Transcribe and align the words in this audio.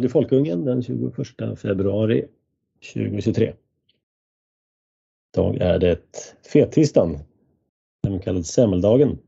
Radio 0.00 0.10
Folkungen 0.10 0.64
den 0.64 0.82
21 0.82 1.58
februari 1.58 2.24
2023. 2.94 3.52
Idag 5.34 5.56
är 5.56 5.78
det 5.78 6.00
fettisdagen, 6.52 7.18
den 8.02 8.20
kallad 8.20 8.46
semmeldagen. 8.46 9.18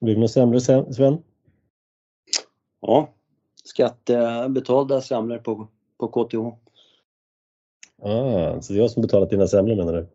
Blir 0.00 0.14
det 0.14 0.20
några 0.20 0.28
semlor 0.28 0.58
Sven? 0.92 1.22
Ja, 2.80 3.14
skattebetalda 3.64 5.00
semlor 5.00 5.38
på, 5.38 5.68
på 5.98 6.08
KTH. 6.08 6.36
Ah, 8.02 8.60
så 8.60 8.72
det 8.72 8.78
är 8.78 8.82
jag 8.82 8.90
som 8.90 9.02
betalat 9.02 9.30
dina 9.30 9.46
semlor 9.46 9.76
menar 9.76 9.92
du? 9.92 10.06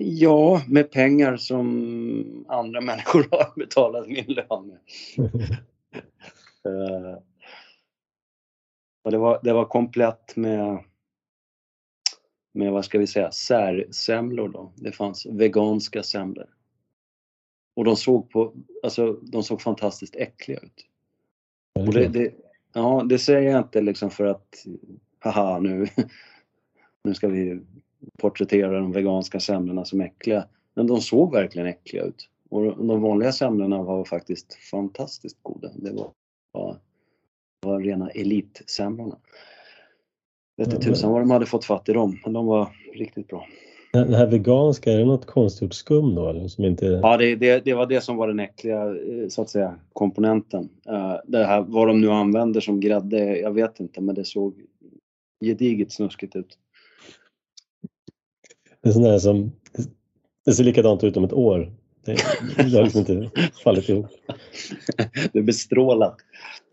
Ja, 0.00 0.62
med 0.68 0.90
pengar 0.90 1.36
som 1.36 2.44
andra 2.48 2.80
människor 2.80 3.26
har 3.30 3.52
betalat 3.56 4.08
min 4.08 4.24
lön 4.26 4.66
med. 4.66 4.78
och 9.04 9.10
det, 9.10 9.18
var, 9.18 9.40
det 9.42 9.52
var 9.52 9.64
komplett 9.64 10.36
med, 10.36 10.84
med, 12.52 12.72
vad 12.72 12.84
ska 12.84 12.98
vi 12.98 13.06
säga, 13.06 13.30
särsemlor 13.30 14.48
då. 14.48 14.72
Det 14.76 14.92
fanns 14.92 15.26
veganska 15.26 16.02
semlor. 16.02 16.48
Och 17.76 17.84
de 17.84 17.96
såg, 17.96 18.30
på, 18.30 18.54
alltså, 18.82 19.12
de 19.12 19.42
såg 19.42 19.62
fantastiskt 19.62 20.16
äckliga 20.16 20.58
ut. 20.58 20.86
Och 21.72 21.92
det, 21.92 22.08
det, 22.08 22.34
ja, 22.72 23.04
det 23.08 23.18
säger 23.18 23.50
jag 23.50 23.60
inte 23.60 23.80
liksom 23.80 24.10
för 24.10 24.24
att, 24.24 24.64
haha 25.18 25.58
nu, 25.58 25.86
nu 27.04 27.14
ska 27.14 27.28
vi 27.28 27.60
porträttera 28.18 28.80
de 28.80 28.92
veganska 28.92 29.40
semlorna 29.40 29.84
som 29.84 30.00
äckliga. 30.00 30.48
Men 30.74 30.86
de 30.86 31.00
såg 31.00 31.32
verkligen 31.32 31.68
äckliga 31.68 32.02
ut. 32.02 32.30
Och 32.48 32.86
de 32.86 33.02
vanliga 33.02 33.32
semlorna 33.32 33.82
var 33.82 34.04
faktiskt 34.04 34.54
fantastiskt 34.54 35.38
goda. 35.42 35.70
Det 35.76 35.92
var, 35.92 36.12
var, 36.52 36.78
var 37.64 37.80
rena 37.80 38.10
elitsemlorna. 38.10 39.16
Vet 40.56 40.72
inte 40.72 40.86
tusan 40.86 41.12
vad 41.12 41.22
de 41.22 41.30
hade 41.30 41.46
fått 41.46 41.64
fatt 41.64 41.88
i 41.88 41.92
dem, 41.92 42.20
men 42.24 42.32
de 42.32 42.46
var 42.46 42.68
riktigt 42.94 43.28
bra. 43.28 43.46
Det 43.92 44.16
här 44.16 44.26
veganska, 44.26 44.92
är 44.92 44.98
det 44.98 45.04
något 45.04 45.26
konstgjort 45.26 45.74
skum 45.74 46.14
då? 46.14 46.28
Eller, 46.28 46.48
som 46.48 46.64
inte... 46.64 46.86
Ja, 46.86 47.16
det, 47.16 47.36
det, 47.36 47.64
det, 47.64 47.74
var 47.74 47.86
det 47.86 48.00
som 48.00 48.16
var 48.16 48.28
den 48.28 48.40
äckliga 48.40 48.82
eh, 48.84 49.28
så 49.28 49.42
att 49.42 49.50
säga, 49.50 49.74
komponenten. 49.92 50.68
Uh, 50.88 51.16
det 51.26 51.44
här, 51.44 51.60
vad 51.68 51.88
de 51.88 52.00
nu 52.00 52.10
använder 52.10 52.60
som 52.60 52.80
grädde, 52.80 53.38
jag 53.38 53.52
vet 53.52 53.80
inte, 53.80 54.00
men 54.00 54.14
det 54.14 54.24
såg 54.24 54.54
gediget 55.44 55.92
snuskigt 55.92 56.36
ut. 56.36 56.58
Det 58.82 58.88
är 58.88 58.92
sån 58.92 59.02
där 59.02 59.18
som, 59.18 59.52
det 60.44 60.52
ser 60.52 60.64
likadant 60.64 61.04
ut 61.04 61.16
om 61.16 61.24
ett 61.24 61.32
år. 61.32 61.72
Det, 62.04 62.12
det 62.56 62.76
har 62.76 62.82
liksom 62.82 63.00
inte 63.00 63.30
fallit 63.64 63.88
ihop. 63.88 64.06
Det 65.32 65.38
är 65.38 65.42
bestrålat. 65.42 66.16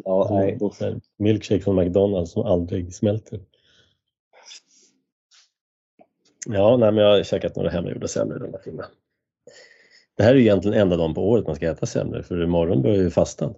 Ja, 0.04 0.28
nej. 0.32 0.60
Milkshake 1.18 1.64
från 1.64 1.76
McDonalds 1.76 2.32
som 2.32 2.44
aldrig 2.44 2.96
smälter. 2.96 3.40
Ja, 6.48 6.78
nej, 6.78 6.92
men 6.92 7.04
jag 7.04 7.18
har 7.18 7.24
käkat 7.24 7.56
några 7.56 7.70
hemmagjorda 7.70 8.08
semlor 8.08 8.40
denna 8.40 8.58
timme. 8.58 8.84
Det 10.18 10.24
här 10.24 10.36
är 10.36 10.40
egentligen 10.40 10.82
enda 10.82 10.98
dagen 10.98 11.14
på 11.14 11.30
året 11.30 11.48
man 11.48 11.56
ska 11.56 11.70
äta 11.72 11.86
semlor 11.86 12.22
för 12.22 12.44
imorgon 12.44 12.82
börjar 12.82 12.98
ju 12.98 13.10
fastan. 13.10 13.54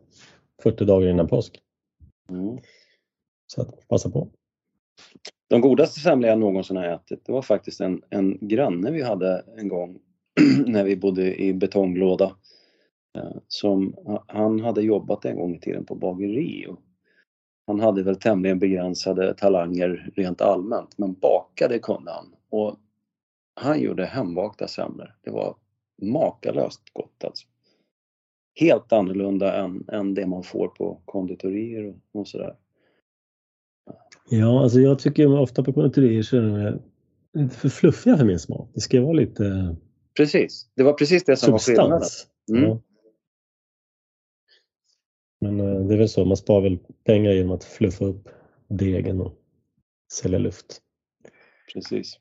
40 0.63 0.85
dagar 0.85 1.07
innan 1.07 1.28
påsk. 1.28 1.59
Mm. 2.29 2.57
Så 3.47 3.61
att, 3.61 3.88
passa 3.88 4.09
på. 4.09 4.29
De 5.50 5.61
godaste 5.61 6.00
semlor 6.00 6.29
jag 6.29 6.40
någonsin 6.40 6.78
har 6.78 6.85
ätit, 6.85 7.25
det 7.25 7.31
var 7.31 7.41
faktiskt 7.41 7.81
en, 7.81 8.01
en 8.09 8.47
granne 8.47 8.91
vi 8.91 9.01
hade 9.01 9.45
en 9.57 9.67
gång 9.67 10.00
när 10.67 10.83
vi 10.83 10.95
bodde 10.95 11.41
i 11.41 11.53
betonglåda. 11.53 12.35
Eh, 13.17 13.38
som, 13.47 13.95
han 14.27 14.59
hade 14.59 14.81
jobbat 14.81 15.25
en 15.25 15.35
gång 15.35 15.55
i 15.55 15.59
tiden 15.59 15.85
på 15.85 15.95
bageri. 15.95 16.66
Och 16.67 16.79
han 17.67 17.79
hade 17.79 18.03
väl 18.03 18.16
tämligen 18.16 18.59
begränsade 18.59 19.33
talanger 19.33 20.11
rent 20.16 20.41
allmänt, 20.41 20.97
men 20.97 21.13
bakade 21.13 21.79
kunde 21.79 22.11
han. 22.11 22.35
Och 22.49 22.77
han 23.55 23.81
gjorde 23.81 24.05
hembakta 24.05 24.67
semlor. 24.67 25.16
Det 25.22 25.31
var 25.31 25.55
makalöst 26.01 26.81
gott 26.93 27.23
alltså. 27.23 27.47
Helt 28.59 28.93
annorlunda 28.93 29.63
än, 29.63 29.85
än 29.91 30.13
det 30.13 30.27
man 30.27 30.43
får 30.43 30.67
på 30.67 31.01
konditorier 31.05 31.88
och, 31.88 32.19
och 32.19 32.27
sådär. 32.27 32.55
Ja, 34.29 34.63
alltså 34.63 34.79
jag 34.79 34.99
tycker 34.99 35.39
ofta 35.39 35.63
på 35.63 35.73
konditorier 35.73 36.22
så 36.22 36.38
är 36.38 36.41
de 36.41 36.79
lite 37.33 37.55
för 37.55 37.69
fluffiga 37.69 38.17
för 38.17 38.25
min 38.25 38.39
smak. 38.39 38.69
Det 38.73 38.81
ska 38.81 39.01
vara 39.01 39.13
lite 39.13 39.75
Precis, 40.18 40.69
det 40.75 40.84
var 40.84 40.94
precis 40.94 41.24
det 41.24 41.38
som 41.38 41.59
substans. 41.59 41.78
var 41.78 41.84
skillnaden. 41.84 42.09
Mm. 42.50 42.69
Ja. 42.69 42.79
Men 45.40 45.59
eh, 45.59 45.88
det 45.88 45.94
är 45.94 45.97
väl 45.97 46.09
så, 46.09 46.25
man 46.25 46.38
sparar 46.38 46.62
väl 46.62 46.78
pengar 47.03 47.31
genom 47.31 47.51
att 47.51 47.63
fluffa 47.63 48.06
upp 48.06 48.29
degen 48.68 49.22
och 49.22 49.34
sälja 50.13 50.40
luft. 50.40 50.81
Precis. 51.73 52.19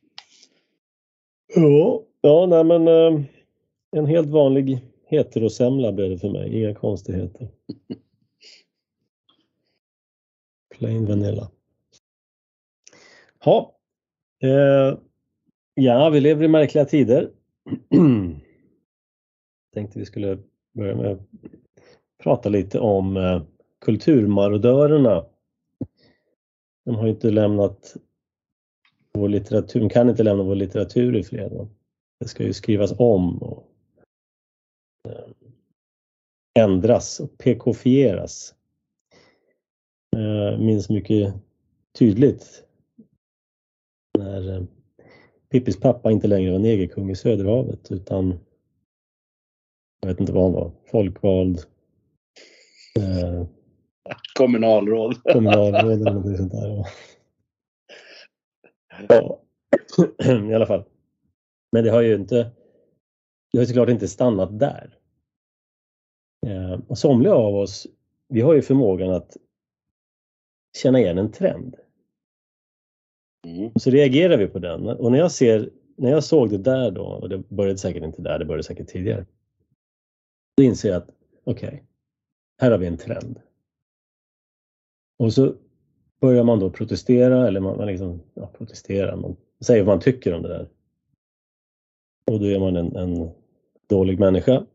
Ja, 1.54 2.02
ja 2.20 2.46
nej 2.46 2.64
men 2.64 2.88
eh, 2.88 3.24
en 3.96 4.06
helt 4.06 4.28
vanlig 4.28 4.80
heterosemla 5.06 5.92
blev 5.92 6.10
det 6.10 6.18
för 6.18 6.30
mig, 6.30 6.58
inga 6.58 6.74
konstigheter. 6.74 7.48
Plain 10.78 11.06
vanilla. 11.06 11.50
Ha. 13.44 13.78
Eh, 14.42 14.98
ja, 15.74 16.10
vi 16.10 16.20
lever 16.20 16.44
i 16.44 16.48
märkliga 16.48 16.84
tider. 16.84 17.30
Tänkte 19.74 19.98
vi 19.98 20.04
skulle 20.04 20.38
börja 20.72 20.96
med 20.96 21.06
att 21.06 21.20
prata 22.22 22.48
lite 22.48 22.78
om 22.78 23.16
eh, 23.16 23.42
kulturmarodörerna. 23.80 25.26
De 26.84 26.94
har 26.94 27.06
inte 27.06 27.30
lämnat 27.30 27.96
vår 29.12 29.28
litteratur, 29.28 29.80
de 29.80 29.88
kan 29.88 30.10
inte 30.10 30.22
lämna 30.22 30.42
vår 30.42 30.54
litteratur 30.54 31.16
i 31.16 31.22
fred. 31.22 31.68
Det 32.20 32.28
ska 32.28 32.44
ju 32.44 32.52
skrivas 32.52 32.92
om 32.98 33.38
och 33.42 33.68
eh, 35.08 35.30
ändras 36.58 37.20
och 37.20 37.38
PK-fieras. 37.38 38.54
Jag 40.10 40.52
eh, 40.52 40.58
minns 40.58 40.88
mycket 40.88 41.34
tydligt 41.98 42.64
när 44.18 44.66
Pippis 45.52 45.80
pappa 45.80 46.10
inte 46.10 46.26
längre 46.26 46.52
var 46.52 46.58
negerkung 46.58 47.10
i 47.10 47.16
Söderhavet 47.16 47.92
utan 47.92 48.38
jag 50.00 50.08
vet 50.08 50.20
inte 50.20 50.32
vad 50.32 50.42
han 50.42 50.52
var, 50.52 50.72
folkvald 50.90 51.58
eh, 52.98 53.46
kommunalråd. 54.34 55.22
Kommunalråd 55.32 55.92
eller 55.92 56.12
något 56.12 56.36
sånt 56.36 56.52
där. 56.52 56.86
Ja. 59.08 59.40
I 60.50 60.54
alla 60.54 60.66
fall. 60.66 60.84
Men 61.72 61.84
det 61.84 61.90
har 61.90 62.00
ju 62.00 62.14
inte, 62.14 62.50
det 63.52 63.58
har 63.58 63.64
såklart 63.64 63.88
inte 63.88 64.08
stannat 64.08 64.58
där. 64.58 64.98
Eh, 66.46 66.80
och 66.88 66.98
somliga 66.98 67.34
av 67.34 67.54
oss, 67.54 67.86
vi 68.28 68.40
har 68.40 68.54
ju 68.54 68.62
förmågan 68.62 69.10
att 69.10 69.36
känna 70.78 71.00
igen 71.00 71.18
en 71.18 71.32
trend. 71.32 71.76
Mm. 73.46 73.70
Så 73.76 73.90
reagerar 73.90 74.36
vi 74.36 74.46
på 74.46 74.58
den 74.58 74.88
och 74.88 75.12
när 75.12 75.18
jag, 75.18 75.32
ser, 75.32 75.70
när 75.96 76.10
jag 76.10 76.24
såg 76.24 76.50
det 76.50 76.58
där 76.58 76.90
då, 76.90 77.02
och 77.02 77.28
det 77.28 77.38
började 77.48 77.78
säkert 77.78 78.02
inte 78.02 78.22
där, 78.22 78.38
det 78.38 78.44
började 78.44 78.62
säkert 78.62 78.88
tidigare. 78.88 79.26
Då 80.56 80.62
inser 80.62 80.88
jag 80.88 80.96
att 80.96 81.10
okej, 81.44 81.68
okay, 81.68 81.80
här 82.60 82.70
har 82.70 82.78
vi 82.78 82.86
en 82.86 82.96
trend. 82.96 83.40
Och 85.18 85.32
så 85.32 85.54
börjar 86.20 86.44
man 86.44 86.58
då 86.58 86.70
protestera 86.70 87.48
eller 87.48 87.60
man, 87.60 87.76
man 87.76 87.86
liksom, 87.86 88.22
ja, 88.34 88.46
protesterar, 88.46 89.16
man 89.16 89.36
säger 89.60 89.82
vad 89.82 89.96
man 89.96 90.02
tycker 90.02 90.34
om 90.34 90.42
det 90.42 90.48
där. 90.48 90.68
Och 92.30 92.40
då 92.40 92.46
är 92.46 92.58
man 92.58 92.76
en, 92.76 92.96
en 92.96 93.30
dålig 93.88 94.18
människa 94.18 94.66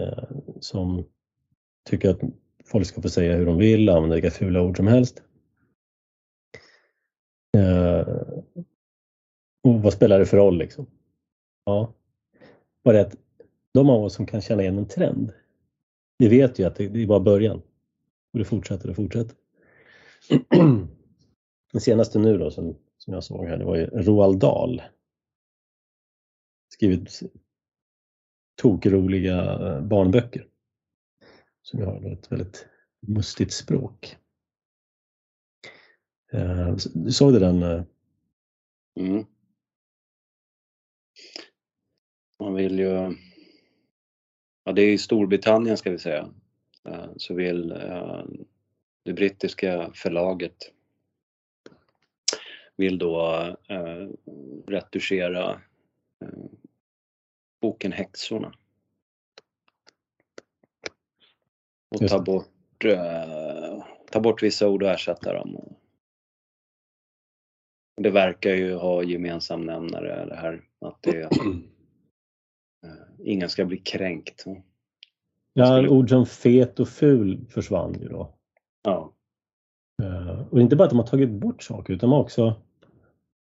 eh, 0.00 0.24
som 0.60 1.04
tycker 1.90 2.10
att 2.10 2.20
folk 2.64 2.86
ska 2.86 3.02
få 3.02 3.08
säga 3.08 3.36
hur 3.36 3.46
de 3.46 3.58
vill, 3.58 3.88
använda 3.88 4.14
vilka 4.14 4.30
fula 4.30 4.62
ord 4.62 4.76
som 4.76 4.86
helst. 4.86 5.22
Eh, 7.54 8.08
och 9.62 9.82
vad 9.82 9.92
spelar 9.92 10.18
det 10.18 10.26
för 10.26 10.36
roll 10.36 10.58
liksom? 10.58 10.86
Ja, 11.64 11.94
bara 12.84 13.00
att 13.00 13.16
de 13.72 13.90
av 13.90 14.04
oss 14.04 14.14
som 14.14 14.26
kan 14.26 14.40
känna 14.40 14.62
igen 14.62 14.78
en 14.78 14.88
trend, 14.88 15.32
vi 16.18 16.28
vet 16.28 16.58
ju 16.58 16.64
att 16.64 16.76
det, 16.76 16.88
det 16.88 17.02
är 17.02 17.06
bara 17.06 17.20
början. 17.20 17.62
Och 18.32 18.38
det 18.38 18.44
fortsätter 18.44 18.90
och 18.90 18.96
fortsätter. 18.96 19.36
Den 21.72 21.80
senaste 21.80 22.18
nu 22.18 22.38
då 22.38 22.50
som, 22.50 22.76
som 22.98 23.14
jag 23.14 23.24
såg 23.24 23.46
här, 23.46 23.56
det 23.56 23.64
var 23.64 23.76
ju 23.76 23.86
Roald 23.86 24.38
Dahl. 24.38 24.82
Skrivit 26.68 27.20
tokroliga 28.62 29.42
eh, 29.42 29.80
barnböcker. 29.80 30.46
Som 31.62 31.80
har 31.80 32.12
ett 32.12 32.32
väldigt 32.32 32.66
mustigt 33.00 33.52
språk. 33.52 34.16
Eh, 36.34 36.74
du 36.94 37.12
såg 37.12 37.32
du 37.32 37.38
den? 37.38 37.62
Eh? 37.62 37.82
Mm. 39.00 39.24
Man 42.38 42.54
vill 42.54 42.78
ju... 42.78 43.16
Ja, 44.64 44.72
det 44.72 44.82
är 44.82 44.92
i 44.92 44.98
Storbritannien 44.98 45.76
ska 45.76 45.90
vi 45.90 45.98
säga. 45.98 46.28
Så 47.16 47.34
vill 47.34 47.68
det 49.02 49.12
brittiska 49.12 49.90
förlaget 49.94 50.56
vill 52.76 52.98
då 52.98 53.34
eh, 53.68 54.08
retuschera 54.66 55.50
eh, 56.20 56.44
boken 57.60 57.92
Häxorna. 57.92 58.54
Och 61.88 62.08
ta 62.08 62.20
bort, 62.20 62.84
eh, 62.84 63.84
ta 64.10 64.20
bort 64.20 64.42
vissa 64.42 64.68
ord 64.68 64.82
och 64.82 64.90
ersätta 64.90 65.32
dem. 65.32 65.76
Det 67.96 68.10
verkar 68.10 68.50
ju 68.50 68.74
ha 68.74 69.02
gemensam 69.02 69.60
nämnare 69.60 70.26
det 70.26 70.36
här 70.36 70.62
att 70.80 71.02
det, 71.02 71.22
eh, 71.22 71.30
ingen 73.18 73.48
ska 73.48 73.64
bli 73.64 73.76
kränkt. 73.76 74.44
Ja, 75.52 75.66
skulle... 75.66 75.88
ord 75.88 76.08
som 76.08 76.26
fet 76.26 76.80
och 76.80 76.88
ful 76.88 77.46
försvann 77.50 77.94
ju 78.00 78.08
då. 78.08 78.34
Ja. 78.82 79.12
Uh, 80.02 80.52
och 80.52 80.60
inte 80.60 80.76
bara 80.76 80.84
att 80.84 80.90
de 80.90 80.98
har 80.98 81.06
tagit 81.06 81.30
bort 81.30 81.62
saker 81.62 81.92
utan 81.92 82.10
de 82.10 82.14
har 82.14 82.22
också 82.22 82.62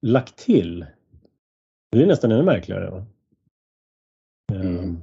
lagt 0.03 0.37
till. 0.37 0.87
Det 1.91 2.03
är 2.03 2.07
nästan 2.07 2.33
ännu 2.33 2.43
märkligare. 2.43 2.91
Va? 2.91 3.07
Uh, 4.53 4.61
mm. 4.61 5.03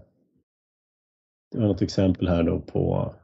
Det 1.52 1.60
var 1.60 1.68
något 1.68 1.82
exempel 1.82 2.28
här 2.28 2.44
då 2.44 2.60
på 2.60 3.16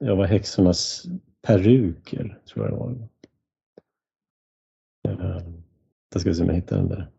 ja, 0.00 0.14
vad 0.14 0.26
häxornas 0.26 1.06
peruker, 1.42 2.40
tror 2.44 2.64
jag 2.64 2.74
det 2.74 2.78
var. 2.78 3.08
Då 5.14 5.42
jag 6.12 6.20
ska 6.20 6.34
se 6.34 6.42
om 6.42 6.48
jag 6.48 6.54
hittar 6.54 6.76
den 6.76 6.88
där. 6.88 7.10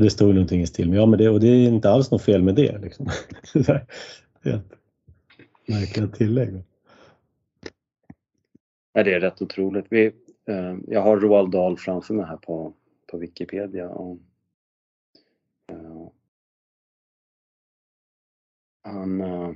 Det 0.00 0.10
stod 0.10 0.34
någonting 0.34 0.60
i 0.60 0.66
stil 0.66 0.90
med, 0.90 0.98
ja 0.98 1.06
men 1.06 1.18
det, 1.18 1.28
och 1.28 1.40
det 1.40 1.46
är 1.46 1.68
inte 1.68 1.90
alls 1.90 2.10
något 2.10 2.22
fel 2.22 2.42
med 2.42 2.54
det. 2.54 2.78
Liksom. 2.78 3.08
Helt 4.42 4.74
märkliga 5.66 6.06
tillägg. 6.06 6.62
Ja, 8.92 9.02
det 9.02 9.14
är 9.14 9.20
rätt 9.20 9.42
otroligt. 9.42 9.86
Vi, 9.88 10.06
eh, 10.46 10.76
jag 10.86 11.02
har 11.02 11.16
Roald 11.16 11.50
Dahl 11.50 11.78
framför 11.78 12.14
mig 12.14 12.26
här 12.26 12.36
på, 12.36 12.74
på 13.06 13.18
Wikipedia. 13.18 13.88
Och, 13.88 14.18
eh, 15.72 16.08
han 18.82 19.20
eh 19.20 19.52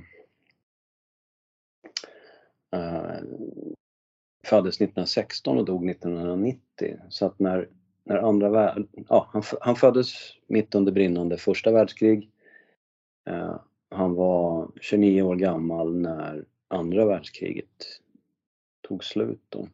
föddes 4.49 4.75
1916 4.75 5.57
och 5.57 5.65
dog 5.65 5.89
1990. 5.89 6.68
Så 7.09 7.25
att 7.25 7.39
när 7.39 7.69
när 8.09 8.17
andra 8.17 8.49
värld, 8.49 8.87
ja, 9.09 9.29
han, 9.33 9.43
han 9.61 9.75
föddes 9.75 10.13
mitt 10.47 10.75
under 10.75 10.91
brinnande 10.91 11.37
första 11.37 11.71
världskrig. 11.71 12.31
Eh, 13.25 13.59
han 13.89 14.15
var 14.15 14.71
29 14.81 15.21
år 15.21 15.35
gammal 15.35 15.95
när 15.95 16.45
andra 16.67 17.05
världskriget 17.05 18.01
tog 18.81 19.03
slut. 19.03 19.41
Då. 19.49 19.67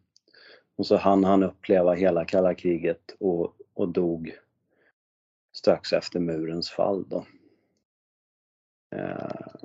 Och 0.76 0.88
så 0.88 0.98
hann 0.98 1.24
han 1.24 1.44
uppleva 1.44 1.94
hela 1.94 2.26
kalla 2.26 2.56
kriget 2.56 3.16
och, 3.20 3.56
och 3.74 3.90
dog 3.90 4.38
strax 5.54 5.94
efter 5.94 6.20
murens 6.20 6.70
fall. 6.70 7.06
Då. 7.10 7.26
Eh, 8.96 9.56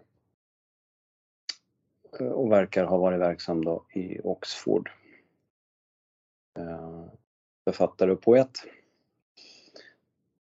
och 2.33 2.53
verkar 2.53 2.85
ha 2.85 2.99
varit 2.99 3.21
verksam 3.21 3.65
då 3.65 3.85
i 3.95 4.21
Oxford. 4.21 4.91
Eh, 6.59 7.00
författare 7.73 8.11
och 8.11 8.21
poet. 8.21 8.51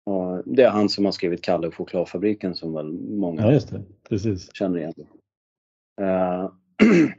Och 0.05 0.43
det 0.45 0.63
är 0.63 0.71
han 0.71 0.89
som 0.89 1.05
har 1.05 1.13
skrivit 1.13 1.43
Kalle 1.43 1.67
och 1.67 1.75
chokladfabriken 1.75 2.55
som 2.55 2.73
väl 2.73 2.93
många 2.93 3.53
ja. 3.53 3.61
Precis. 4.09 4.55
känner 4.55 4.79
igen. 4.79 4.95
Uh, 6.01 6.51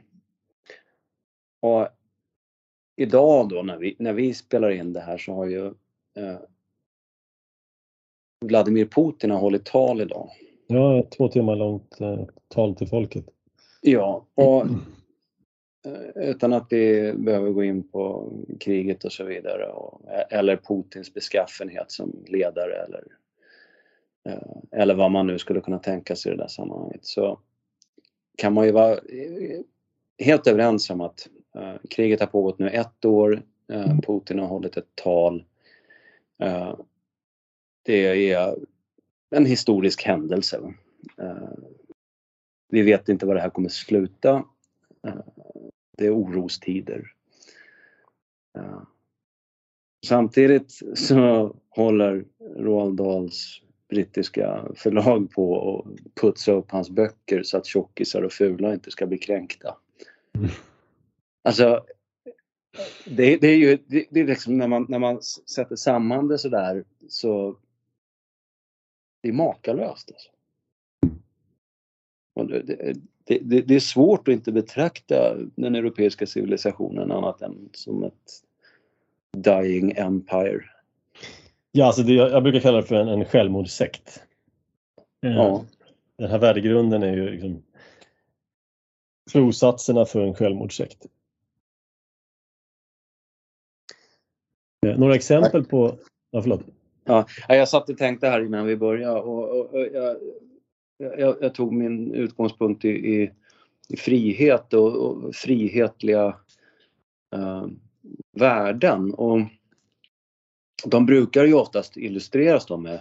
och 1.60 1.88
idag 2.96 3.48
då 3.48 3.62
när 3.62 3.76
vi, 3.76 3.96
när 3.98 4.12
vi 4.12 4.34
spelar 4.34 4.70
in 4.70 4.92
det 4.92 5.00
här 5.00 5.18
så 5.18 5.32
har 5.32 5.46
ju 5.46 5.64
uh, 5.66 6.38
Vladimir 8.44 8.86
Putin 8.86 9.30
har 9.30 9.38
hållit 9.38 9.64
tal 9.64 10.00
idag. 10.00 10.30
Ja, 10.66 11.06
två 11.16 11.28
timmar 11.28 11.56
långt 11.56 11.98
uh, 12.00 12.24
tal 12.48 12.74
till 12.74 12.88
folket. 12.88 13.24
Ja, 13.80 14.26
och 14.34 14.66
Eh, 15.84 16.28
utan 16.28 16.52
att 16.52 16.66
vi 16.70 17.12
behöver 17.12 17.50
gå 17.50 17.64
in 17.64 17.88
på 17.88 18.32
kriget 18.60 19.04
och 19.04 19.12
så 19.12 19.24
vidare. 19.24 19.66
Och, 19.66 20.12
eh, 20.12 20.38
eller 20.38 20.56
Putins 20.56 21.14
beskaffenhet 21.14 21.90
som 21.90 22.24
ledare 22.26 22.76
eller, 22.76 23.04
eh, 24.28 24.80
eller 24.80 24.94
vad 24.94 25.10
man 25.10 25.26
nu 25.26 25.38
skulle 25.38 25.60
kunna 25.60 25.78
tänka 25.78 26.16
sig 26.16 26.32
i 26.32 26.36
det 26.36 26.42
där 26.42 26.48
sammanhanget. 26.48 27.04
Så 27.06 27.38
kan 28.36 28.52
man 28.52 28.66
ju 28.66 28.72
vara 28.72 28.98
helt 30.18 30.46
överens 30.46 30.90
om 30.90 31.00
att 31.00 31.28
uh, 31.56 31.76
kriget 31.90 32.20
har 32.20 32.26
pågått 32.26 32.58
nu 32.58 32.68
ett 32.68 33.04
år. 33.04 33.42
Uh, 33.72 34.00
Putin 34.00 34.38
har 34.38 34.46
hållit 34.46 34.76
ett 34.76 34.94
tal. 34.94 35.44
Uh, 36.42 36.76
det 37.82 38.32
är 38.32 38.56
en 39.30 39.46
historisk 39.46 40.02
händelse. 40.02 40.60
vi 42.68 42.82
vet 42.82 43.08
inte 43.08 43.26
var 43.26 43.34
det 43.34 43.40
här 43.40 43.50
kommer 43.50 43.68
sluta 43.68 44.44
det 45.96 46.06
är 46.06 46.14
orostider. 46.14 47.12
Ja. 48.52 48.86
Samtidigt 50.06 50.80
så 50.94 51.56
håller 51.68 52.24
Roald 52.56 52.96
Dahls 52.96 53.62
brittiska 53.88 54.68
förlag 54.76 55.30
på 55.30 55.78
att 55.78 56.14
putsa 56.14 56.52
upp 56.52 56.70
hans 56.70 56.90
böcker 56.90 57.42
så 57.42 57.56
att 57.58 57.66
tjockisar 57.66 58.22
och 58.22 58.32
fula 58.32 58.74
inte 58.74 58.90
ska 58.90 59.06
bli 59.06 59.18
kränkta. 59.18 59.76
Mm. 60.38 60.50
Alltså, 61.44 61.84
det, 63.06 63.36
det, 63.36 63.48
är 63.48 63.56
ju 63.56 63.78
det, 63.86 64.06
det, 64.10 64.20
är 64.20 64.26
liksom 64.26 64.58
när 64.58 64.68
man, 64.68 64.86
när 64.88 64.98
man 64.98 65.22
sätter 65.22 65.76
samman 65.76 66.28
det 66.28 66.38
sådär 66.38 66.84
så 67.08 67.56
det 69.22 69.28
är 69.28 69.32
makalöst. 69.32 70.10
Alltså. 70.10 70.30
Det, 72.64 72.96
det, 73.24 73.38
det, 73.42 73.60
det, 73.60 73.74
är 73.74 73.80
svårt 73.80 74.28
att 74.28 74.32
inte 74.32 74.52
betrakta 74.52 75.34
den 75.34 75.74
europeiska 75.74 76.26
civilisationen 76.26 77.12
annat 77.12 77.42
än 77.42 77.68
som 77.72 78.04
ett 78.04 78.42
dying 79.36 79.92
empire. 79.96 80.60
Ja, 81.72 81.86
alltså 81.86 82.02
det, 82.02 82.12
jag 82.12 82.42
brukar 82.42 82.60
kalla 82.60 82.76
det 82.76 82.86
för 82.86 82.94
en, 82.94 83.08
en 83.08 83.24
självmordssekt. 83.24 84.22
Eh, 85.26 85.32
ja. 85.32 85.64
Den 86.18 86.30
här 86.30 86.38
värdegrunden 86.38 87.02
är 87.02 87.16
ju 87.16 87.30
liksom 87.30 87.62
trossatserna 89.32 90.04
för 90.04 90.26
en 90.26 90.34
självmordssekt. 90.34 91.06
Eh, 94.86 94.98
några 94.98 95.14
exempel 95.14 95.64
på... 95.64 95.98
Ja, 96.30 96.42
förlåt. 96.42 96.62
Ja, 97.04 97.26
jag 97.48 97.68
satt 97.68 97.88
och 97.88 97.98
tänkte 97.98 98.28
här 98.28 98.46
innan 98.46 98.66
vi 98.66 98.76
började 98.76 99.20
och, 99.20 99.48
och, 99.50 99.74
och 99.74 99.86
jag 99.92 100.16
jag, 100.96 101.36
jag, 101.40 101.54
tog 101.54 101.72
min 101.72 102.14
utgångspunkt 102.14 102.84
i, 102.84 102.88
i, 102.88 103.32
i 103.88 103.96
frihet 103.96 104.74
och, 104.74 104.96
och 104.96 105.34
frihetliga 105.34 106.36
eh, 107.34 107.66
värden. 108.32 109.14
Och 109.14 109.40
de 110.84 111.06
brukar 111.06 111.44
ju 111.44 111.54
oftast 111.54 111.96
illustreras 111.96 112.66
då 112.66 112.76
med 112.76 113.00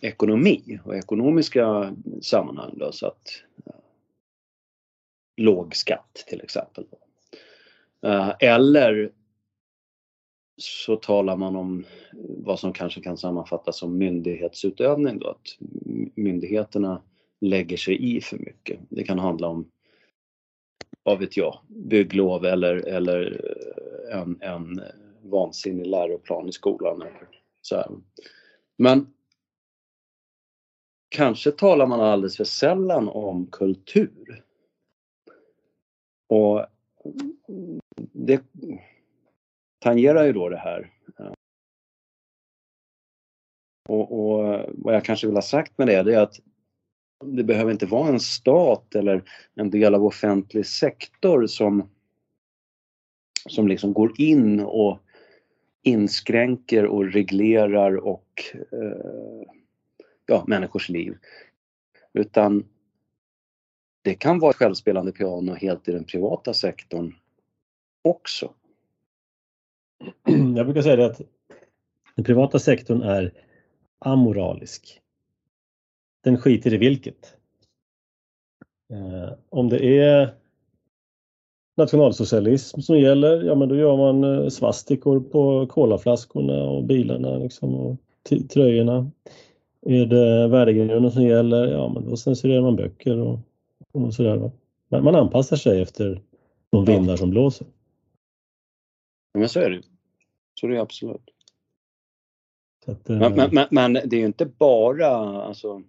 ekonomi 0.00 0.80
och 0.84 0.96
ekonomiska 0.96 1.94
sammanhang. 2.22 2.74
Då, 2.76 2.92
så 2.92 3.06
att, 3.06 3.42
eh, 3.66 3.72
låg 5.36 5.76
skatt 5.76 6.24
till 6.28 6.40
exempel. 6.40 6.86
Eh, 8.02 8.32
eller 8.40 9.12
så 10.62 10.96
talar 10.96 11.36
man 11.36 11.56
om 11.56 11.84
vad 12.28 12.58
som 12.58 12.72
kanske 12.72 13.00
kan 13.00 13.16
sammanfattas 13.16 13.78
som 13.78 13.98
myndighetsutövning 13.98 15.18
då, 15.18 15.28
att 15.28 15.56
myndigheterna 16.14 17.02
lägger 17.40 17.76
sig 17.76 18.16
i 18.16 18.20
för 18.20 18.38
mycket. 18.38 18.80
Det 18.88 19.04
kan 19.04 19.18
handla 19.18 19.48
om, 19.48 19.70
vad 21.02 21.18
vet 21.18 21.36
jag, 21.36 21.58
bygglov 21.68 22.44
eller, 22.44 22.76
eller 22.76 23.40
eh, 24.10 24.20
en, 24.20 24.38
en 24.40 24.80
vansinnig 25.22 25.86
läroplan 25.86 26.48
i 26.48 26.52
skolan. 26.52 27.04
Så 27.62 27.76
här. 27.76 27.90
Men 28.76 29.12
kanske 31.08 31.50
talar 31.50 31.86
man 31.86 32.00
alldeles 32.00 32.36
för 32.36 32.44
sällan 32.44 33.08
om 33.08 33.46
kultur. 33.46 34.44
Och 36.26 36.66
det 37.96 38.42
tangerar 39.80 40.24
ju 40.24 40.32
då 40.32 40.48
det 40.48 40.56
här. 40.56 40.92
Eh, 41.18 41.32
och, 43.88 44.12
och, 44.12 44.64
vad 44.68 44.94
jag 44.94 45.04
kanske 45.04 45.26
vill 45.26 45.36
ha 45.36 45.42
sagt 45.42 45.78
med 45.78 45.86
det, 45.86 46.02
det 46.02 46.14
är 46.14 46.20
att 46.20 46.40
det 47.24 47.44
behöver 47.44 47.72
inte 47.72 47.86
vara 47.86 48.08
en 48.08 48.20
stat 48.20 48.94
eller 48.94 49.22
en 49.54 49.70
del 49.70 49.94
av 49.94 50.04
offentlig 50.04 50.66
sektor 50.66 51.46
som, 51.46 51.90
som 53.48 53.68
liksom 53.68 53.92
går 53.92 54.20
in 54.20 54.60
och 54.60 54.98
inskränker 55.82 56.86
och 56.86 57.12
reglerar 57.12 57.96
och 57.96 58.42
eh, 58.54 59.46
ja, 60.26 60.44
människors 60.46 60.88
liv. 60.88 61.18
Utan 62.12 62.68
det 64.02 64.14
kan 64.14 64.38
vara 64.38 64.50
ett 64.50 64.56
självspelande 64.56 65.12
piano 65.12 65.54
helt 65.54 65.88
i 65.88 65.92
den 65.92 66.04
privata 66.04 66.54
sektorn 66.54 67.14
också. 68.02 68.54
Jag 70.56 70.66
brukar 70.66 70.82
säga 70.82 70.96
det 70.96 71.06
att 71.06 71.20
den 72.16 72.24
privata 72.24 72.58
sektorn 72.58 73.02
är 73.02 73.32
amoralisk. 73.98 75.00
Den 76.24 76.38
skiter 76.38 76.74
i 76.74 76.76
vilket. 76.76 77.36
Eh, 78.92 79.32
om 79.48 79.68
det 79.68 79.98
är 79.98 80.34
nationalsocialism 81.76 82.80
som 82.80 82.98
gäller, 82.98 83.42
ja 83.42 83.54
men 83.54 83.68
då 83.68 83.76
gör 83.76 83.96
man 83.96 84.24
eh, 84.24 84.48
svastikor 84.48 85.20
på 85.20 85.66
kolaflaskorna 85.66 86.62
och 86.62 86.84
bilarna 86.84 87.36
liksom, 87.36 87.74
och 87.74 87.96
tröjorna. 88.50 89.10
Är 89.86 90.06
det 90.06 90.48
värdegrunden 90.48 91.10
som 91.10 91.22
gäller, 91.22 91.66
ja 91.66 91.88
men 91.88 92.10
då 92.10 92.16
censurerar 92.16 92.62
man 92.62 92.76
böcker 92.76 93.18
och, 93.18 93.38
och 93.92 94.14
sådär. 94.14 94.50
Man, 94.88 95.04
man 95.04 95.14
anpassar 95.14 95.56
sig 95.56 95.82
efter 95.82 96.20
de 96.70 96.84
vindar 96.84 97.16
som 97.16 97.30
blåser. 97.30 97.66
Men 99.34 99.48
så 99.48 99.60
är 99.60 99.70
det 99.70 99.82
Så 100.60 100.66
är 100.66 100.70
det 100.70 100.80
absolut. 100.80 101.30
Att, 102.86 103.08
men, 103.08 103.22
eh, 103.22 103.34
men, 103.36 103.50
men, 103.52 103.66
men, 103.70 103.92
det 103.92 104.16
är 104.16 104.20
ju 104.20 104.26
inte 104.26 104.46
bara 104.46 105.08
alltså 105.42 105.82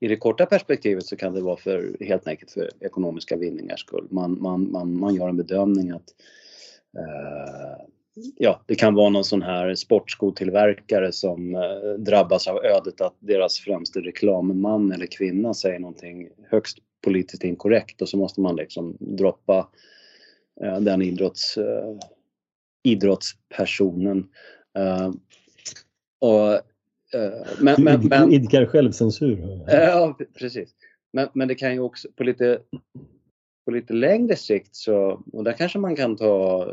i 0.00 0.08
det 0.08 0.16
korta 0.16 0.46
perspektivet 0.46 1.06
så 1.06 1.16
kan 1.16 1.34
det 1.34 1.40
vara 1.40 1.56
för 1.56 1.96
helt 2.00 2.28
enkelt 2.28 2.50
för 2.50 2.70
ekonomiska 2.80 3.36
vinningars 3.36 3.80
skull. 3.80 4.06
Man, 4.10 4.42
man, 4.42 4.70
man, 4.72 4.98
man 4.98 5.14
gör 5.14 5.28
en 5.28 5.36
bedömning 5.36 5.90
att 5.90 6.14
eh, 6.96 7.86
ja, 8.36 8.62
det 8.66 8.74
kan 8.74 8.94
vara 8.94 9.08
någon 9.08 9.24
sån 9.24 9.42
här 9.42 9.74
sportskotillverkare 9.74 11.12
som 11.12 11.54
eh, 11.54 11.92
drabbas 11.98 12.46
av 12.48 12.64
ödet 12.64 13.00
att 13.00 13.16
deras 13.18 13.58
främste 13.58 14.00
reklamman 14.00 14.92
eller 14.92 15.06
kvinna 15.06 15.54
säger 15.54 15.78
någonting 15.78 16.28
högst 16.50 16.78
politiskt 17.04 17.44
inkorrekt 17.44 18.02
och 18.02 18.08
så 18.08 18.16
måste 18.16 18.40
man 18.40 18.56
liksom 18.56 18.96
droppa 19.00 19.68
eh, 20.60 20.80
den 20.80 21.02
idrotts, 21.02 21.56
eh, 21.56 21.96
idrottspersonen. 22.92 24.28
Eh, 24.78 25.10
och 26.20 26.60
Eh, 27.14 27.48
men, 27.60 27.84
men, 27.84 28.08
men, 28.08 28.32
idkar 28.32 28.66
självcensur. 28.66 29.64
Ja, 29.66 30.18
precis. 30.38 30.74
Men, 31.12 31.28
men 31.32 31.48
det 31.48 31.54
kan 31.54 31.72
ju 31.72 31.80
också 31.80 32.08
på 32.16 32.24
lite, 32.24 32.60
på 33.64 33.70
lite 33.70 33.92
längre 33.92 34.36
sikt 34.36 34.76
så, 34.76 35.22
och 35.32 35.44
där 35.44 35.52
kanske 35.52 35.78
man 35.78 35.96
kan 35.96 36.16
ta 36.16 36.66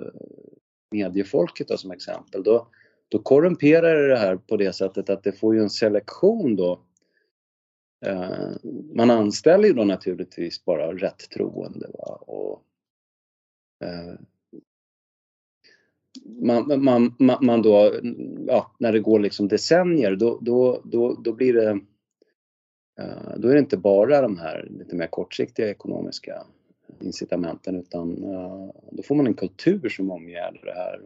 mediefolket 0.92 1.68
då 1.68 1.78
som 1.78 1.92
exempel, 1.92 2.44
då, 2.44 2.68
då 3.10 3.20
korrumperar 3.20 4.08
det 4.08 4.18
här 4.18 4.36
på 4.36 4.58
det 4.58 4.74
sättet 4.74 5.10
att 5.10 5.24
det 5.24 5.32
får 5.32 5.56
ju 5.56 5.62
en 5.62 5.70
selektion 5.70 6.56
då. 6.56 6.82
Eh, 8.06 8.50
man 8.94 9.12
anställer 9.12 9.68
ju 9.68 9.74
då 9.74 9.84
naturligtvis 9.84 10.66
bara 10.66 10.94
rätt 10.94 11.30
troende. 11.30 11.88
Va? 11.94 12.16
Och, 12.16 12.64
eh, 13.84 14.14
man, 16.24 16.84
man, 16.84 17.16
man, 17.20 17.46
man 17.46 17.62
då, 17.62 17.94
ja, 18.48 18.72
när 18.80 18.92
det 18.92 19.00
går 19.00 19.20
liksom 19.20 19.48
decennier, 19.48 20.16
då, 20.16 20.40
då, 20.42 20.82
då, 20.84 21.14
då 21.24 21.34
blir 21.34 21.54
det 21.54 21.70
eh, 23.00 23.38
då 23.38 23.48
är 23.48 23.54
det 23.54 23.60
inte 23.60 23.78
bara 23.78 24.22
de 24.22 24.38
här 24.38 24.68
lite 24.70 24.96
mer 24.96 25.08
kortsiktiga 25.08 25.70
ekonomiska 25.70 26.44
incitamenten 27.02 27.76
utan 27.76 28.24
eh, 28.24 28.70
då 28.92 29.04
får 29.04 29.16
man 29.16 29.28
en 29.28 29.34
kultur 29.34 29.90
som 29.90 30.12
omgärdar 30.12 30.62
det 30.64 30.74
här. 30.74 31.00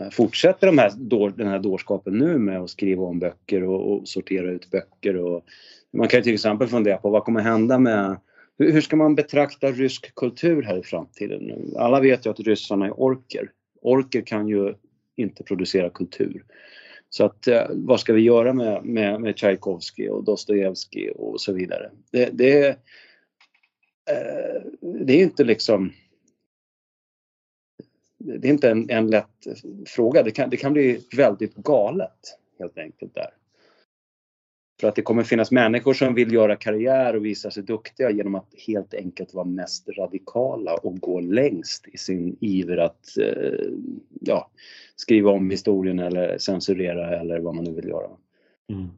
Eh, 0.00 0.10
fortsätter 0.10 0.66
de 0.66 0.78
här, 0.78 0.92
den 1.36 1.48
här 1.48 1.58
dårskapen 1.58 2.18
nu 2.18 2.38
med 2.38 2.60
att 2.60 2.70
skriva 2.70 3.04
om 3.04 3.18
böcker 3.18 3.64
och, 3.64 3.92
och 3.92 4.08
sortera 4.08 4.50
ut 4.50 4.70
böcker 4.70 5.16
och 5.16 5.44
man 5.92 6.08
kan 6.08 6.22
till 6.22 6.34
exempel 6.34 6.68
fundera 6.68 6.96
på 6.96 7.10
vad 7.10 7.24
kommer 7.24 7.40
hända 7.40 7.78
med 7.78 8.16
hur 8.58 8.80
ska 8.80 8.96
man 8.96 9.14
betrakta 9.14 9.70
rysk 9.70 10.14
kultur 10.14 10.62
här 10.62 10.78
i 10.78 10.82
framtiden? 10.82 11.72
Alla 11.76 12.00
vet 12.00 12.26
ju 12.26 12.30
att 12.30 12.40
ryssarna 12.40 12.86
är 12.86 13.00
orker 13.00 13.50
orker 13.82 14.22
kan 14.22 14.48
ju 14.48 14.74
inte 15.16 15.42
producera 15.42 15.90
kultur. 15.90 16.44
Så 17.08 17.24
att 17.24 17.46
eh, 17.46 17.66
vad 17.70 18.00
ska 18.00 18.12
vi 18.12 18.20
göra 18.20 18.52
med, 18.52 18.84
med, 18.84 19.20
med 19.20 19.36
Tchaikovsky 19.36 20.08
och 20.08 20.24
Dostojevskij 20.24 21.10
och 21.10 21.40
så 21.40 21.52
vidare? 21.52 21.90
Det, 22.10 22.30
det, 22.32 22.68
eh, 24.10 24.62
det 24.80 25.12
är 25.12 25.22
inte 25.22 25.44
liksom 25.44 25.92
det 28.18 28.48
är 28.48 28.52
inte 28.52 28.70
en, 28.70 28.90
en 28.90 29.10
lätt 29.10 29.46
fråga. 29.86 30.22
Det 30.22 30.30
kan, 30.30 30.50
det 30.50 30.56
kan 30.56 30.72
bli 30.72 31.00
väldigt 31.16 31.54
galet 31.54 32.38
helt 32.58 32.78
enkelt 32.78 33.14
där. 33.14 33.30
För 34.82 34.88
att 34.88 34.96
det 34.96 35.02
kommer 35.02 35.22
finnas 35.22 35.50
människor 35.50 35.94
som 35.94 36.14
vill 36.14 36.32
göra 36.32 36.56
karriär 36.56 37.16
och 37.16 37.24
visa 37.24 37.50
sig 37.50 37.62
duktiga 37.62 38.10
genom 38.10 38.34
att 38.34 38.54
helt 38.66 38.94
enkelt 38.94 39.34
vara 39.34 39.44
mest 39.44 39.88
radikala 39.88 40.74
och 40.74 41.00
gå 41.00 41.20
längst 41.20 41.88
i 41.88 41.98
sin 41.98 42.36
iver 42.40 42.76
att 42.76 43.18
eh, 43.18 43.66
ja, 44.20 44.50
skriva 44.96 45.30
om 45.30 45.50
historien 45.50 45.98
eller 45.98 46.38
censurera 46.38 47.20
eller 47.20 47.38
vad 47.38 47.54
man 47.54 47.64
nu 47.64 47.72
vill 47.72 47.88
göra. 47.88 48.10
Mm. 48.72 48.88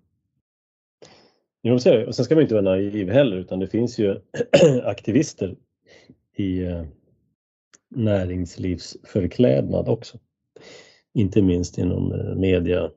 Jo, 1.63 1.79
så 1.79 2.07
och 2.07 2.15
sen 2.15 2.25
ska 2.25 2.35
man 2.35 2.43
inte 2.43 2.55
vara 2.55 2.65
naiv 2.65 3.11
heller 3.11 3.37
utan 3.37 3.59
det 3.59 3.67
finns 3.67 3.99
ju 3.99 4.21
aktivister 4.85 5.57
i 6.37 6.63
eh, 6.63 6.85
näringslivsförklädnad 7.89 9.89
också. 9.89 10.19
Inte 11.15 11.43
minst 11.43 11.79
inom 11.79 12.13
eh, 12.13 12.35
media, 12.35 12.91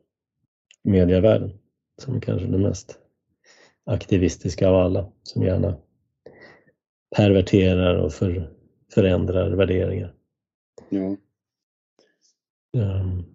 medievärlden 0.84 1.52
som 2.02 2.22
kanske 2.22 2.48
den 2.48 2.62
mest 2.62 3.00
aktivistiska 3.86 4.70
av 4.70 4.76
alla, 4.76 5.12
som 5.24 5.44
gärna 5.44 5.76
perverterar 7.16 7.96
och 7.96 8.14
för, 8.14 8.50
förändrar 8.94 9.50
värderingar. 9.50 10.14
Ja. 10.90 11.16
Um, 12.78 13.26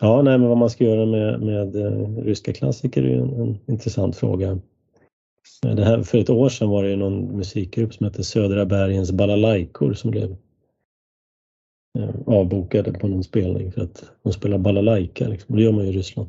ja, 0.00 0.22
nej, 0.22 0.38
men 0.38 0.48
vad 0.48 0.58
man 0.58 0.70
ska 0.70 0.84
göra 0.84 1.06
med, 1.06 1.40
med 1.40 1.76
uh, 1.76 2.16
ryska 2.16 2.52
klassiker 2.52 3.02
är 3.02 3.08
ju 3.08 3.18
en, 3.18 3.40
en, 3.40 3.58
intressant 3.66 4.16
fråga. 4.16 4.58
Det 5.62 5.84
här, 5.84 6.02
för 6.02 6.18
ett 6.18 6.30
år 6.30 6.48
sedan 6.48 6.68
var 6.68 6.84
det 6.84 6.96
någon 6.96 7.36
musikgrupp 7.36 7.94
som 7.94 8.06
hette 8.06 8.24
Södra 8.24 8.66
bergens 8.66 9.12
balalaikor 9.12 9.92
som 9.94 10.10
blev 10.10 10.36
uh, 11.98 12.10
avbokade 12.26 12.92
på 12.92 13.08
någon 13.08 13.24
spelning 13.24 13.72
för 13.72 13.80
att 13.80 14.04
de 14.22 14.32
spelar 14.32 14.58
balalaika. 14.58 15.28
Liksom. 15.28 15.56
Det 15.56 15.62
gör 15.62 15.72
man 15.72 15.84
ju 15.84 15.90
i 15.90 15.96
Ryssland 15.96 16.28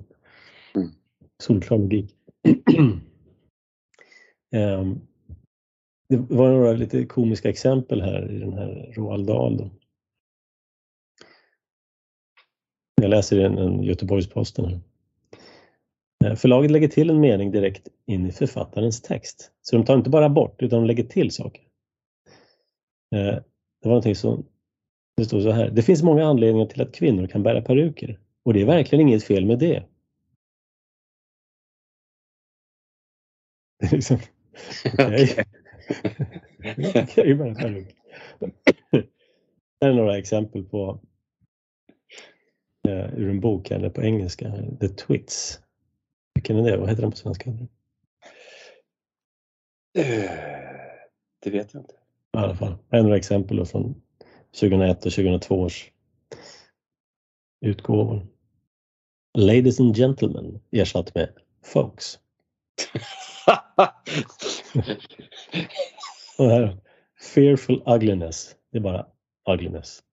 solklar 1.44 1.78
logik. 1.78 2.16
Ehm, 4.56 5.00
det 6.10 6.18
var 6.18 6.50
några 6.50 6.74
lite 6.74 7.06
komiska 7.06 7.50
exempel 7.50 8.02
här 8.02 8.32
i 8.32 8.40
den 8.40 8.54
här 8.54 8.94
Roald 8.96 9.28
Dahl. 9.28 9.70
Jag 13.02 13.10
läser 13.10 13.40
i 13.40 13.44
en 13.44 13.84
Göteborgs-Posten. 13.84 14.66
Här. 14.66 14.80
Ehm, 16.26 16.36
förlaget 16.36 16.72
lägger 16.72 16.88
till 16.88 17.10
en 17.10 17.20
mening 17.20 17.52
direkt 17.52 17.88
in 18.06 18.26
i 18.26 18.32
författarens 18.32 19.02
text. 19.02 19.52
Så 19.62 19.76
de 19.76 19.86
tar 19.86 19.98
inte 19.98 20.10
bara 20.10 20.30
bort 20.30 20.62
utan 20.62 20.80
de 20.80 20.88
lägger 20.88 21.04
till 21.04 21.32
saker. 21.32 21.64
Ehm, 23.16 23.44
det 23.82 23.90
var 23.90 23.92
någonting 23.92 24.16
som 24.16 24.46
det 25.18 25.26
stod 25.26 25.44
så 25.44 25.52
här. 25.52 25.70
Det 25.70 25.82
finns 25.82 26.04
många 26.04 26.26
anledningar 26.26 26.66
till 26.66 26.82
att 26.82 26.96
kvinnor 26.96 27.28
kan 27.28 27.44
bära 27.44 27.62
peruker 27.62 28.20
och 28.46 28.54
det 28.54 28.62
är 28.62 28.66
verkligen 28.66 29.08
inget 29.08 29.24
fel 29.24 29.46
med 29.46 29.60
det. 29.60 29.84
liksom, 33.92 34.20
Okej. 34.94 35.46
Okej, 37.04 37.36
bara 37.36 37.54
Här 39.82 39.90
är 39.90 39.94
några 39.94 40.18
exempel 40.18 40.64
på 40.64 41.00
uh, 42.88 43.14
ur 43.20 43.30
en 43.30 43.40
bok 43.40 43.72
eller 43.72 43.90
på 43.90 44.04
engelska. 44.04 44.52
The 44.80 44.88
Twits. 44.88 45.60
Vilken 46.34 46.58
är 46.58 46.72
det? 46.72 46.78
Vad 46.78 46.90
heter 46.90 47.02
den 47.02 47.12
på 47.12 47.18
svenska? 47.18 47.50
Uh, 47.50 47.66
det 51.44 51.50
vet 51.50 51.74
jag 51.74 51.82
inte. 51.82 51.94
I 51.94 52.38
alla 52.38 52.56
fall. 52.56 52.76
Här 52.92 53.00
är 53.00 53.04
några 53.04 53.18
exempel 53.18 53.66
från 53.66 54.02
2001 54.60 55.06
och 55.06 55.12
2002 55.12 55.56
års 55.56 55.92
utgåvor. 57.62 58.28
Ladies 59.38 59.80
and 59.80 59.96
gentlemen 59.96 60.62
ersatt 60.72 61.16
med 61.16 61.30
folks. 61.64 62.20
Och 66.38 66.50
här, 66.50 66.78
fearful 67.36 67.84
ugliness. 67.86 68.56
Det 68.72 68.78
är 68.78 68.82
bara 68.82 69.06
ugliness. 69.50 70.04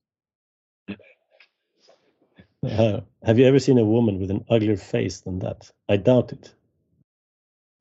Här, 2.67 3.05
have 3.23 3.41
you 3.41 3.49
ever 3.49 3.59
seen 3.59 3.79
a 3.79 3.85
woman 3.85 4.19
with 4.19 4.31
an 4.31 4.45
uglier 4.49 4.77
face 4.77 5.25
than 5.25 5.41
that? 5.41 5.73
I 5.93 5.97
doubt 5.97 6.33
it. 6.33 6.55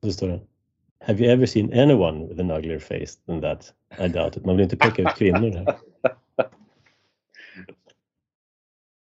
Så 0.04 0.12
står 0.12 0.28
det. 0.28 0.40
Have 1.00 1.24
you 1.24 1.32
ever 1.32 1.46
seen 1.46 1.72
anyone 1.72 2.26
with 2.26 2.40
an 2.40 2.50
uglier 2.50 2.78
face 2.78 3.18
than 3.26 3.40
that? 3.40 3.74
I 3.98 4.08
doubt 4.08 4.36
it. 4.36 4.44
Man 4.44 4.56
vill 4.56 4.64
inte 4.64 4.76
peka 4.76 5.02
ut 5.02 5.16
kvinnor 5.16 5.50
här. 5.50 5.78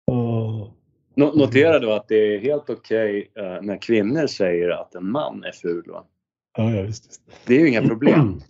Oh. 0.08 0.75
Notera 1.16 1.80
då 1.80 1.92
att 1.92 2.08
det 2.08 2.36
är 2.36 2.40
helt 2.40 2.70
okej 2.70 3.30
okay, 3.32 3.46
uh, 3.46 3.62
när 3.62 3.82
kvinnor 3.82 4.28
säger 4.28 4.70
att 4.70 4.96
en 4.96 5.12
man 5.12 5.44
är 5.44 5.52
ful. 5.52 5.84
Va? 5.88 6.06
Ja, 6.58 6.72
ja 6.72 6.82
visst. 6.82 7.22
Det 7.46 7.56
är 7.56 7.60
ju 7.60 7.70
inga 7.70 7.82
problem. 7.82 8.42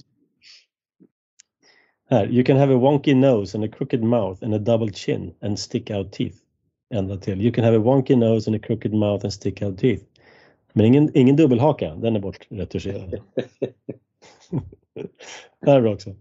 Här, 2.09 2.27
you 2.27 2.43
can 2.43 2.57
have 2.57 2.73
a 2.73 2.77
wonky 2.77 3.13
nose 3.13 3.57
and 3.57 3.65
a 3.65 3.67
crooked 3.77 4.03
mouth 4.03 4.43
and 4.43 4.53
a 4.53 4.59
double 4.59 4.93
chin 4.93 5.33
and 5.41 5.59
stick 5.59 5.91
out 5.91 6.13
teeth. 6.13 6.37
Ända 6.93 7.17
till. 7.17 7.41
You 7.41 7.53
can 7.53 7.63
have 7.63 7.77
a 7.77 7.79
wonky 7.79 8.15
nose 8.15 8.49
and 8.49 8.55
a 8.55 8.59
crooked 8.67 8.93
mouth 8.93 9.25
and 9.25 9.33
stick 9.33 9.61
out 9.61 9.79
teeth. 9.79 10.03
Men 10.73 10.85
ingen, 10.85 11.17
ingen 11.17 11.35
dubbelhaka, 11.35 11.95
den 11.95 12.15
är 12.15 12.19
bortretuscherad. 12.19 13.19
Här 15.65 15.77
är 15.77 15.81
det 15.81 15.89
också. 15.89 16.15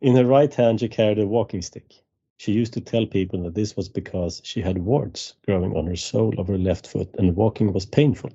In 0.00 0.16
her 0.16 0.24
right 0.24 0.54
hand 0.54 0.80
she 0.80 0.88
carried 0.88 1.18
a 1.18 1.26
walking 1.26 1.62
stick. 1.62 2.02
She 2.40 2.52
used 2.52 2.72
to 2.72 2.80
tell 2.80 3.04
people 3.04 3.42
that 3.42 3.54
this 3.54 3.76
was 3.76 3.90
because 3.90 4.40
she 4.44 4.62
had 4.62 4.78
warts 4.78 5.34
growing 5.44 5.76
on 5.76 5.86
her 5.86 5.96
sole 5.96 6.40
of 6.40 6.48
her 6.48 6.56
left 6.56 6.86
foot 6.86 7.14
and 7.18 7.36
walking 7.36 7.70
was 7.70 7.84
painful. 7.84 8.30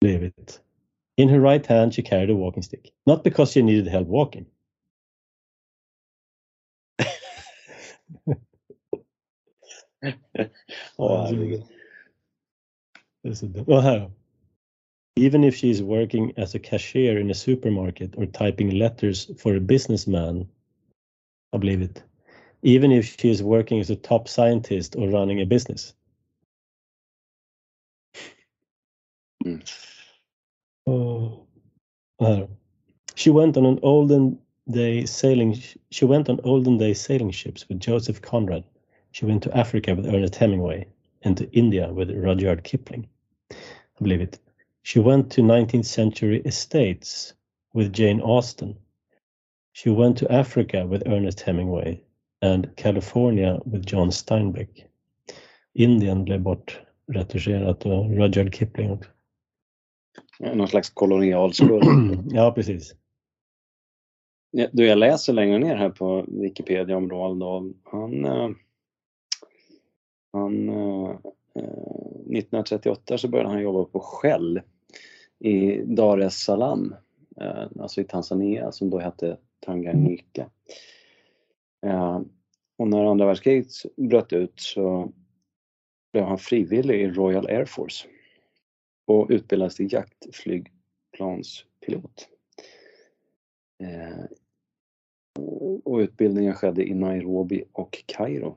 Leave 0.00 0.22
it. 0.22 0.60
In 1.18 1.28
her 1.28 1.40
right 1.40 1.66
hand 1.66 1.92
she 1.92 2.00
carried 2.00 2.30
a 2.30 2.34
walking 2.34 2.62
stick. 2.62 2.90
Not 3.06 3.22
because 3.22 3.52
she 3.52 3.60
needed 3.60 3.86
help 3.86 4.08
walking. 4.08 4.46
Åh, 10.96 11.26
herregud. 11.26 11.64
Det 13.22 13.28
är 13.28 13.34
så 13.34 13.46
dumt. 13.46 13.68
Och 13.68 13.82
här. 13.82 14.10
Even 15.16 15.44
if 15.44 15.56
she 15.56 15.70
is 15.70 15.82
working 15.82 16.32
as 16.38 16.54
a 16.54 16.58
cashier 16.58 17.20
in 17.20 17.30
a 17.30 17.34
supermarket 17.34 18.16
or 18.16 18.26
typing 18.26 18.70
letters 18.70 19.30
for 19.42 19.56
a 19.56 19.60
businessman 19.60 20.48
I 21.52 21.58
believe 21.58 21.78
blivit. 21.78 22.04
Even 22.64 22.90
if 22.92 23.20
she 23.20 23.30
is 23.30 23.42
working 23.42 23.78
as 23.78 23.90
a 23.90 23.96
top 23.96 24.26
scientist 24.26 24.96
or 24.96 25.08
running 25.08 25.40
a 25.40 25.44
business. 25.44 25.94
Mm. 29.44 29.62
Och 30.86 31.46
här. 32.20 32.48
She 33.14 33.30
went 33.30 33.56
on 33.56 33.66
an 33.66 33.78
olden 33.82 34.38
day 34.70 35.06
sailing 35.06 35.54
she 35.90 36.06
went 36.06 36.28
on 36.28 36.40
olden 36.44 36.78
day 36.78 36.94
sailing 36.94 37.32
ships 37.32 37.68
with 37.68 37.80
Joseph 37.80 38.22
Conrad. 38.22 38.64
She 39.12 39.26
went 39.26 39.42
to 39.42 39.56
Africa 39.56 39.94
with 39.94 40.06
Ernest 40.06 40.34
Hemingway 40.36 40.86
and 41.22 41.36
to 41.36 41.50
India 41.52 41.92
with 41.92 42.10
Rudyard 42.10 42.64
Kipling. 42.64 43.06
I 43.50 44.02
believe 44.02 44.22
it. 44.22 44.38
She 44.82 45.00
went 45.00 45.30
to 45.32 45.42
19th 45.42 45.86
century 45.86 46.40
estates 46.44 47.34
with 47.74 47.92
Jane 47.92 48.20
Austen. 48.20 48.76
She 49.72 49.90
went 49.90 50.18
to 50.18 50.32
Africa 50.32 50.86
with 50.86 51.02
Ernest 51.06 51.40
Hemingway 51.40 52.03
and 52.44 52.76
California 52.76 53.60
with 53.64 53.94
John 53.94 54.12
Steinbeck. 54.12 54.86
Indien 55.74 56.24
blev 56.24 56.40
bortretuscherat 56.40 57.86
och 57.86 58.10
Rudyard 58.10 58.54
Kipling 58.54 58.90
också. 58.90 59.10
Någon 60.38 60.68
slags 60.68 60.90
kolonialskuld. 60.90 61.84
ja, 62.30 62.52
precis. 62.52 62.94
Ja, 64.50 64.68
Du, 64.72 64.86
jag 64.86 64.98
läser 64.98 65.32
längre 65.32 65.58
ner 65.58 65.76
här 65.76 65.90
på 65.90 66.24
Wikipedia 66.28 66.96
om 66.96 67.10
Roald 67.10 67.40
Dahl. 67.40 67.74
Han, 67.82 68.24
eh, 68.24 68.50
han, 70.32 70.68
eh, 70.68 71.10
eh, 71.54 71.62
1938 72.38 73.18
så 73.18 73.28
började 73.28 73.50
han 73.50 73.62
jobba 73.62 73.84
på 73.84 74.00
Shell 74.00 74.60
i 75.38 75.82
Dar 75.82 76.18
es 76.18 76.44
Salaam, 76.44 76.94
eh, 77.40 77.66
alltså 77.80 78.00
i 78.00 78.04
Tanzania 78.04 78.72
som 78.72 78.90
då 78.90 78.98
hette 78.98 79.36
Tanganyika. 79.60 80.50
Och 82.76 82.88
när 82.88 83.10
andra 83.10 83.26
världskriget 83.26 83.72
bröt 83.96 84.32
ut 84.32 84.60
så 84.60 85.12
blev 86.12 86.24
han 86.24 86.38
frivillig 86.38 87.00
i 87.00 87.10
Royal 87.10 87.46
Air 87.46 87.64
Force 87.64 88.08
och 89.06 89.26
utbildades 89.30 89.76
till 89.76 89.92
jaktflygplanspilot. 89.92 92.28
Eh, 93.82 94.24
och 95.84 95.98
utbildningen 95.98 96.54
skedde 96.54 96.84
i 96.84 96.94
Nairobi 96.94 97.64
och 97.72 98.04
Kairo. 98.06 98.56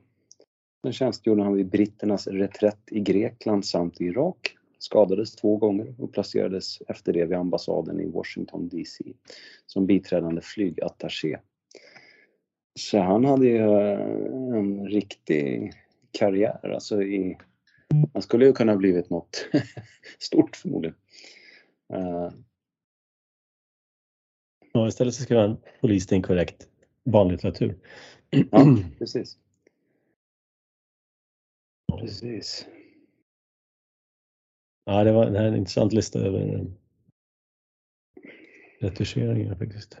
Sen 0.82 0.92
tjänstgjorde 0.92 1.42
han 1.42 1.54
vid 1.54 1.68
britternas 1.68 2.26
reträtt 2.26 2.82
i 2.90 3.00
Grekland 3.00 3.66
samt 3.66 4.00
i 4.00 4.04
Irak. 4.04 4.56
Skadades 4.78 5.36
två 5.36 5.56
gånger 5.56 5.94
och 5.98 6.12
placerades 6.12 6.80
efter 6.80 7.12
det 7.12 7.24
vid 7.24 7.38
ambassaden 7.38 8.00
i 8.00 8.06
Washington 8.06 8.68
DC 8.68 9.04
som 9.66 9.86
biträdande 9.86 10.40
flygattaché. 10.40 11.38
Så 12.78 12.98
han 12.98 13.24
hade 13.24 13.46
ju 13.46 13.56
eh, 13.56 14.58
en 14.58 14.88
riktig 14.88 15.72
karriär, 16.10 16.70
alltså 16.74 17.02
i... 17.02 17.38
Han 18.12 18.22
skulle 18.22 18.46
ju 18.46 18.52
kunna 18.52 18.76
blivit 18.76 19.10
något 19.10 19.48
stort 20.18 20.56
förmodligen. 20.56 20.96
Eh, 21.92 22.30
Ja, 24.72 24.88
istället 24.88 25.14
så 25.14 25.22
skrev 25.22 25.38
han 25.38 25.56
politiskt 25.80 26.12
inkorrekt 26.12 26.68
barnlitteratur. 27.04 27.78
Ja, 28.50 28.76
precis. 28.98 29.38
Precis. 32.00 32.66
Ja, 34.84 35.04
det 35.04 35.12
var 35.12 35.30
det 35.30 35.38
här 35.38 35.44
är 35.44 35.48
en 35.48 35.56
intressant 35.56 35.92
lista 35.92 36.18
över 36.18 36.54
eh, 36.54 36.64
retuscheringar 38.80 39.54
faktiskt. 39.54 39.98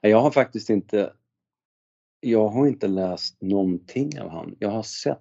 Jag 0.00 0.20
har 0.20 0.30
faktiskt 0.30 0.70
inte 0.70 1.12
jag 2.20 2.48
har 2.48 2.66
inte 2.66 2.88
läst 2.88 3.42
någonting 3.42 4.20
av 4.20 4.30
han. 4.30 4.56
Jag 4.58 4.70
har 4.70 4.82
sett 4.82 5.20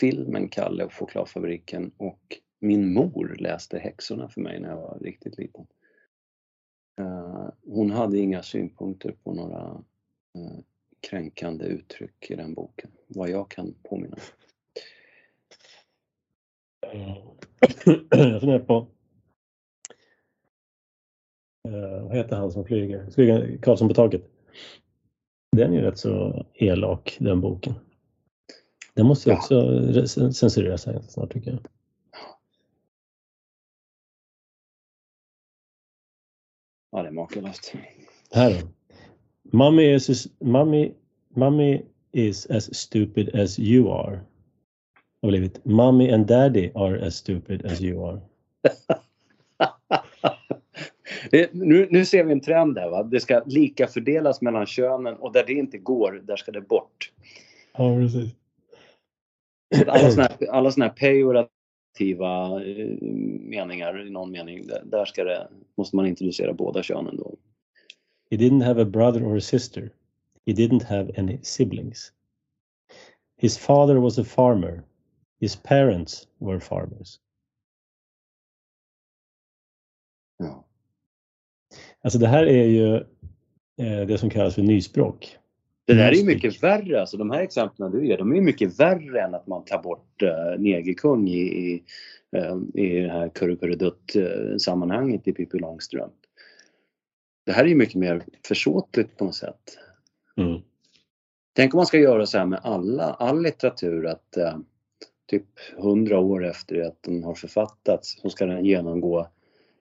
filmen 0.00 0.48
Kalle 0.48 0.84
och 0.84 0.94
chokladfabriken 0.94 1.92
och 1.96 2.38
min 2.60 2.92
mor 2.94 3.36
läste 3.38 3.78
Häxorna 3.78 4.28
för 4.28 4.40
mig 4.40 4.60
när 4.60 4.68
jag 4.68 4.76
var 4.76 4.98
riktigt 4.98 5.38
liten. 5.38 5.66
Eh, 7.00 7.48
hon 7.66 7.90
hade 7.90 8.18
inga 8.18 8.42
synpunkter 8.42 9.12
på 9.24 9.34
några 9.34 9.84
eh, 10.34 10.58
kränkande 11.00 11.64
uttryck 11.64 12.30
i 12.30 12.34
den 12.34 12.54
boken, 12.54 12.90
vad 13.06 13.30
jag 13.30 13.50
kan 13.50 13.74
påminna 13.82 14.16
mig. 14.16 14.24
Eh, 16.92 17.16
jag 18.10 18.40
funderar 18.40 18.58
på 18.58 18.86
vad 22.02 22.16
heter 22.16 22.36
han 22.36 22.52
som 22.52 22.64
flyger? 22.64 23.10
flyger 23.10 23.58
Karlsson 23.62 23.88
på 23.88 23.94
taket. 23.94 24.30
Den 25.56 25.72
är 25.72 25.76
ju 25.76 25.82
rätt 25.82 25.98
så 25.98 26.44
elak 26.54 27.16
den 27.20 27.40
boken. 27.40 27.74
Den 28.94 29.06
måste 29.06 29.28
ju 29.30 29.32
Ja. 29.34 29.38
också 29.38 29.60
re- 29.70 30.32
censureras 30.32 30.86
här 30.86 31.00
snart 31.08 31.32
tycker 31.32 31.50
jag. 31.50 31.60
Ja, 36.92 37.02
det 37.02 37.08
är 37.08 37.12
makalöst. 37.12 37.72
Här 38.32 38.60
då. 38.62 38.68
Mommy 39.58 39.94
is, 39.94 40.10
as- 40.10 40.28
mommy, 40.40 40.92
mommy 41.28 41.82
is 42.12 42.46
as 42.46 42.74
stupid 42.74 43.34
as 43.36 43.58
you 43.58 43.92
are. 43.92 44.20
Har 45.22 45.28
blivit. 45.28 45.64
Mommy 45.64 46.10
and 46.12 46.26
daddy 46.26 46.70
are 46.74 47.06
as 47.06 47.14
stupid 47.16 47.66
as 47.66 47.80
you 47.80 48.08
are. 48.08 48.20
Det, 51.34 51.54
nu, 51.54 51.88
nu 51.90 52.04
ser 52.04 52.24
vi 52.24 52.32
en 52.32 52.40
trend 52.40 52.78
här 52.78 52.90
va. 52.90 53.02
Det 53.02 53.20
ska 53.20 53.42
lika 53.46 53.86
fördelas 53.86 54.40
mellan 54.42 54.66
könen 54.66 55.14
och 55.14 55.32
där 55.32 55.44
det 55.46 55.52
inte 55.52 55.78
går, 55.78 56.22
där 56.24 56.36
ska 56.36 56.52
det 56.52 56.60
bort. 56.60 57.12
Ja, 57.72 57.96
precis. 57.96 58.34
Alla 59.86 60.10
såna 60.10 60.22
här, 60.22 60.50
alla 60.50 60.70
såna 60.70 60.86
här 60.86 60.92
pejorativa 60.92 62.64
eh, 62.64 63.02
meningar 63.40 64.06
i 64.06 64.10
någon 64.10 64.30
mening, 64.30 64.66
där, 64.66 64.82
där 64.84 65.04
ska 65.04 65.24
det, 65.24 65.48
måste 65.76 65.96
man 65.96 66.06
introducera 66.06 66.52
båda 66.52 66.82
könen 66.82 67.16
då. 67.16 67.36
He 68.30 68.36
didn't 68.36 68.64
have 68.64 68.82
a 68.82 68.84
brother 68.84 69.24
or 69.24 69.36
a 69.36 69.40
sister. 69.40 69.90
He 70.46 70.52
didn't 70.52 70.84
have 70.84 71.12
any 71.16 71.38
siblings. 71.42 72.12
His 73.36 73.58
father 73.58 73.94
was 73.96 74.18
a 74.18 74.24
farmer. 74.24 74.82
His 75.40 75.56
parents 75.56 76.28
were 76.38 76.60
farmers. 76.60 77.20
Ja. 80.38 80.64
Alltså 82.04 82.18
det 82.18 82.26
här 82.26 82.46
är 82.46 82.64
ju 82.64 82.96
eh, 83.76 84.06
det 84.06 84.18
som 84.18 84.30
kallas 84.30 84.54
för 84.54 84.62
nyspråk. 84.62 85.38
Det 85.86 85.94
där 85.94 86.12
är 86.12 86.14
ju 86.14 86.24
mycket 86.24 86.62
värre, 86.62 87.00
alltså 87.00 87.16
de 87.16 87.30
här 87.30 87.40
exemplen 87.40 87.90
du 87.92 88.06
ger, 88.06 88.18
de 88.18 88.32
är 88.32 88.36
ju 88.36 88.42
mycket 88.42 88.80
värre 88.80 89.20
än 89.20 89.34
att 89.34 89.46
man 89.46 89.64
tar 89.64 89.82
bort 89.82 90.22
uh, 90.22 90.60
negerkung 90.62 91.28
i, 91.28 91.40
i, 91.40 91.82
eh, 92.36 92.56
i 92.74 93.00
det 93.00 93.10
här 93.10 93.28
kurrekurredutt 93.28 94.16
uh, 94.16 94.56
sammanhanget 94.56 95.28
i 95.28 95.32
Pippi 95.32 95.58
Långstrump. 95.58 96.14
Det 97.46 97.52
här 97.52 97.64
är 97.64 97.68
ju 97.68 97.74
mycket 97.74 97.94
mer 97.94 98.22
försåtligt 98.48 99.16
på 99.16 99.24
något 99.24 99.34
sätt. 99.34 99.78
Mm. 100.36 100.60
Tänk 101.56 101.74
om 101.74 101.78
man 101.78 101.86
ska 101.86 101.98
göra 101.98 102.26
så 102.26 102.38
här 102.38 102.46
med 102.46 102.60
alla, 102.62 103.04
all 103.04 103.42
litteratur 103.42 104.06
att 104.06 104.36
eh, 104.36 104.58
typ 105.30 105.46
hundra 105.76 106.18
år 106.18 106.46
efter 106.46 106.80
att 106.80 107.02
den 107.02 107.24
har 107.24 107.34
författats 107.34 108.20
så 108.22 108.30
ska 108.30 108.46
den 108.46 108.64
genomgå 108.64 109.28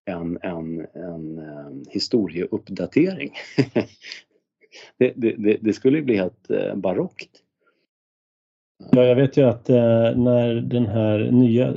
en, 0.05 0.37
en, 0.41 0.87
en 0.93 1.39
ehm, 1.39 1.83
historieuppdatering. 1.89 3.31
det, 4.97 5.13
det, 5.15 5.57
det, 5.61 5.73
skulle 5.73 5.97
ju 5.97 6.03
bli 6.03 6.15
helt 6.15 6.49
eh, 6.49 6.75
barockt. 6.75 7.29
Ja, 8.91 9.03
jag 9.03 9.15
vet 9.15 9.37
ju 9.37 9.43
att 9.43 9.69
eh, 9.69 10.15
när 10.15 10.55
den 10.55 10.85
här 10.85 11.31
nya 11.31 11.75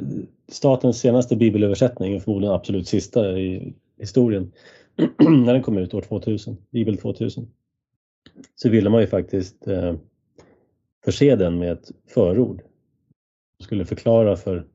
statens 0.49 1.01
senaste 1.01 1.37
bibelöversättning, 1.37 2.21
förmodligen 2.21 2.55
absolut 2.55 2.89
sista 2.89 3.39
i 3.39 3.75
historien, 3.99 4.53
när 5.19 5.53
den 5.53 5.63
kom 5.63 5.79
ut 5.79 5.95
år 5.95 6.01
2000, 6.01 6.57
Bibel 6.71 6.99
2000, 6.99 7.49
så 8.55 8.69
ville 8.69 8.91
man 8.91 9.01
ju 9.01 9.07
faktiskt 9.07 9.69
eh, 9.69 9.95
förse 11.05 11.37
den 11.37 11.59
med 11.59 11.73
ett 11.73 11.91
förord. 12.07 12.63
Man 13.59 13.65
skulle 13.65 13.85
förklara 13.85 14.37
för 14.37 14.67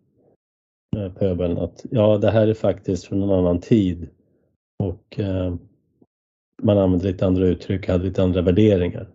pöbeln 1.20 1.58
att 1.58 1.86
ja, 1.92 2.18
det 2.18 2.32
här 2.32 2.48
är 2.48 2.54
faktiskt 2.54 3.06
från 3.06 3.24
en 3.24 3.30
annan 3.30 3.60
tid 3.60 4.10
och 4.80 5.20
eh, 5.20 5.56
man 6.62 6.78
använde 6.78 7.08
lite 7.08 7.26
andra 7.26 7.46
uttryck, 7.46 7.88
hade 7.88 8.04
lite 8.04 8.24
andra 8.24 8.42
värderingar. 8.42 9.08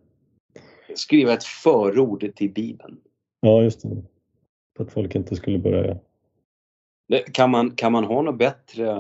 Skriva 0.94 1.32
ett 1.32 1.44
förord 1.44 2.34
till 2.36 2.52
Bibeln. 2.52 2.96
Ja, 3.40 3.62
just 3.62 3.82
det. 3.82 4.02
För 4.76 4.84
att 4.84 4.92
folk 4.92 5.14
inte 5.14 5.36
skulle 5.36 5.58
börja... 5.58 5.98
Kan 7.32 7.50
man, 7.50 7.70
kan 7.70 7.92
man 7.92 8.04
ha 8.04 8.22
något 8.22 8.38
bättre 8.38 8.96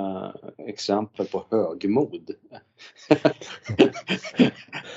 exempel 0.58 1.26
på 1.26 1.44
högmod? 1.50 2.30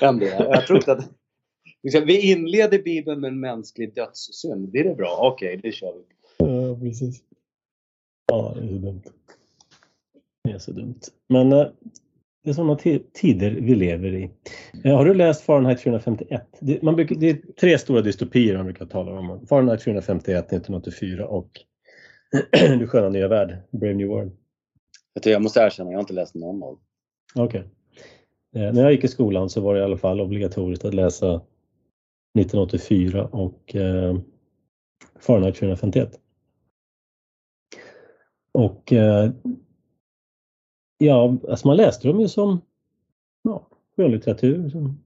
än 0.00 0.18
det? 0.18 0.26
Jag 0.26 0.66
tror 0.66 0.78
inte 0.78 0.92
att... 0.92 1.10
Vi 1.82 2.32
inleder 2.32 2.82
Bibeln 2.82 3.20
med 3.20 3.28
en 3.28 3.40
mänsklig 3.40 3.94
dödssynd. 3.94 4.76
Är 4.76 4.84
det 4.84 4.94
bra? 4.94 5.18
Okej, 5.20 5.48
okay, 5.48 5.70
det 5.70 5.72
kör 5.72 5.92
vi. 5.92 6.04
Ja, 6.38 6.78
precis. 6.80 7.22
Ja, 8.30 8.54
det 8.56 8.62
är 8.62 8.68
så 8.68 8.78
dumt. 8.78 9.02
Det 10.44 10.50
är 10.50 10.58
så 10.58 10.72
dumt. 10.72 11.00
Men 11.28 11.52
eh, 11.52 11.66
det 12.44 12.50
är 12.50 12.54
sådana 12.54 12.76
tider 13.12 13.50
vi 13.50 13.74
lever 13.74 14.14
i. 14.14 14.30
Eh, 14.84 14.96
har 14.96 15.04
du 15.04 15.14
läst 15.14 15.42
Fahrenheit 15.42 15.80
451? 15.80 16.42
Det, 16.60 16.82
man 16.82 16.96
brukar, 16.96 17.16
det 17.16 17.30
är 17.30 17.38
tre 17.60 17.78
stora 17.78 18.00
dystopier 18.00 18.56
man 18.56 18.66
brukar 18.66 18.86
tala 18.86 19.12
om. 19.12 19.46
Fahrenheit 19.46 19.82
451 19.82 20.44
1984 20.44 21.26
och 21.26 21.50
Du 22.78 22.86
sköna 22.86 23.08
nya 23.08 23.28
värld, 23.28 23.58
Brave 23.70 23.94
New 23.94 24.08
World. 24.08 24.32
Jag 25.24 25.42
måste 25.42 25.60
erkänna, 25.60 25.90
jag 25.90 25.96
har 25.96 26.00
inte 26.00 26.12
läst 26.12 26.34
någon 26.34 26.62
av 26.62 26.78
Okej. 27.34 27.64
Okay. 28.52 28.62
Eh, 28.62 28.72
när 28.72 28.82
jag 28.82 28.92
gick 28.92 29.04
i 29.04 29.08
skolan 29.08 29.50
så 29.50 29.60
var 29.60 29.74
det 29.74 29.80
i 29.80 29.84
alla 29.84 29.96
fall 29.96 30.20
obligatoriskt 30.20 30.84
att 30.84 30.94
läsa 30.94 31.34
1984 32.38 33.26
och 33.26 33.76
eh, 33.76 34.18
Fahrenheit 35.20 35.58
451. 35.58 36.20
Och 38.52 38.92
eh, 38.92 39.30
Ja, 41.02 41.36
alltså 41.48 41.68
man 41.68 41.76
läste 41.76 42.08
dem 42.08 42.20
ju 42.20 42.28
som 42.28 42.60
ja, 43.42 43.66
skönlitteratur. 43.96 44.70
Som, 44.70 45.00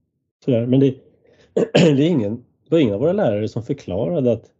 sådär. 0.45 0.65
Men 0.65 0.79
det, 0.79 0.95
det, 1.73 1.79
är 1.79 2.09
ingen, 2.09 2.35
det 2.35 2.71
var 2.71 2.79
ingen 2.79 2.93
av 2.93 2.99
våra 2.99 3.13
lärare 3.13 3.47
som 3.47 3.63
förklarade 3.63 4.31
att 4.31 4.51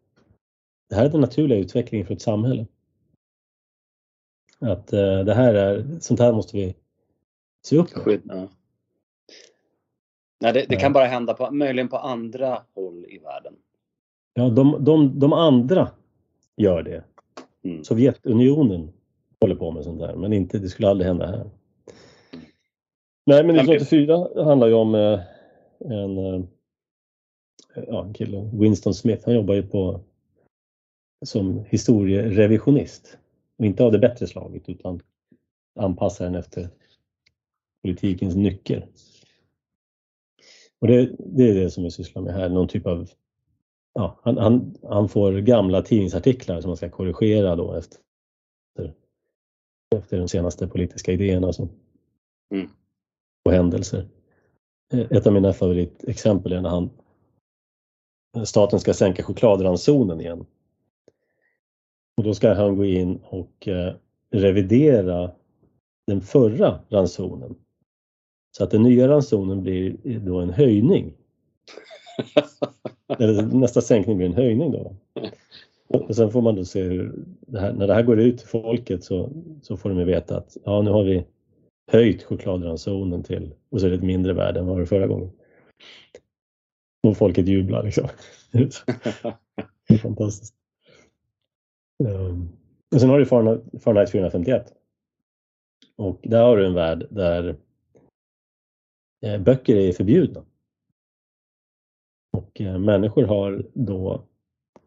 det 0.89 0.95
här 0.95 1.05
är 1.05 1.09
den 1.09 1.21
naturliga 1.21 1.59
utvecklingen 1.59 2.07
för 2.07 2.13
ett 2.13 2.21
samhälle. 2.21 2.65
Att 4.59 4.93
uh, 4.93 5.19
det 5.19 5.33
här 5.33 5.53
är, 5.53 5.99
sånt 5.99 6.19
här 6.19 6.33
måste 6.33 6.57
vi 6.57 6.75
se 7.65 7.77
upp 7.77 8.05
med. 8.05 8.21
Ja. 8.25 8.47
Nej, 10.41 10.53
det, 10.53 10.65
det 10.69 10.75
kan 10.75 10.93
bara 10.93 11.05
hända 11.05 11.33
på, 11.33 11.51
möjligen 11.51 11.87
på 11.87 11.97
andra 11.97 12.63
håll 12.75 13.05
i 13.09 13.17
världen. 13.17 13.55
Ja, 14.33 14.49
de, 14.49 14.83
de, 14.83 15.19
de 15.19 15.33
andra 15.33 15.91
gör 16.57 16.83
det. 16.83 17.03
Mm. 17.65 17.83
Sovjetunionen 17.83 18.93
håller 19.41 19.55
på 19.55 19.71
med 19.71 19.83
sånt 19.83 19.99
där, 19.99 20.15
men 20.15 20.33
inte, 20.33 20.59
det 20.59 20.69
skulle 20.69 20.89
aldrig 20.89 21.07
hända 21.07 21.25
här. 21.27 21.49
Nej, 23.25 23.43
men 23.43 23.55
1984 23.55 24.43
handlar 24.43 24.67
ju 24.67 24.73
om 24.73 24.95
eh, 24.95 25.19
en, 25.79 26.17
eh, 26.17 26.43
ja, 27.87 28.05
en 28.05 28.13
kille, 28.13 28.49
Winston 28.53 28.93
Smith, 28.93 29.25
han 29.25 29.35
jobbar 29.35 29.53
ju 29.53 29.63
på 29.63 29.99
som 31.25 31.65
historierevisionist. 31.69 33.17
Och 33.57 33.65
inte 33.65 33.83
av 33.83 33.91
det 33.91 33.99
bättre 33.99 34.27
slaget 34.27 34.69
utan 34.69 35.01
anpassar 35.79 36.25
den 36.25 36.35
efter 36.35 36.69
politikens 37.81 38.35
nycker. 38.35 38.87
Och 40.79 40.87
det, 40.87 41.15
det, 41.19 41.49
är 41.49 41.53
det 41.53 41.69
som 41.69 41.83
vi 41.83 41.91
sysslar 41.91 42.21
med 42.21 42.33
här, 42.33 42.49
någon 42.49 42.67
typ 42.67 42.85
av 42.85 43.09
Ja, 43.95 44.19
han, 44.23 44.37
han, 44.37 44.75
han 44.83 45.09
får 45.09 45.31
gamla 45.31 45.81
tidningsartiklar 45.81 46.61
som 46.61 46.69
man 46.69 46.77
ska 46.77 46.89
korrigera 46.89 47.55
då 47.55 47.73
efter 47.73 47.99
efter 49.95 50.17
de 50.17 50.27
senaste 50.27 50.67
politiska 50.67 51.11
idéerna 51.11 51.53
som, 51.53 51.69
mm. 52.53 52.69
och 53.45 53.51
händelser. 53.51 54.07
Eh, 54.93 54.99
ett 55.11 55.27
av 55.27 55.33
mina 55.33 55.53
favoritexempel 55.53 56.51
är 56.51 56.61
när 56.61 56.69
han, 56.69 56.89
staten 58.45 58.79
ska 58.79 58.93
sänka 58.93 59.23
chokladransonen 59.23 60.21
igen. 60.21 60.45
Och 62.17 62.23
då 62.23 62.33
ska 62.33 62.53
han 62.53 62.75
gå 62.75 62.85
in 62.85 63.19
och 63.23 63.67
eh, 63.67 63.95
revidera 64.31 65.31
den 66.07 66.21
förra 66.21 66.79
ransonen. 66.89 67.55
Så 68.57 68.63
att 68.63 68.71
den 68.71 68.83
nya 68.83 69.07
ransonen 69.07 69.63
blir 69.63 70.19
då 70.19 70.39
en 70.39 70.49
höjning. 70.49 71.13
Eller 73.19 73.43
nästa 73.43 73.81
sänkning 73.81 74.17
blir 74.17 74.27
en 74.27 74.33
höjning 74.33 74.71
då. 74.71 74.95
Och 75.87 76.15
sen 76.15 76.31
får 76.31 76.41
man 76.41 76.55
då 76.55 76.65
se 76.65 76.83
hur, 76.83 77.13
det 77.39 77.59
här, 77.59 77.73
när 77.73 77.87
det 77.87 77.93
här 77.93 78.03
går 78.03 78.19
ut 78.19 78.37
till 78.37 78.47
folket 78.47 79.03
så, 79.03 79.29
så 79.61 79.77
får 79.77 79.89
de 79.89 79.99
ju 79.99 80.05
veta 80.05 80.37
att 80.37 80.57
ja, 80.63 80.81
nu 80.81 80.91
har 80.91 81.03
vi 81.03 81.25
höjt 81.91 82.23
chokladransonen 82.23 83.23
till 83.23 83.53
och 83.69 83.79
så 83.79 83.85
är 83.85 83.89
det 83.89 83.95
ett 83.95 84.03
mindre 84.03 84.33
värde 84.33 84.59
än 84.59 84.65
vad 84.65 84.75
det 84.75 84.81
var 84.81 84.85
förra 84.85 85.07
gången. 85.07 85.31
Och 87.07 87.17
folket 87.17 87.47
jublar 87.47 87.83
liksom. 87.83 88.07
det 89.87 89.93
är 89.93 89.97
fantastiskt. 89.97 90.55
Um, 92.03 92.49
och 92.95 93.01
sen 93.01 93.09
har 93.09 93.19
du 93.19 93.25
Fahrenheit 93.79 94.11
451. 94.11 94.73
Och 95.95 96.19
där 96.23 96.43
har 96.43 96.57
du 96.57 96.65
en 96.65 96.73
värld 96.73 97.07
där 97.09 97.55
eh, 99.25 99.41
böcker 99.41 99.75
är 99.75 99.93
förbjudna. 99.93 100.45
Och 102.35 102.61
eh, 102.61 102.77
människor 102.77 103.23
har 103.23 103.65
då 103.73 104.23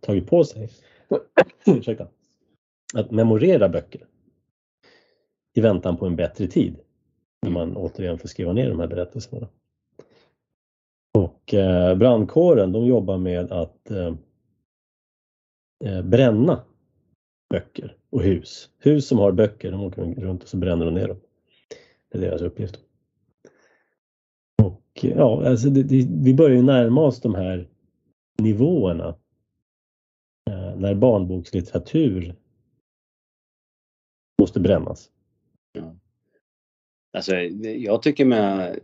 tagit 0.01 0.27
på 0.27 0.45
sig 0.45 0.71
ursäkta, 1.67 2.09
att 2.95 3.11
memorera 3.11 3.69
böcker 3.69 4.07
i 5.55 5.61
väntan 5.61 5.97
på 5.97 6.07
en 6.07 6.17
bättre 6.17 6.47
tid. 6.47 6.77
När 7.43 7.51
man 7.51 7.77
återigen 7.77 8.19
får 8.19 8.29
skriva 8.29 8.53
ner 8.53 8.69
de 8.69 8.81
här 8.81 8.87
berättelserna. 8.87 9.49
Och 11.19 11.55
eh, 11.55 11.95
brandkåren 11.95 12.73
de 12.73 12.87
jobbar 12.87 13.19
med 13.19 13.53
att 13.53 13.91
eh, 13.91 14.15
eh 15.85 16.03
bränna 16.03 16.65
böcker 17.51 17.97
och 18.11 18.23
hus. 18.23 18.71
Hus 18.79 19.09
som 19.09 19.19
har 19.19 19.33
böcker, 19.33 19.71
de 19.71 19.83
åker 19.83 20.03
runt 20.03 20.43
och 20.43 20.49
så 20.49 20.57
bränner 20.57 20.85
de 20.85 20.95
ner 20.95 21.09
dem. 21.09 21.21
Det 22.09 22.19
är 22.19 22.23
deras 22.23 22.43
uppgift. 22.43 22.81
Och 24.99 25.05
ja, 25.05 25.49
alltså 25.49 25.71
det, 25.71 25.83
det, 25.83 26.07
vi 26.11 26.35
börjar 26.35 26.57
ju 26.57 26.63
närma 26.63 27.01
oss 27.01 27.21
de 27.21 27.35
här 27.35 27.69
nivåerna 28.43 29.09
eh, 30.51 30.77
när 30.77 30.95
barnbokslitteratur 30.95 32.35
måste 34.41 34.61
brännas. 34.61 35.11
Ja. 35.73 35.97
Alltså, 37.13 37.37
jag 37.37 38.03
tycker 38.03 38.25
med 38.25 38.79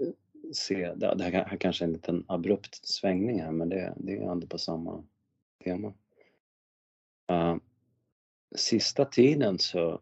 se, 0.52 0.94
det 0.94 1.24
här 1.24 1.56
kanske 1.56 1.84
är 1.84 1.86
en 1.86 1.92
liten 1.92 2.24
abrupt 2.28 2.86
svängning 2.86 3.42
här 3.42 3.52
men 3.52 3.68
det, 3.68 3.94
det 3.96 4.16
är 4.16 4.30
ändå 4.30 4.46
på 4.46 4.58
samma 4.58 5.04
tema. 5.64 5.94
Uh, 7.32 7.56
sista 8.56 9.04
tiden 9.04 9.58
så 9.58 10.00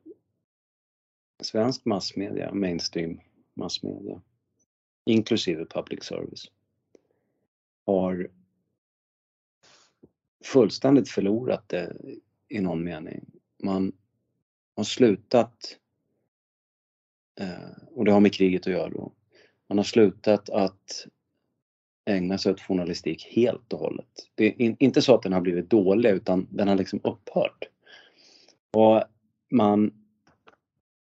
svensk 1.43 1.85
massmedia, 1.85 2.55
mainstream 2.55 3.21
massmedia, 3.55 4.23
inklusive 5.05 5.67
public 5.67 6.05
service, 6.05 6.51
har 7.87 8.29
fullständigt 10.45 11.09
förlorat 11.09 11.69
det 11.69 11.97
i 12.49 12.61
någon 12.61 12.85
mening. 12.85 13.25
Man 13.63 13.93
har 14.77 14.85
slutat, 14.85 15.79
eh, 17.41 17.71
och 17.91 18.05
det 18.05 18.13
har 18.13 18.21
med 18.21 18.35
kriget 18.35 18.67
att 18.67 18.73
göra 18.73 18.89
då, 18.89 19.13
man 19.69 19.79
har 19.79 19.85
slutat 19.85 20.51
att 20.51 21.07
ägna 22.05 22.39
sig 22.39 22.53
åt 22.53 22.61
journalistik 22.61 23.29
helt 23.31 23.73
och 23.73 23.79
hållet. 23.79 24.31
Det 24.35 24.47
är 24.47 24.77
inte 24.79 25.03
så 25.03 25.15
att 25.15 25.23
den 25.23 25.33
har 25.33 25.41
blivit 25.41 25.71
dålig 25.71 26.11
utan 26.11 26.47
den 26.51 26.69
har 26.69 26.77
liksom 26.77 27.01
upphört. 27.05 27.69
Och 28.71 29.05
man 29.51 29.93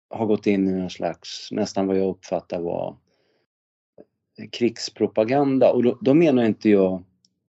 har 0.09 0.25
gått 0.25 0.47
in 0.47 0.67
i 0.69 0.71
en 0.71 0.89
slags, 0.89 1.51
nästan 1.51 1.87
vad 1.87 1.97
jag 1.97 2.09
uppfattar 2.09 2.61
var 2.61 2.97
krigspropaganda 4.51 5.71
och 5.71 5.83
då, 5.83 5.97
då 6.01 6.13
menar 6.13 6.43
inte 6.43 6.69
jag 6.69 7.03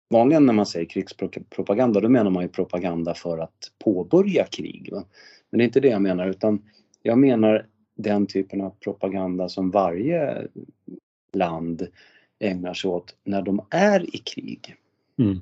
vanligen 0.10 0.46
när 0.46 0.54
man 0.54 0.66
säger 0.66 0.86
krigspropaganda 0.86 2.00
då 2.00 2.10
menar 2.10 2.32
man 2.32 2.44
ju 2.44 2.50
propaganda 2.50 3.14
för 3.14 3.38
att 3.38 3.72
påbörja 3.84 4.46
krig. 4.46 4.90
Va? 4.92 5.04
Men 5.50 5.58
det 5.58 5.64
är 5.64 5.66
inte 5.66 5.80
det 5.80 5.88
jag 5.88 6.02
menar 6.02 6.28
utan 6.28 6.62
jag 7.02 7.18
menar 7.18 7.68
den 7.96 8.28
typen 8.28 8.62
av 8.62 8.70
propaganda 8.70 9.50
som 9.50 9.72
varje 9.72 10.48
land 11.34 11.88
ägnar 12.40 12.74
sig 12.74 12.90
åt 12.90 13.16
när 13.24 13.42
de 13.42 13.66
är 13.70 14.16
i 14.16 14.18
krig. 14.18 14.76
Mm. 15.20 15.42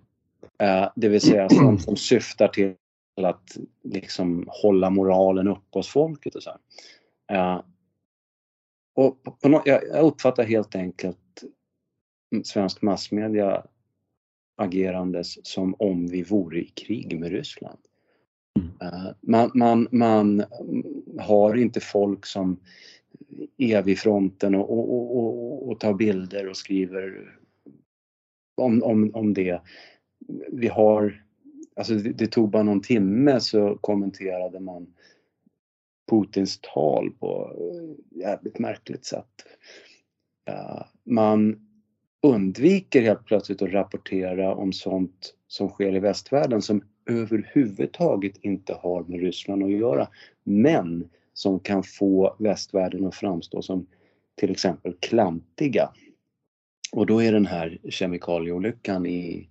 Uh, 0.64 0.90
det 0.96 1.10
vill 1.10 1.22
säga 1.22 1.50
sånt 1.50 1.82
som 1.82 1.96
syftar 1.96 2.48
till 2.48 2.76
att 3.22 3.58
liksom 3.84 4.46
hålla 4.48 4.90
moralen 4.90 5.48
uppe 5.48 5.80
hos 5.80 5.88
folket 5.88 6.36
och 6.36 6.44
så 6.44 6.52
uh, 7.34 7.62
och 8.96 9.24
på, 9.24 9.32
på 9.32 9.62
jag 9.66 10.06
uppfattar 10.06 10.44
helt 10.44 10.76
enkelt 10.76 11.18
svensk 12.44 12.82
massmedia 12.82 13.64
agerandes 14.56 15.46
som 15.48 15.76
om 15.80 16.08
vi 16.08 16.24
vore 16.24 16.60
i 16.60 16.66
krig 16.66 17.20
med 17.20 17.32
Ryssland. 17.32 17.80
Uh, 18.60 19.12
man, 19.22 19.52
man, 19.54 19.88
man 19.92 20.44
har 21.20 21.56
inte 21.56 21.80
folk 21.80 22.26
som 22.26 22.60
är 23.58 23.82
vid 23.82 24.00
fronten 24.00 24.56
och, 24.56 24.72
och, 24.72 25.18
och, 25.18 25.70
och 25.70 25.80
tar 25.80 25.94
bilder 25.94 26.50
och 26.50 26.58
skriver 26.58 27.38
om, 28.58 28.84
om, 28.84 29.12
om 29.14 29.34
det. 29.34 29.62
Vi 30.52 30.68
har, 30.68 31.24
alltså 31.76 31.94
det, 31.94 32.12
det 32.12 32.28
tog 32.28 32.50
bara 32.50 32.64
någon 32.64 32.82
timme 32.82 33.40
så 33.40 33.78
kommenterade 33.82 34.60
man 34.60 34.94
Putins 36.12 36.60
tal 36.62 37.12
på 37.12 37.56
jävligt 38.10 38.60
märkligt 38.60 39.06
sätt. 39.06 39.46
Man 41.04 41.71
undviker 42.22 43.02
helt 43.02 43.26
plötsligt 43.26 43.62
att 43.62 43.72
rapportera 43.72 44.56
om 44.56 44.74
sånt 44.74 45.34
som 45.48 45.70
sker 45.70 45.96
i 45.96 46.00
västvärlden 46.00 46.62
som 46.62 46.84
överhuvudtaget 47.10 48.38
inte 48.42 48.74
har 48.74 49.04
med 49.04 49.20
Ryssland 49.20 49.64
att 49.64 49.72
göra. 49.72 50.08
Men 50.44 51.10
som 51.34 51.60
kan 51.60 51.84
få 51.84 52.36
västvärlden 52.40 53.06
att 53.06 53.16
framstå 53.16 53.62
som 53.62 53.88
till 54.36 54.52
exempel 54.52 54.94
klantiga. 55.00 55.90
Och 56.92 57.06
då 57.06 57.22
är 57.24 57.32
den 57.32 57.46
här 57.46 57.78
kemikalieolyckan 57.90 59.06
i 59.06 59.50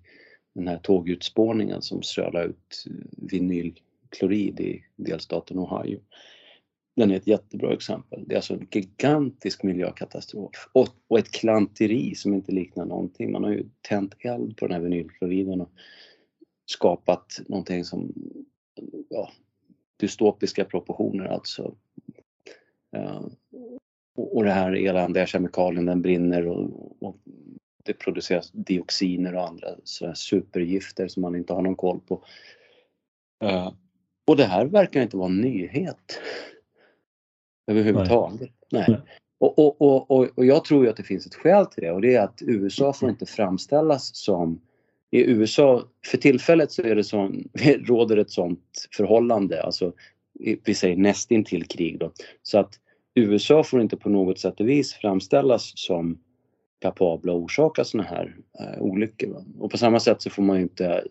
den 0.55 0.69
här 0.69 0.79
tågutspårningen 0.79 1.83
som 1.83 2.03
strölar 2.03 2.45
ut 2.45 2.85
vinylklorid 3.17 4.61
i 4.61 4.85
delstaten 4.97 5.59
Ohio. 5.59 6.01
Den 7.01 7.11
är 7.11 7.17
ett 7.17 7.27
jättebra 7.27 7.73
exempel. 7.73 8.25
Det 8.27 8.35
är 8.35 8.37
alltså 8.37 8.55
en 8.55 8.69
gigantisk 8.71 9.63
miljökatastrof 9.63 10.69
och, 10.73 10.89
och 11.09 11.19
ett 11.19 11.31
klanteri 11.31 12.15
som 12.15 12.35
inte 12.35 12.53
liknar 12.53 12.85
någonting. 12.85 13.33
Man 13.33 13.45
har 13.45 13.51
ju 13.51 13.65
tänt 13.89 14.15
eld 14.19 14.57
på 14.57 14.67
den 14.67 14.75
här 14.75 14.83
vinylkloriden 14.83 15.61
och 15.61 15.71
skapat 16.67 17.41
någonting 17.49 17.85
som 17.85 18.13
ja, 19.09 19.31
dystopiska 20.01 20.65
proportioner 20.65 21.25
alltså. 21.25 21.75
Uh, 22.97 23.27
och 24.17 24.45
det 24.45 24.53
här 24.53 24.73
eländiga 24.73 25.27
kemikalien 25.27 25.87
den 25.87 26.03
brinner 26.03 26.47
och, 26.47 26.97
och, 27.03 27.17
det 27.85 27.93
produceras 27.93 28.51
dioxiner 28.53 29.35
och 29.35 29.49
andra 29.49 29.69
supergifter 30.15 31.09
som 31.09 31.21
man 31.21 31.37
inte 31.37 31.53
har 31.53 31.63
någon 31.63 31.77
koll 31.77 32.01
på. 32.01 32.25
Uh, 33.45 33.73
och 34.27 34.37
det 34.37 34.45
här 34.45 34.67
verkar 34.67 35.03
inte 35.03 35.17
vara 35.17 35.29
en 35.29 35.41
nyhet 35.41 36.21
överhuvudtaget. 37.67 38.51
Nej. 38.71 38.85
Nej. 38.89 39.01
Och, 39.39 39.59
och, 39.59 40.11
och, 40.11 40.39
och, 40.39 40.45
jag 40.45 40.65
tror 40.65 40.85
ju 40.85 40.91
att 40.91 40.97
det 40.97 41.03
finns 41.03 41.27
ett 41.27 41.35
skäl 41.35 41.67
till 41.67 41.83
det 41.83 41.91
och 41.91 42.01
det 42.01 42.15
är 42.15 42.21
att 42.21 42.43
USA 42.43 42.93
får 42.93 43.11
inte 43.11 43.27
framställas 43.27 44.17
som 44.17 44.61
i 45.11 45.31
USA, 45.31 45.85
för 46.07 46.19
tillfället 46.19 46.73
så 46.73 46.83
är 46.83 46.95
det 46.95 47.05
sån, 47.05 47.49
råder 47.87 48.17
ett 48.17 48.31
sånt 48.31 48.89
förhållande, 48.97 49.63
alltså 49.63 49.93
vi 50.65 50.75
säger 50.75 50.97
nästintill 50.97 51.67
krig 51.67 51.99
då. 51.99 52.13
Så 52.43 52.59
att 52.59 52.75
USA 53.15 53.63
får 53.63 53.81
inte 53.81 53.97
på 53.97 54.09
något 54.09 54.39
sätt 54.39 54.61
och 54.61 54.69
vis 54.69 54.95
framställas 54.95 55.73
som 55.75 56.19
kapabla 56.79 57.33
att 57.33 57.39
orsaka 57.39 57.85
sådana 57.85 58.09
här 58.09 58.37
uh, 58.61 58.83
olyckor. 58.83 59.29
Va? 59.29 59.45
Och 59.59 59.71
på 59.71 59.79
samma 59.79 60.01
sätt 60.01 60.23
så 60.23 60.31
får 60.31 60.43
man 60.43 60.57
ju 60.57 60.63
inte 60.63 61.05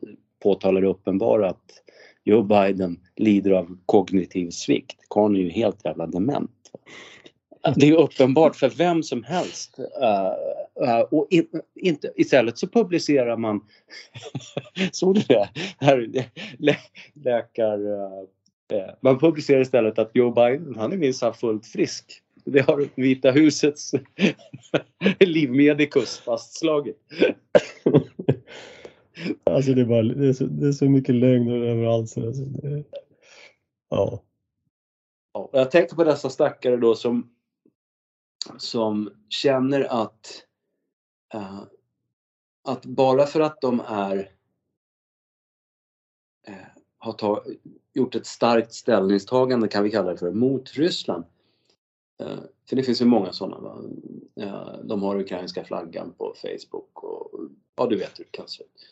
påtala 0.44 0.80
det 0.80 0.88
uppenbara 0.88 1.50
att 1.50 1.84
Joe 2.24 2.44
Biden 2.44 3.00
lider 3.16 3.52
av 3.52 3.78
kognitiv 3.86 4.50
svikt. 4.50 4.98
Karln 5.10 5.36
är 5.36 5.40
ju 5.40 5.50
helt 5.50 5.86
jävla 5.86 6.08
dement. 6.08 6.52
Det 7.76 7.90
är 7.90 7.96
uppenbart 7.96 8.56
för 8.56 8.70
vem 8.70 9.04
som 9.04 9.24
helst. 9.24 9.80
Uh, 9.80 10.88
uh, 10.88 11.00
och 11.00 11.28
in, 11.30 11.48
inte, 11.76 12.12
istället 12.16 12.58
så 12.58 12.68
publicerar 12.68 13.38
man, 13.38 13.62
såg 14.92 15.16
du 15.16 15.22
det? 15.22 15.50
Här, 15.80 16.26
lä, 16.58 16.78
läkar, 17.14 17.88
uh, 17.88 18.90
man 19.02 19.20
publicerar 19.20 19.62
istället 19.62 20.00
att 20.00 20.12
Joe 20.14 20.32
Biden, 20.32 20.76
han 20.78 20.94
är 20.94 20.98
minsann 20.98 21.34
fullt 21.34 21.66
frisk. 21.66 22.22
Det 22.46 22.60
har 22.60 22.88
Vita 22.96 23.32
husets 23.32 23.92
livmedikus 25.20 26.20
fastslagit. 26.20 26.98
alltså 29.44 29.74
det 29.74 29.82
är, 29.82 29.86
bara, 29.86 30.02
det 30.04 30.28
är, 30.28 30.34
så, 30.34 30.44
det 30.44 30.68
är 30.68 30.72
så 30.72 30.86
mycket 30.86 31.16
lögner 31.16 31.62
överallt. 31.62 32.10
Så 32.10 32.28
alltså 32.28 32.44
det, 32.44 32.84
ja. 33.90 34.24
ja. 35.34 35.50
Jag 35.54 35.72
tänkte 35.72 35.96
på 35.96 36.04
dessa 36.04 36.30
stackare 36.30 36.78
då 36.78 36.96
som 36.96 37.30
som 38.58 39.14
känner 39.30 40.04
att, 40.04 40.46
uh, 41.36 41.64
att 42.64 42.86
bara 42.86 43.26
för 43.26 43.40
att 43.40 43.62
de 43.62 43.80
är 43.80 44.18
uh, 46.50 46.56
har 46.98 47.14
ta, 47.14 47.44
gjort 47.94 48.16
ett 48.16 48.26
starkt 48.26 48.74
ställningstagande 48.74 49.68
kan 49.68 49.84
vi 49.84 49.92
kalla 49.92 50.12
det 50.12 50.18
för 50.18 50.32
mot 50.32 50.74
Ryssland. 50.74 51.24
Uh, 52.24 52.40
för 52.70 52.76
det 52.76 52.84
finns 52.84 53.02
ju 53.02 53.06
många 53.06 53.34
sådana. 53.34 53.82
de 54.84 55.04
har 55.04 55.20
ukrainska 55.20 55.64
flaggan 55.64 56.14
på 56.18 56.34
Facebook 56.42 57.04
och 57.04 57.40
ja, 57.76 57.88
du 57.88 57.98
vet 57.98 58.20
hur 58.20 58.24
det 58.24 58.32
kan 58.32 58.48
se 58.48 58.64
ut 58.64 58.86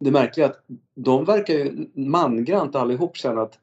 det 0.00 0.10
märkliga 0.10 0.46
är 0.46 0.50
att 0.50 0.64
de 0.94 1.24
verkar 1.24 1.54
ju 1.54 1.90
mangrant 1.94 2.74
allihop 2.74 3.16
känna 3.16 3.42
att 3.42 3.58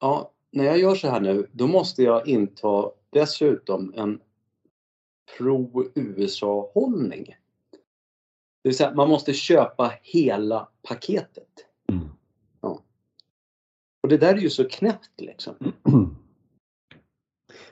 ja, 0.00 0.30
när 0.50 0.64
jag 0.64 0.78
gör 0.78 0.94
så 0.94 1.08
här 1.08 1.20
nu, 1.20 1.46
då 1.52 1.66
måste 1.66 2.02
jag 2.02 2.28
inta 2.28 2.90
dessutom 3.10 3.92
en 3.96 4.20
pro-USA-hållning. 5.36 7.24
Det 8.62 8.68
vill 8.68 8.76
säga, 8.76 8.94
man 8.94 9.08
måste 9.08 9.32
köpa 9.32 9.92
hela 10.02 10.68
paketet. 10.82 11.66
Mm. 11.92 12.08
Ja. 12.60 12.82
Och 14.02 14.08
det 14.08 14.16
där 14.16 14.34
är 14.34 14.38
ju 14.38 14.50
så 14.50 14.68
knäppt 14.68 15.20
liksom. 15.20 15.54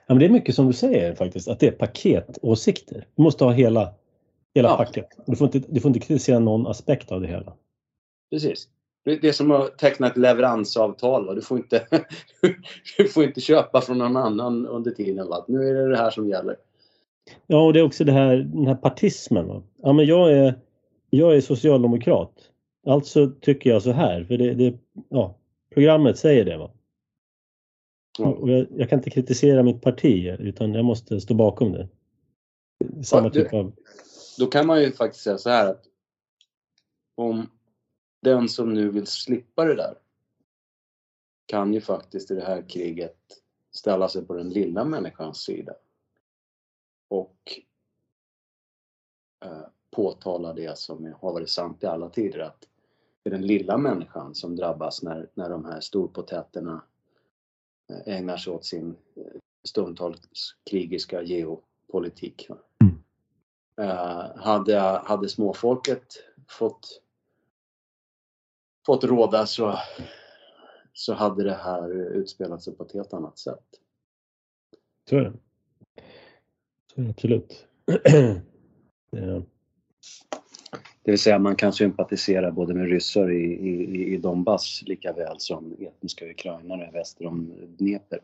Ja, 0.06 0.14
men 0.14 0.18
det 0.18 0.24
är 0.24 0.30
mycket 0.30 0.54
som 0.54 0.66
du 0.66 0.72
säger 0.72 1.14
faktiskt, 1.14 1.48
att 1.48 1.60
det 1.60 1.66
är 1.66 1.72
paketåsikter. 1.72 3.06
Du 3.14 3.22
måste 3.22 3.44
ha 3.44 3.52
hela, 3.52 3.94
hela 4.54 4.68
ja. 4.68 4.76
paket. 4.76 5.06
Du 5.26 5.36
får, 5.36 5.44
inte, 5.44 5.68
du 5.68 5.80
får 5.80 5.88
inte 5.88 6.00
kritisera 6.00 6.38
någon 6.38 6.66
aspekt 6.66 7.12
av 7.12 7.20
det 7.20 7.28
hela. 7.28 7.52
Precis. 8.30 8.68
Det 9.04 9.24
är 9.24 9.32
som 9.32 9.50
att 9.50 9.78
teckna 9.78 10.06
ett 10.06 10.16
leveransavtal. 10.16 11.34
Du 11.34 11.42
får, 11.42 11.58
inte, 11.58 11.86
du 12.96 13.08
får 13.08 13.24
inte 13.24 13.40
köpa 13.40 13.80
från 13.80 13.98
någon 13.98 14.16
annan 14.16 14.66
under 14.66 14.90
tiden. 14.90 15.28
Va? 15.28 15.44
Nu 15.48 15.68
är 15.68 15.74
det 15.74 15.88
det 15.88 15.96
här 15.96 16.10
som 16.10 16.28
gäller. 16.28 16.56
Ja, 17.46 17.66
och 17.66 17.72
det 17.72 17.80
är 17.80 17.84
också 17.84 18.04
det 18.04 18.12
här, 18.12 18.36
den 18.36 18.66
här 18.66 18.74
partismen. 18.74 19.48
Va? 19.48 19.62
Ja, 19.76 19.92
men 19.92 20.06
jag, 20.06 20.32
är, 20.32 20.54
jag 21.10 21.36
är 21.36 21.40
socialdemokrat. 21.40 22.32
Alltså 22.86 23.30
tycker 23.40 23.70
jag 23.70 23.82
så 23.82 23.92
här. 23.92 24.24
För 24.24 24.36
det, 24.36 24.54
det 24.54 24.78
ja, 25.08 25.38
programmet 25.74 26.18
säger 26.18 26.44
det. 26.44 26.56
Va? 26.56 26.70
Ja. 28.18 28.26
Och 28.26 28.50
jag, 28.50 28.66
jag, 28.76 28.88
kan 28.88 28.98
inte 28.98 29.10
kritisera 29.10 29.62
mitt 29.62 29.82
parti 29.82 30.36
utan 30.38 30.74
jag 30.74 30.84
måste 30.84 31.20
stå 31.20 31.34
bakom 31.34 31.72
det. 31.72 31.88
Samma 33.02 33.26
ja, 33.26 33.30
typ 33.30 33.54
av... 33.54 33.72
Då 34.38 34.46
kan 34.46 34.66
man 34.66 34.82
ju 34.82 34.92
faktiskt 34.92 35.24
säga 35.24 35.38
så 35.38 35.50
här 35.50 35.70
att 35.70 35.86
om 37.14 37.50
den 38.22 38.48
som 38.48 38.74
nu 38.74 38.90
vill 38.90 39.06
slippa 39.06 39.64
det 39.64 39.74
där 39.74 39.98
kan 41.46 41.74
ju 41.74 41.80
faktiskt 41.80 42.30
i 42.30 42.34
det 42.34 42.44
här 42.44 42.68
kriget 42.68 43.18
ställa 43.72 44.08
sig 44.08 44.26
på 44.26 44.34
den 44.34 44.50
lilla 44.50 44.84
människans 44.84 45.38
sida. 45.38 45.74
Och 47.08 47.60
eh, 49.44 49.66
påtala 49.90 50.52
det 50.52 50.78
som 50.78 51.14
har 51.20 51.32
varit 51.32 51.50
sant 51.50 51.82
i 51.82 51.86
alla 51.86 52.08
tider 52.08 52.38
att 52.38 52.68
det 53.22 53.30
är 53.30 53.34
den 53.34 53.46
lilla 53.46 53.78
människan 53.78 54.34
som 54.34 54.56
drabbas 54.56 55.02
när, 55.02 55.28
när 55.34 55.50
de 55.50 55.64
här 55.64 55.80
storpotäterna 55.80 56.84
eh, 57.90 58.16
ägnar 58.16 58.36
sig 58.36 58.52
åt 58.52 58.64
sin 58.64 58.96
eh, 59.16 59.40
stundtals 59.64 60.56
krigiska 60.70 61.22
geopolitik. 61.22 62.48
Mm. 62.80 62.91
Eh, 63.82 64.36
hade, 64.36 64.78
hade 65.04 65.28
småfolket 65.28 66.04
fått 66.48 67.02
fått 68.86 69.04
råda 69.04 69.46
så, 69.46 69.78
så 70.92 71.14
hade 71.14 71.44
det 71.44 71.54
här 71.54 71.90
utspelat 71.90 72.62
sig 72.62 72.76
på 72.76 72.84
ett 72.84 72.92
helt 72.92 73.12
annat 73.12 73.38
sätt. 73.38 73.64
Så 75.10 75.16
är 75.16 75.20
det. 75.20 75.32
Så 76.94 77.00
är 77.00 77.04
det 77.04 77.10
absolut. 77.10 77.66
ja. 79.10 79.42
Det 81.04 81.10
vill 81.10 81.18
säga 81.18 81.38
man 81.38 81.56
kan 81.56 81.72
sympatisera 81.72 82.50
både 82.50 82.74
med 82.74 82.88
ryssar 82.88 83.30
i, 83.30 83.44
i, 83.44 84.14
i 84.14 84.16
Donbass 84.16 84.82
lika 84.86 85.12
väl 85.12 85.40
som 85.40 85.76
etniska 85.80 86.30
ukrainare 86.30 86.90
väster 86.92 87.26
om 87.26 87.52
Dnepr. 87.78 88.18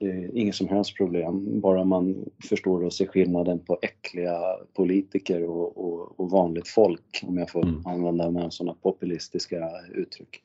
Det 0.00 0.06
är 0.06 0.36
inget 0.36 0.54
som 0.54 0.68
helst 0.68 0.96
problem, 0.96 1.60
bara 1.60 1.84
man 1.84 2.24
förstår 2.48 2.84
och 2.84 2.92
ser 2.92 3.06
skillnaden 3.06 3.58
på 3.58 3.78
äckliga 3.82 4.40
politiker 4.72 5.44
och, 5.44 5.78
och, 5.84 6.20
och 6.20 6.30
vanligt 6.30 6.68
folk, 6.68 7.20
om 7.26 7.38
jag 7.38 7.50
får 7.50 7.62
Mm. 7.62 7.86
använda 7.86 8.30
mig 8.30 8.44
av 8.44 8.50
sådana 8.50 8.74
populistiska 8.82 9.70
uttryck. 9.94 10.42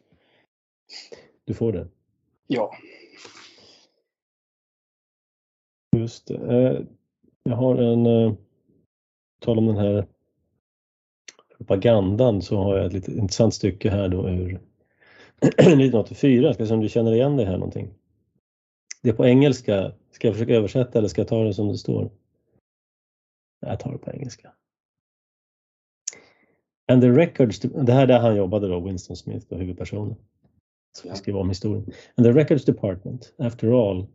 Du 1.46 1.54
får 1.54 1.72
det. 1.72 1.88
Ja. 2.48 2.72
Just 5.96 6.28
det. 6.28 6.36
Eh, 6.36 6.82
Jag 7.44 7.56
har 7.56 7.76
en, 7.76 8.06
eh, 8.06 8.34
tal 9.42 9.58
om 9.58 9.66
den 9.66 9.78
här 9.78 10.06
propagandan 11.58 12.42
så 12.42 12.58
har 12.58 12.78
jag 12.78 12.86
ett 12.86 12.94
lite 12.94 13.12
intressant 13.12 13.54
stycke 13.54 13.90
här 13.90 14.08
då 14.10 14.30
ur 14.30 14.60
1984. 15.42 16.46
Jag 16.46 16.56
ska 16.56 16.66
se 16.66 16.74
om 16.74 16.80
du 16.80 16.90
känner 16.90 17.14
igen 17.14 17.38
det 17.38 17.46
här 17.46 17.58
någonting. 17.58 17.90
Det 19.04 19.10
är 19.10 19.14
på 19.14 19.26
engelska. 19.26 19.94
Ska 20.12 20.28
jag 20.28 20.36
försöka 20.36 20.54
översätta 20.54 21.00
eller 21.00 21.08
ska 21.08 21.22
jag 21.22 21.28
ta 21.28 21.44
det 21.44 21.54
som 21.54 21.68
det 21.68 21.78
står? 21.78 22.12
Jag 23.60 23.80
tar 23.80 23.92
det 23.92 23.98
på 23.98 24.12
engelska. 24.12 24.54
And 26.92 27.02
the 27.02 27.10
records, 27.10 27.60
det 27.60 27.94
här 27.94 28.04
är 28.04 28.08
där 28.08 28.20
han 28.20 28.36
jobbade 28.36 28.68
då, 28.68 28.80
Winston 28.80 29.16
Smith, 29.16 29.46
då, 29.50 29.56
huvudpersonen. 29.56 30.16
Så 30.98 31.08
jag 31.08 31.18
skriver 31.18 31.40
om 31.40 31.50
historien. 31.50 31.92
And 32.16 32.26
the 32.26 32.32
records 32.32 32.66
department, 32.66 33.34
after 33.38 33.90
all, 33.90 34.08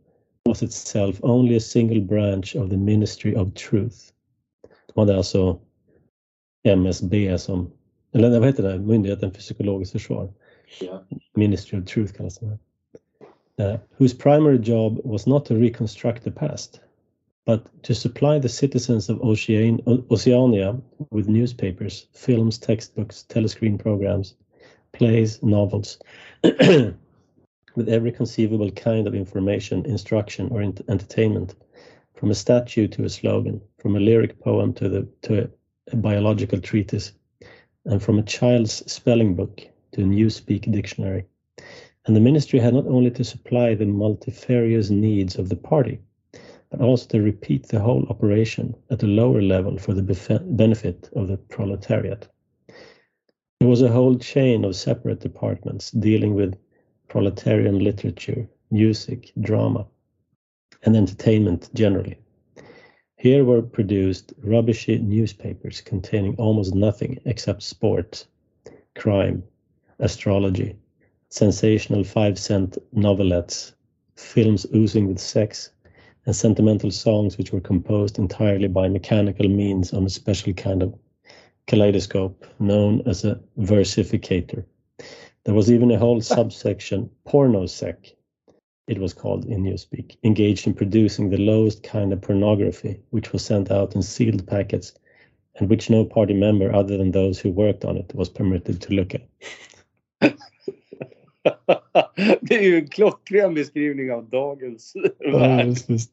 was 0.45 0.63
itself 0.63 1.23
only 1.23 1.57
a 1.57 1.59
single 1.59 2.01
branch 2.01 2.55
of 2.55 2.69
the 2.69 2.77
Ministry 2.77 3.35
of 3.35 3.53
Truth. 3.53 3.97
De 4.93 4.99
hade 4.99 5.17
alltså 5.17 5.59
MSB 6.63 7.37
som, 7.37 7.71
eller 8.11 8.39
vad 8.39 8.47
heter 8.47 8.63
det, 8.63 8.79
Myndigheten 8.79 9.31
för 9.31 9.39
psykologiskt 9.39 9.91
försvar. 9.91 10.33
Ja. 10.81 11.03
Ministry 11.33 11.79
of 11.79 11.85
Truth 11.85 12.13
kallas 12.13 12.41
här. 12.41 12.57
Uh, 13.59 13.77
whose 13.97 14.13
primary 14.13 14.57
job 14.57 15.01
was 15.03 15.27
not 15.27 15.45
to 15.45 15.53
reconstruct 15.53 16.23
the 16.23 16.31
past, 16.31 16.79
but 17.45 17.83
to 17.83 17.93
supply 17.93 18.39
the 18.39 18.47
citizens 18.47 19.09
of 19.09 19.19
Oceania 19.21 20.79
with 21.11 21.27
newspapers, 21.27 22.07
films, 22.13 22.57
textbooks, 22.57 23.25
telescreen 23.27 23.77
programs, 23.77 24.35
plays, 24.93 25.43
novels, 25.43 25.99
with 26.43 27.89
every 27.89 28.13
conceivable 28.13 28.71
kind 28.71 29.07
of 29.07 29.13
information, 29.13 29.85
instruction, 29.85 30.47
or 30.51 30.61
ent- 30.61 30.81
entertainment, 30.87 31.55
from 32.13 32.31
a 32.31 32.35
statue 32.35 32.87
to 32.87 33.03
a 33.03 33.09
slogan, 33.09 33.59
from 33.77 33.97
a 33.97 33.99
lyric 33.99 34.39
poem 34.39 34.71
to 34.73 34.87
the 34.87 35.05
to 35.23 35.43
a, 35.43 35.49
a 35.91 35.97
biological 35.97 36.61
treatise, 36.61 37.11
and 37.83 38.01
from 38.01 38.19
a 38.19 38.23
child's 38.23 38.89
spelling 38.89 39.35
book 39.35 39.67
to 39.91 40.01
a 40.01 40.05
newspeak 40.05 40.71
dictionary. 40.71 41.25
And 42.09 42.15
the 42.15 42.21
ministry 42.21 42.57
had 42.57 42.73
not 42.73 42.87
only 42.87 43.11
to 43.11 43.23
supply 43.23 43.75
the 43.75 43.85
multifarious 43.85 44.89
needs 44.89 45.35
of 45.37 45.49
the 45.49 45.55
party, 45.55 45.99
but 46.71 46.81
also 46.81 47.07
to 47.09 47.21
repeat 47.21 47.67
the 47.67 47.81
whole 47.81 48.03
operation 48.09 48.75
at 48.89 49.03
a 49.03 49.05
lower 49.05 49.43
level 49.43 49.77
for 49.77 49.93
the 49.93 50.01
bef- 50.01 50.57
benefit 50.57 51.07
of 51.15 51.27
the 51.27 51.37
proletariat. 51.37 52.27
There 53.59 53.69
was 53.69 53.83
a 53.83 53.91
whole 53.91 54.17
chain 54.17 54.65
of 54.65 54.75
separate 54.75 55.19
departments 55.19 55.91
dealing 55.91 56.33
with 56.33 56.57
proletarian 57.09 57.77
literature, 57.77 58.49
music, 58.71 59.31
drama, 59.39 59.85
and 60.81 60.97
entertainment 60.97 61.69
generally. 61.75 62.17
Here 63.17 63.45
were 63.45 63.61
produced 63.61 64.33
rubbishy 64.43 64.97
newspapers 64.97 65.79
containing 65.81 66.37
almost 66.37 66.73
nothing 66.73 67.19
except 67.25 67.61
sport, 67.61 68.25
crime, 68.95 69.43
astrology, 69.99 70.75
sensational 71.29 72.03
five 72.03 72.37
cent 72.37 72.77
novelettes, 72.95 73.73
films 74.15 74.65
oozing 74.75 75.07
with 75.07 75.19
sex, 75.19 75.71
and 76.25 76.35
sentimental 76.35 76.91
songs 76.91 77.37
which 77.37 77.53
were 77.53 77.61
composed 77.61 78.19
entirely 78.19 78.67
by 78.67 78.87
mechanical 78.87 79.47
means 79.47 79.93
on 79.93 80.05
a 80.05 80.09
special 80.09 80.53
kind 80.53 80.83
of 80.83 80.93
kaleidoscope 81.67 82.45
known 82.59 83.01
as 83.05 83.23
a 83.23 83.39
versificator. 83.59 84.65
There 85.43 85.53
was 85.53 85.71
even 85.71 85.91
a 85.91 85.99
whole 85.99 86.21
subsection, 86.35 87.09
pornosec, 87.27 88.13
it 88.89 88.97
was 88.97 89.13
called 89.13 89.45
in 89.45 89.63
Newspeak, 89.63 90.17
engaged 90.23 90.65
in 90.65 90.73
producing 90.73 91.29
the 91.29 91.37
lowest 91.37 91.83
kind 91.83 92.11
of 92.11 92.21
pornography, 92.21 92.99
which 93.11 93.31
was 93.31 93.45
sent 93.45 93.69
out 93.69 93.93
in 93.93 94.01
sealed 94.01 94.47
packets 94.47 94.93
and 95.55 95.69
which 95.69 95.91
no 95.91 96.03
party 96.03 96.33
member 96.33 96.73
other 96.73 96.97
than 96.97 97.11
those 97.11 97.39
who 97.39 97.51
worked 97.51 97.85
on 97.85 97.97
it 97.97 98.11
was 98.15 98.29
permitted 98.29 98.81
to 98.81 98.93
look 98.93 99.13
at. 99.13 99.27
det 102.41 102.55
är 102.55 102.63
ju 102.63 102.79
en 102.79 102.87
klockren 102.87 103.53
beskrivning 103.53 104.11
av 104.11 104.29
dagens 104.29 104.93
värld. 105.19 105.67
visst, 105.67 105.89
visst. 105.89 106.11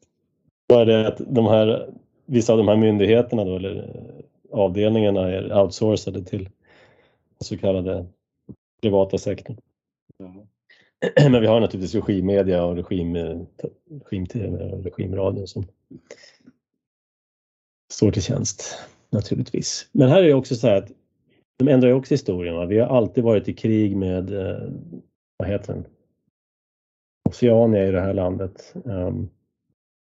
Bara 0.69 0.85
det 0.85 1.07
att 1.07 1.21
de 1.27 1.45
här, 1.45 1.93
vissa 2.25 2.53
av 2.53 2.57
de 2.57 2.67
här 2.67 2.75
myndigheterna 2.75 3.45
då, 3.45 3.55
eller 3.55 3.75
eh, 3.75 4.59
avdelningarna 4.59 5.31
är 5.31 5.61
outsourcade 5.61 6.23
till 6.23 6.43
den 6.43 7.45
så 7.45 7.57
kallade 7.57 8.05
privata 8.81 9.17
sektorn. 9.17 9.57
Ja. 10.17 10.47
Men 11.29 11.41
vi 11.41 11.47
har 11.47 11.59
naturligtvis 11.59 11.95
regimmedia 11.95 12.63
och 12.63 12.75
regim, 12.75 13.15
eh, 13.15 13.41
regim-tv 14.03 14.71
och 14.71 14.83
regimradio 14.83 15.45
som 15.45 15.65
står 17.93 18.11
till 18.11 18.23
tjänst 18.23 18.77
naturligtvis. 19.09 19.89
Men 19.91 20.09
här 20.09 20.23
är 20.23 20.27
det 20.27 20.33
också 20.33 20.55
så 20.55 20.67
här 20.67 20.75
att 20.75 20.91
de 21.57 21.67
ändrar 21.67 21.89
ju 21.89 21.95
också 21.95 22.13
historien. 22.13 22.55
Va? 22.55 22.65
Vi 22.65 22.79
har 22.79 22.97
alltid 22.97 23.23
varit 23.23 23.47
i 23.47 23.53
krig 23.53 23.97
med, 23.97 24.33
eh, 24.33 24.69
vad 25.37 25.47
heter 25.47 25.73
den? 25.73 25.85
Oceania 27.29 27.87
i 27.87 27.91
det 27.91 28.01
här 28.01 28.13
landet. 28.13 28.73
Um, 28.85 29.29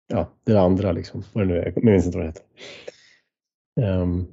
ja, 0.06 0.28
det 0.44 0.56
andra 0.56 0.92
liksom, 0.92 1.22
vad 1.32 1.44
det 1.44 1.48
nu 1.48 1.58
är, 1.58 1.72
jag 1.74 1.84
minns 1.84 2.06
inte 2.06 2.18
vad 2.18 2.26
det 2.26 2.28
heter. 2.28 2.46
Um, 4.00 4.26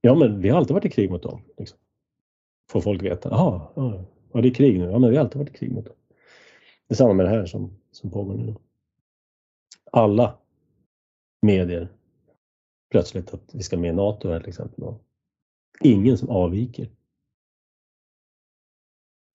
ja, 0.00 0.14
men 0.14 0.40
vi 0.40 0.48
har 0.48 0.58
alltid 0.58 0.74
varit 0.74 0.84
i 0.84 0.90
krig 0.90 1.10
mot 1.10 1.22
dem. 1.22 1.42
Liksom. 1.58 1.78
Får 2.70 2.80
folk 2.80 3.02
veta. 3.02 3.28
Jaha, 3.28 3.68
ja, 3.74 4.04
ja, 4.32 4.40
det 4.40 4.48
är 4.48 4.54
krig 4.54 4.78
nu. 4.78 4.84
Ja, 4.84 4.98
men 4.98 5.10
vi 5.10 5.16
har 5.16 5.24
alltid 5.24 5.38
varit 5.38 5.54
i 5.54 5.58
krig 5.58 5.72
mot 5.72 5.84
dem. 5.84 5.94
Det 6.88 6.94
är 6.94 6.96
samma 6.96 7.12
med 7.12 7.26
det 7.26 7.30
här 7.30 7.46
som, 7.46 7.76
som 7.90 8.10
pågår 8.10 8.34
nu. 8.34 8.54
Alla 9.92 10.38
medier 11.42 11.88
plötsligt 12.90 13.34
att 13.34 13.54
vi 13.54 13.62
ska 13.62 13.76
med 13.76 13.90
i 13.90 13.96
NATO 13.96 14.28
här 14.28 14.40
till 14.40 14.48
exempel. 14.48 14.94
Ingen 15.80 16.18
som 16.18 16.28
avviker. 16.28 16.88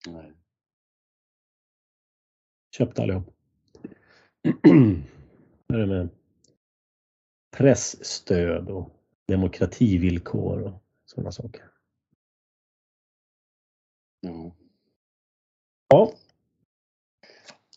Nej. 0.06 0.32
Köpte 2.76 3.02
allihop. 3.02 3.34
Vad 5.66 5.80
är 5.80 5.86
det 5.86 5.86
med 5.86 6.08
pressstöd 7.56 8.68
och 8.68 8.90
demokrativillkor 9.28 10.62
och 10.62 10.82
sådana 11.04 11.32
saker. 11.32 11.62
Ja. 14.20 14.52
Ja, 15.88 16.12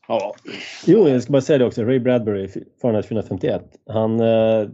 ja. 0.07 0.35
jo, 0.87 1.07
jag 1.07 1.23
ska 1.23 1.31
bara 1.31 1.41
säga 1.41 1.57
det 1.57 1.65
också. 1.65 1.83
Ray 1.83 1.99
Bradbury, 1.99 2.47
Fahrenheit 2.81 3.05
451. 3.05 3.77
Han 3.85 4.19
eh, 4.19 4.69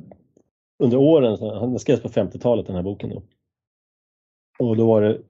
under 0.79 0.97
åren, 0.97 1.37
han 1.39 1.79
skrevs 1.79 2.01
på 2.01 2.09
50-talet 2.09 2.67
den 2.67 2.75
här 2.75 2.83
boken 2.83 3.09
då. 3.09 3.23
Och 4.59 4.77
då 4.77 4.87
var 4.87 5.01
det 5.01 5.21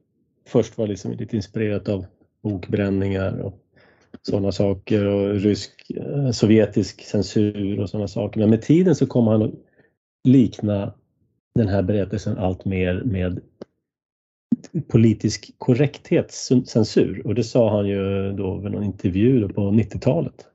först 0.45 0.77
var 0.77 0.87
liksom 0.87 1.11
lite 1.11 1.35
inspirerat 1.35 1.89
av 1.89 2.05
bokbränningar 2.45 3.39
och 3.39 3.59
sådana 4.21 4.51
saker 4.51 5.05
och 5.05 5.35
rysk, 5.35 5.91
eh, 5.91 6.31
sovjetisk 6.31 7.01
censur 7.01 7.79
och 7.79 7.89
sådana 7.89 8.07
saker. 8.07 8.39
Men 8.39 8.49
med 8.49 8.61
tiden 8.61 8.95
så 8.95 9.07
kom 9.07 9.27
han 9.27 9.41
att 9.41 9.53
likna 10.23 10.93
den 11.55 11.67
här 11.67 11.83
berättelsen 11.83 12.37
allt 12.37 12.65
mer 12.65 13.01
med 13.05 13.41
politisk 14.87 15.55
korrekthetscensur 15.57 17.27
och 17.27 17.35
det 17.35 17.43
sa 17.43 17.69
han 17.69 17.87
ju 17.87 18.31
då 18.31 18.57
vid 18.57 18.71
någon 18.71 18.83
intervju 18.83 19.47
på 19.49 19.61
90-talet. 19.61 20.45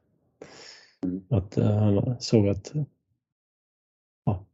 Mm. 1.04 1.22
Att 1.28 1.56
eh, 1.56 1.76
han 1.76 2.16
såg 2.20 2.48
att 2.48 2.72
ja, 4.24 4.46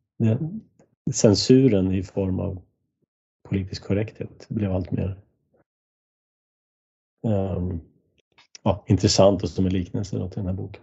censuren 1.12 1.92
i 1.92 2.02
form 2.02 2.40
av 2.40 2.62
politisk 3.48 3.84
korrekthet 3.84 4.46
blev 4.48 4.72
allt 4.72 4.90
mer 4.90 5.25
ja, 8.62 8.84
intressant 8.88 9.42
och 9.42 9.48
som 9.48 9.66
en 9.66 9.72
liknelse 9.72 10.10
till 10.10 10.28
den 10.34 10.46
här 10.46 10.52
boken. 10.52 10.82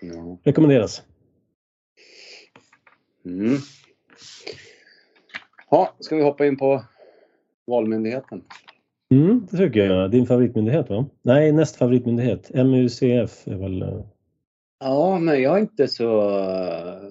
ja. 0.00 0.38
Rekommenderas. 0.42 1.02
Mm. 3.24 3.56
Ja, 5.70 5.94
ska 6.00 6.16
vi 6.16 6.22
hoppa 6.22 6.46
in 6.46 6.56
på 6.56 6.84
Valmyndigheten? 7.66 8.44
Mm, 9.10 9.46
det 9.50 9.56
tycker 9.56 9.84
jag. 9.84 10.10
Din 10.10 10.26
favoritmyndighet 10.26 10.90
va? 10.90 11.06
Nej, 11.22 11.52
näst 11.52 11.76
favoritmyndighet. 11.76 12.50
MUCF 12.54 13.46
är 13.48 13.56
väl... 13.56 13.82
eh, 13.82 14.00
Ja, 14.78 15.18
men 15.18 15.42
jag 15.42 15.56
är 15.56 15.60
inte 15.60 15.88
så... 15.88 16.30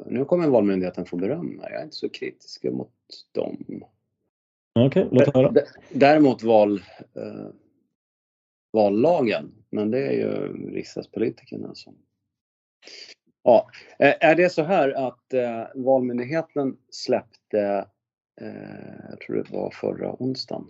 Nu 0.06 0.26
kommer 0.26 0.48
Valmyndigheten 0.48 1.06
få 1.06 1.16
beröm 1.18 1.60
här. 1.64 1.72
Jag 1.72 1.80
är 1.80 1.84
inte 1.84 1.96
så 1.96 2.10
kritisk 2.10 2.64
mot 2.64 2.92
dem. 3.32 3.84
Okej, 4.80 5.08
låt 5.12 5.36
höra. 5.36 5.54
Däremot 5.92 6.44
val, 6.44 6.82
eh, 7.16 7.48
vallagen 8.72 9.64
Men 9.74 9.92
det 9.92 10.08
är 10.08 10.12
ju 10.12 10.54
riksdagspolitikerna 10.72 11.76
som... 11.76 11.98
Ja, 13.44 13.70
eh, 14.00 14.14
är 14.20 14.36
det 14.36 14.50
så 14.50 14.64
här 14.64 15.08
att 15.08 15.34
eh, 15.34 15.64
Valmyndigheten 15.76 16.78
släppte, 16.90 17.88
eh, 18.42 19.10
jag 19.10 19.20
tror 19.20 19.36
det 19.36 19.52
var 19.52 19.72
förra 19.72 20.16
onsdagen, 20.20 20.68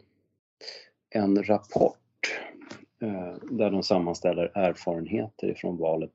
en 1.10 1.44
rapport 1.44 2.40
eh, 3.02 3.36
där 3.52 3.72
de 3.72 3.84
sammanställer 3.84 4.52
erfarenheter 4.54 5.48
ifrån 5.48 5.78
valet 5.78 6.12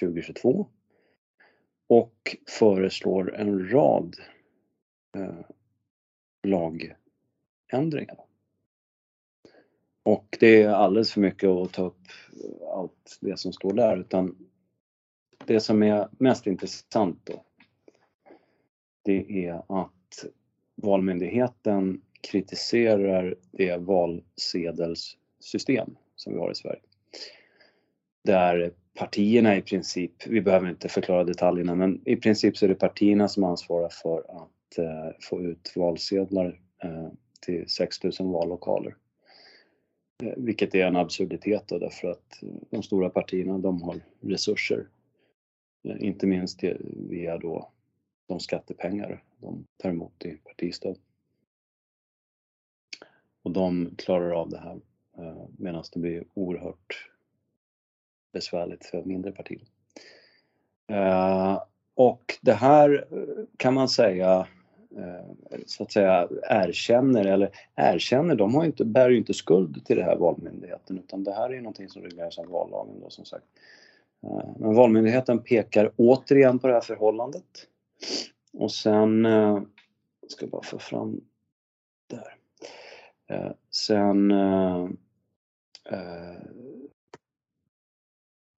2022 0.00 0.66
och 1.88 2.36
föreslår 2.48 3.34
en 3.34 3.70
rad 3.70 4.16
eh, 5.16 5.46
lagändringar. 7.74 8.16
Och 10.02 10.36
det 10.40 10.62
är 10.62 10.68
alldeles 10.68 11.12
för 11.12 11.20
mycket 11.20 11.48
att 11.48 11.72
ta 11.72 11.82
upp 11.82 12.02
eh, 12.32 12.68
allt 12.68 13.18
det 13.20 13.38
som 13.38 13.52
står 13.52 13.72
där 13.72 13.96
utan 13.96 14.36
det 15.46 15.60
som 15.60 15.82
är 15.82 16.08
mest 16.18 16.46
intressant 16.46 17.20
då 17.24 17.44
det 19.02 19.46
är 19.46 19.82
att 19.82 20.24
Valmyndigheten 20.74 22.02
kritiserar 22.20 23.34
det 23.50 23.76
valsedelssystem 23.76 25.96
som 26.16 26.32
vi 26.32 26.38
har 26.38 26.50
i 26.50 26.54
Sverige. 26.54 26.80
Där 28.24 28.72
partierna 28.94 29.56
i 29.56 29.62
princip, 29.62 30.26
vi 30.26 30.40
behöver 30.40 30.70
inte 30.70 30.88
förklara 30.88 31.24
detaljerna, 31.24 31.74
men 31.74 32.08
i 32.08 32.16
princip 32.16 32.56
så 32.56 32.64
är 32.64 32.68
det 32.68 32.74
partierna 32.74 33.28
som 33.28 33.44
ansvarar 33.44 33.88
för 33.88 34.18
att 34.18 34.78
eh, 34.78 35.10
få 35.20 35.42
ut 35.42 35.72
valsedlar 35.76 36.60
eh, 36.82 37.08
till 37.44 37.68
6000 37.68 38.30
vallokaler. 38.30 38.96
Eh, 40.22 40.32
vilket 40.36 40.74
är 40.74 40.86
en 40.86 40.96
absurditet 40.96 41.68
då, 41.68 41.78
därför 41.78 42.08
att 42.08 42.42
eh, 42.42 42.48
de 42.70 42.82
stora 42.82 43.10
partierna 43.10 43.58
de 43.58 43.82
har 43.82 44.00
resurser. 44.20 44.88
Eh, 45.82 45.96
inte 46.00 46.26
minst 46.26 46.64
via 47.08 47.38
då 47.38 47.70
de 48.26 48.40
skattepengar 48.40 49.22
de 49.38 49.66
tar 49.76 49.90
emot 49.90 50.24
i 50.24 50.36
partistöd. 50.36 50.98
Och 53.42 53.50
de 53.50 53.94
klarar 53.96 54.30
av 54.30 54.50
det 54.50 54.58
här 54.58 54.80
medan 55.58 55.84
det 55.92 56.00
blir 56.00 56.24
oerhört 56.34 57.10
besvärligt 58.32 58.86
för 58.86 59.04
mindre 59.04 59.32
partier. 59.32 59.62
Och 61.94 62.38
det 62.42 62.52
här 62.52 63.08
kan 63.56 63.74
man 63.74 63.88
säga 63.88 64.46
Eh, 64.96 65.58
så 65.66 65.82
att 65.82 65.92
säga 65.92 66.28
erkänner, 66.42 67.24
eller 67.24 67.50
erkänner, 67.74 68.34
de 68.34 68.54
har 68.54 68.64
inte, 68.64 68.84
bär 68.84 69.10
ju 69.10 69.16
inte 69.16 69.34
skuld 69.34 69.86
till 69.86 69.96
det 69.96 70.02
här 70.02 70.16
Valmyndigheten 70.16 70.98
utan 70.98 71.24
det 71.24 71.32
här 71.32 71.50
är 71.50 71.54
ju 71.54 71.60
någonting 71.60 71.88
som 71.88 72.02
regleras 72.02 72.38
av 72.38 72.46
vallagen 72.46 73.00
då 73.00 73.10
som 73.10 73.24
sagt. 73.24 73.44
Eh, 74.22 74.48
men 74.58 74.74
Valmyndigheten 74.74 75.42
pekar 75.42 75.92
återigen 75.96 76.58
på 76.58 76.66
det 76.66 76.72
här 76.72 76.80
förhållandet. 76.80 77.68
Och 78.52 78.72
sen, 78.72 79.26
eh, 79.26 79.62
jag 80.20 80.30
ska 80.30 80.46
bara 80.46 80.62
få 80.62 80.78
fram 80.78 81.20
där. 82.06 82.36
Sen 83.70 84.32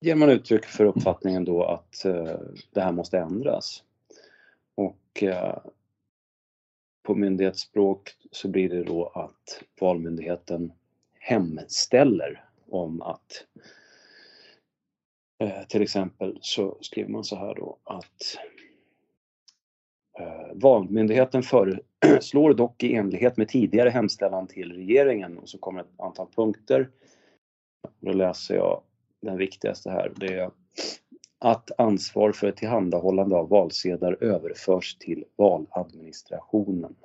ger 0.01 0.15
man 0.15 0.29
uttryck 0.29 0.65
för 0.65 0.85
uppfattningen 0.85 1.45
då 1.45 1.63
att 1.63 2.03
det 2.73 2.81
här 2.81 2.91
måste 2.91 3.19
ändras. 3.19 3.83
Och 4.75 5.23
på 7.07 7.15
myndighetsspråk 7.15 8.15
så 8.31 8.47
blir 8.47 8.69
det 8.69 8.83
då 8.83 9.05
att 9.05 9.63
Valmyndigheten 9.79 10.73
hemställer 11.19 12.45
om 12.69 13.01
att 13.01 13.45
eh, 15.43 15.67
till 15.67 15.81
exempel 15.81 16.37
så 16.41 16.77
skriver 16.81 17.09
man 17.09 17.23
så 17.23 17.35
här 17.35 17.55
då 17.55 17.77
att 17.83 18.37
eh, 20.19 20.53
Valmyndigheten 20.53 21.43
föreslår 21.43 22.53
dock 22.53 22.83
i 22.83 22.95
enlighet 22.95 23.37
med 23.37 23.47
tidigare 23.47 23.89
hemställan 23.89 24.47
till 24.47 24.73
regeringen 24.73 25.37
och 25.37 25.49
så 25.49 25.57
kommer 25.57 25.81
ett 25.81 25.99
antal 25.99 26.27
punkter. 26.35 26.89
Då 27.99 28.13
läser 28.13 28.55
jag 28.55 28.81
den 29.21 29.37
viktigaste 29.37 29.89
här. 29.89 30.11
Det 30.15 30.33
är 30.33 30.51
att 31.39 31.79
ansvar 31.79 32.31
för 32.31 32.51
tillhandahållande 32.51 33.35
av 33.35 33.49
valsedlar 33.49 34.17
överförs 34.23 34.97
till 34.97 35.23
valadministrationen. 35.35 36.95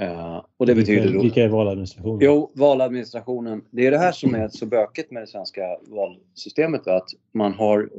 Uh, 0.00 0.44
och 0.56 0.66
det 0.66 0.74
vilka, 0.74 0.92
betyder 0.92 1.14
då... 1.14 1.22
Vilka 1.22 1.44
är 1.44 1.48
valadministrationen? 1.48 2.18
Jo, 2.20 2.52
valadministrationen. 2.54 3.64
Det 3.70 3.86
är 3.86 3.90
det 3.90 3.98
här 3.98 4.12
som 4.12 4.34
är 4.34 4.48
så 4.48 4.66
bökigt 4.66 5.10
med 5.10 5.22
det 5.22 5.26
svenska 5.26 5.78
valsystemet. 5.80 6.86
Att 6.86 7.08
man 7.32 7.54
har, 7.54 7.90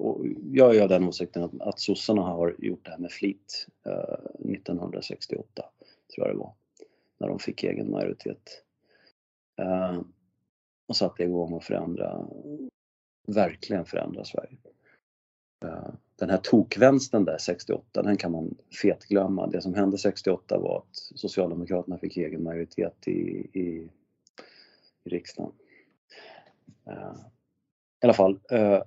jag 0.52 0.76
är 0.76 0.82
av 0.82 0.89
den 0.89 1.08
åsikten 1.08 1.44
att, 1.44 1.62
att 1.62 1.80
sossarna 1.80 2.22
har 2.22 2.56
gjort 2.60 2.86
det 2.86 2.92
här 2.92 2.98
med 2.98 3.12
flit 3.12 3.68
uh, 3.88 4.52
1968, 4.54 5.64
tror 6.16 6.28
jag 6.28 6.36
det 6.36 6.39
var. 6.39 6.54
När 7.20 7.28
de 7.28 7.39
fick 7.39 7.64
egen 7.64 7.92
majoritet. 7.92 8.64
Uh, 9.62 10.02
och 10.88 10.96
satte 10.96 11.24
igång 11.24 11.58
att 11.58 11.64
förändra 11.64 12.28
verkligen 13.28 13.86
förändra 13.86 14.24
Sverige. 14.24 14.57
Eh, 15.65 15.93
den 16.15 16.30
här 16.30 16.38
tokvänstern 16.38 17.26
där 17.26 17.38
68, 17.38 18.01
den 18.01 18.17
kan 18.17 18.32
man 18.32 18.55
fetglömma. 18.82 19.47
Det 19.47 19.61
som 19.61 19.74
hände 19.74 19.97
68 19.97 20.57
var 20.59 20.78
att 20.78 20.95
Socialdemokraterna 20.95 21.97
fick 21.97 22.17
egen 22.17 22.43
majoritet 22.43 23.07
i, 23.07 23.11
i, 23.53 23.89
i 25.03 25.09
riksdagen. 25.09 25.51
Eh, 26.88 27.15
I 28.01 28.05
alla 28.05 28.13
fall, 28.13 28.39
eh, 28.51 28.82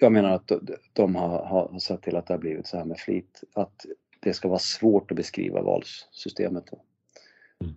jag 0.00 0.12
menar 0.12 0.30
att 0.30 0.52
de 0.92 1.14
har, 1.14 1.44
har 1.44 1.78
sett 1.78 2.02
till 2.02 2.16
att 2.16 2.26
det 2.26 2.34
har 2.34 2.38
blivit 2.38 2.66
så 2.66 2.76
här 2.76 2.84
med 2.84 2.98
flit. 2.98 3.44
Att 3.52 3.86
det 4.20 4.32
ska 4.32 4.48
vara 4.48 4.58
svårt 4.58 5.10
att 5.10 5.16
beskriva 5.16 5.62
valsystemet. 5.62 6.66
Då. 6.70 6.82
Mm. 7.64 7.74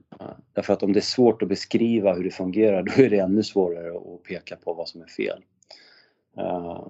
Därför 0.53 0.73
att 0.73 0.83
om 0.83 0.93
det 0.93 0.99
är 0.99 1.01
svårt 1.01 1.41
att 1.41 1.49
beskriva 1.49 2.13
hur 2.13 2.23
det 2.23 2.31
fungerar 2.31 2.83
då 2.97 3.03
är 3.03 3.09
det 3.09 3.19
ännu 3.19 3.43
svårare 3.43 3.97
att 3.97 4.23
peka 4.23 4.55
på 4.55 4.73
vad 4.73 4.89
som 4.89 5.01
är 5.01 5.07
fel. 5.07 5.43
Eh, 6.37 6.87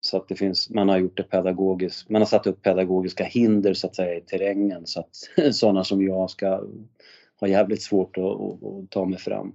så 0.00 0.16
att 0.16 0.28
det 0.28 0.34
finns, 0.34 0.70
man 0.70 0.88
har 0.88 0.98
gjort 0.98 1.16
det 1.16 1.22
pedagogiskt, 1.22 2.08
man 2.08 2.22
har 2.22 2.26
satt 2.26 2.46
upp 2.46 2.62
pedagogiska 2.62 3.24
hinder 3.24 3.74
så 3.74 3.86
att 3.86 3.96
säga 3.96 4.16
i 4.16 4.20
terrängen 4.20 4.86
så 4.86 5.00
att 5.00 5.54
sådana 5.54 5.84
som 5.84 6.02
jag 6.02 6.30
ska 6.30 6.64
ha 7.40 7.48
jävligt 7.48 7.82
svårt 7.82 8.18
att, 8.18 8.24
att, 8.24 8.64
att 8.64 8.90
ta 8.90 9.04
mig 9.04 9.18
fram. 9.18 9.54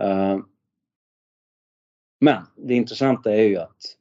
Eh, 0.00 0.38
men 2.20 2.42
det 2.56 2.74
intressanta 2.74 3.34
är 3.34 3.42
ju 3.42 3.56
att 3.56 3.96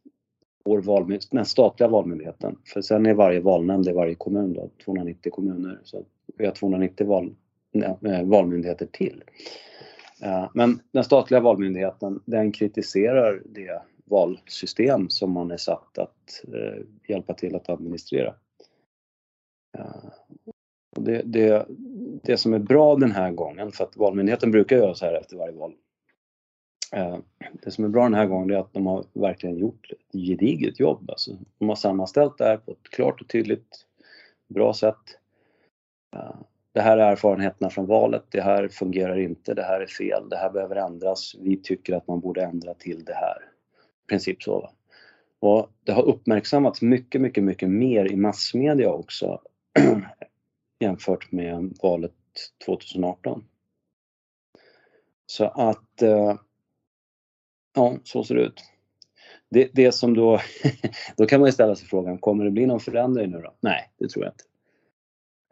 vår 0.65 0.81
valmyndighet, 0.81 1.31
den 1.31 1.45
statliga 1.45 1.89
valmyndigheten, 1.89 2.57
för 2.65 2.81
sen 2.81 3.05
är 3.05 3.13
varje 3.13 3.39
valnämnd 3.39 3.87
i 3.87 3.91
varje 3.91 4.15
kommun 4.15 4.53
då, 4.53 4.69
290 4.85 5.31
kommuner, 5.31 5.79
så 5.83 6.05
vi 6.37 6.45
har 6.45 6.51
290 6.51 7.07
val, 7.07 7.35
Eh, 7.71 8.23
valmyndigheter 8.23 8.85
till. 8.85 9.23
Eh, 10.21 10.49
men 10.53 10.81
den 10.91 11.03
statliga 11.03 11.41
valmyndigheten 11.41 12.23
den 12.25 12.51
kritiserar 12.51 13.41
det 13.45 13.81
valsystem 14.05 15.09
som 15.09 15.31
man 15.31 15.51
är 15.51 15.57
satt 15.57 15.97
att 15.97 16.43
eh, 16.53 16.83
hjälpa 17.07 17.33
till 17.33 17.55
att 17.55 17.69
administrera. 17.69 18.35
Det, 20.95 21.21
det, 21.25 21.65
det 22.23 22.37
som 22.37 22.53
är 22.53 22.59
bra 22.59 22.95
den 22.95 23.11
här 23.11 23.31
gången, 23.31 23.71
för 23.71 23.83
att 23.83 23.97
Valmyndigheten 23.97 24.51
brukar 24.51 24.75
göra 24.75 24.93
så 24.93 25.05
här 25.05 25.13
efter 25.13 25.37
varje 25.37 25.53
val. 25.53 25.73
Det 27.63 27.71
som 27.71 27.85
är 27.85 27.89
bra 27.89 28.03
den 28.03 28.13
här 28.13 28.25
gången 28.25 28.49
är 28.49 28.59
att 28.59 28.73
de 28.73 28.87
har 28.87 29.05
verkligen 29.13 29.57
gjort 29.57 29.91
ett 29.91 30.21
gediget 30.21 30.79
jobb. 30.79 31.09
Alltså, 31.09 31.31
de 31.57 31.69
har 31.69 31.75
sammanställt 31.75 32.37
det 32.37 32.45
här 32.45 32.57
på 32.57 32.71
ett 32.71 32.89
klart 32.89 33.21
och 33.21 33.27
tydligt 33.27 33.85
bra 34.47 34.73
sätt 34.73 35.19
det 36.79 36.83
här 36.83 36.97
är 36.97 37.11
erfarenheterna 37.11 37.69
från 37.69 37.85
valet, 37.85 38.23
det 38.29 38.41
här 38.41 38.67
fungerar 38.67 39.19
inte, 39.19 39.53
det 39.53 39.63
här 39.63 39.81
är 39.81 39.87
fel, 39.87 40.29
det 40.29 40.37
här 40.37 40.49
behöver 40.49 40.75
ändras, 40.75 41.35
vi 41.39 41.57
tycker 41.57 41.93
att 41.93 42.07
man 42.07 42.19
borde 42.19 42.43
ändra 42.43 42.73
till 42.73 43.03
det 43.05 43.13
här. 43.13 43.37
I 44.05 44.09
princip 44.09 44.43
så. 44.43 44.59
Va? 44.59 44.71
Och 45.39 45.69
det 45.83 45.91
har 45.91 46.03
uppmärksammats 46.03 46.81
mycket, 46.81 47.21
mycket, 47.21 47.43
mycket 47.43 47.69
mer 47.69 48.11
i 48.11 48.15
massmedia 48.15 48.89
också 48.89 49.41
jämfört 50.79 51.31
med 51.31 51.77
valet 51.81 52.13
2018. 52.65 53.43
Så 55.25 55.45
att, 55.45 56.01
eh, 56.01 56.35
ja, 57.75 57.97
så 58.03 58.23
ser 58.23 58.35
det 58.35 58.41
ut. 58.41 58.63
Det, 59.49 59.69
det 59.73 59.91
som 59.91 60.13
då, 60.13 60.39
då 61.17 61.25
kan 61.25 61.39
man 61.39 61.47
ju 61.47 61.53
ställa 61.53 61.75
sig 61.75 61.87
frågan, 61.87 62.17
kommer 62.17 62.45
det 62.45 62.51
bli 62.51 62.65
någon 62.65 62.79
förändring 62.79 63.31
nu 63.31 63.41
då? 63.41 63.53
Nej, 63.59 63.91
det 63.97 64.09
tror 64.09 64.25
jag 64.25 64.33
inte. 64.33 64.48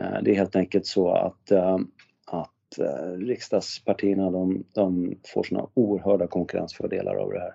Eh, 0.02 0.22
det 0.24 0.32
är 0.32 0.36
helt 0.36 0.56
enkelt 0.56 0.86
så 0.86 1.12
att, 1.12 1.52
eh, 1.52 1.78
att 2.26 2.80
eh, 2.80 3.12
riksdagspartierna 3.12 4.32
de, 4.32 4.64
de 4.74 5.16
får 5.26 5.44
såna 5.44 5.68
oerhörda 5.74 6.28
konkurrensfördelar 6.28 7.16
av 7.16 7.32
det 7.32 7.40
här. 7.40 7.54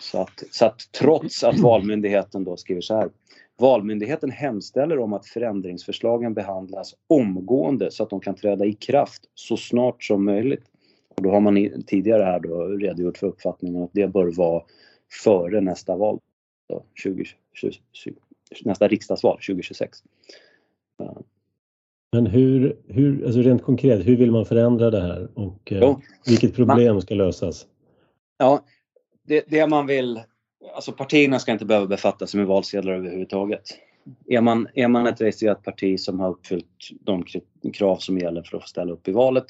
Så 0.00 0.20
att, 0.20 0.44
så 0.50 0.66
att 0.66 0.80
trots 0.98 1.44
att 1.44 1.58
Valmyndigheten 1.58 2.44
då 2.44 2.56
skriver 2.56 2.80
så 2.80 2.94
här. 2.94 3.10
Valmyndigheten 3.58 4.30
hemställer 4.30 4.98
om 4.98 5.12
att 5.12 5.26
förändringsförslagen 5.26 6.34
behandlas 6.34 6.94
omgående 7.06 7.90
så 7.90 8.02
att 8.02 8.10
de 8.10 8.20
kan 8.20 8.34
träda 8.34 8.64
i 8.64 8.72
kraft 8.72 9.22
så 9.34 9.56
snart 9.56 10.04
som 10.04 10.24
möjligt. 10.24 10.64
Och 11.16 11.22
då 11.22 11.30
har 11.30 11.40
man 11.40 11.82
tidigare 11.86 12.24
här 12.24 12.40
då 12.40 12.64
redogjort 12.64 13.18
för 13.18 13.26
uppfattningen 13.26 13.82
att 13.82 13.90
det 13.92 14.08
bör 14.08 14.32
vara 14.36 14.62
före 15.24 15.60
nästa 15.60 15.96
val, 15.96 16.20
då, 16.68 16.84
20, 16.94 17.24
20, 17.52 18.18
nästa 18.64 18.88
riksdagsval 18.88 19.36
2026. 19.36 19.98
Men 22.12 22.26
hur, 22.26 22.76
hur, 22.88 23.24
alltså 23.24 23.40
rent 23.40 23.62
konkret, 23.62 24.06
hur 24.06 24.16
vill 24.16 24.30
man 24.30 24.46
förändra 24.46 24.90
det 24.90 25.00
här 25.00 25.28
och 25.34 25.72
eh, 25.72 25.96
vilket 26.26 26.54
problem 26.54 26.94
man, 26.94 27.02
ska 27.02 27.14
lösas? 27.14 27.66
Ja, 28.38 28.64
det, 29.26 29.44
det 29.48 29.66
man 29.66 29.86
vill, 29.86 30.20
alltså 30.74 30.92
partierna 30.92 31.38
ska 31.38 31.52
inte 31.52 31.64
behöva 31.64 31.86
befatta 31.86 32.26
sig 32.26 32.38
med 32.38 32.46
valsedlar 32.46 32.92
överhuvudtaget. 32.92 33.62
Är 34.26 34.40
man, 34.40 34.68
är 34.74 34.88
man 34.88 35.06
ett 35.06 35.20
registrerat 35.20 35.62
parti 35.62 36.00
som 36.00 36.20
har 36.20 36.30
uppfyllt 36.30 36.90
de 37.00 37.24
krav 37.72 37.96
som 37.96 38.18
gäller 38.18 38.42
för 38.42 38.56
att 38.56 38.62
få 38.62 38.68
ställa 38.68 38.92
upp 38.92 39.08
i 39.08 39.12
valet, 39.12 39.46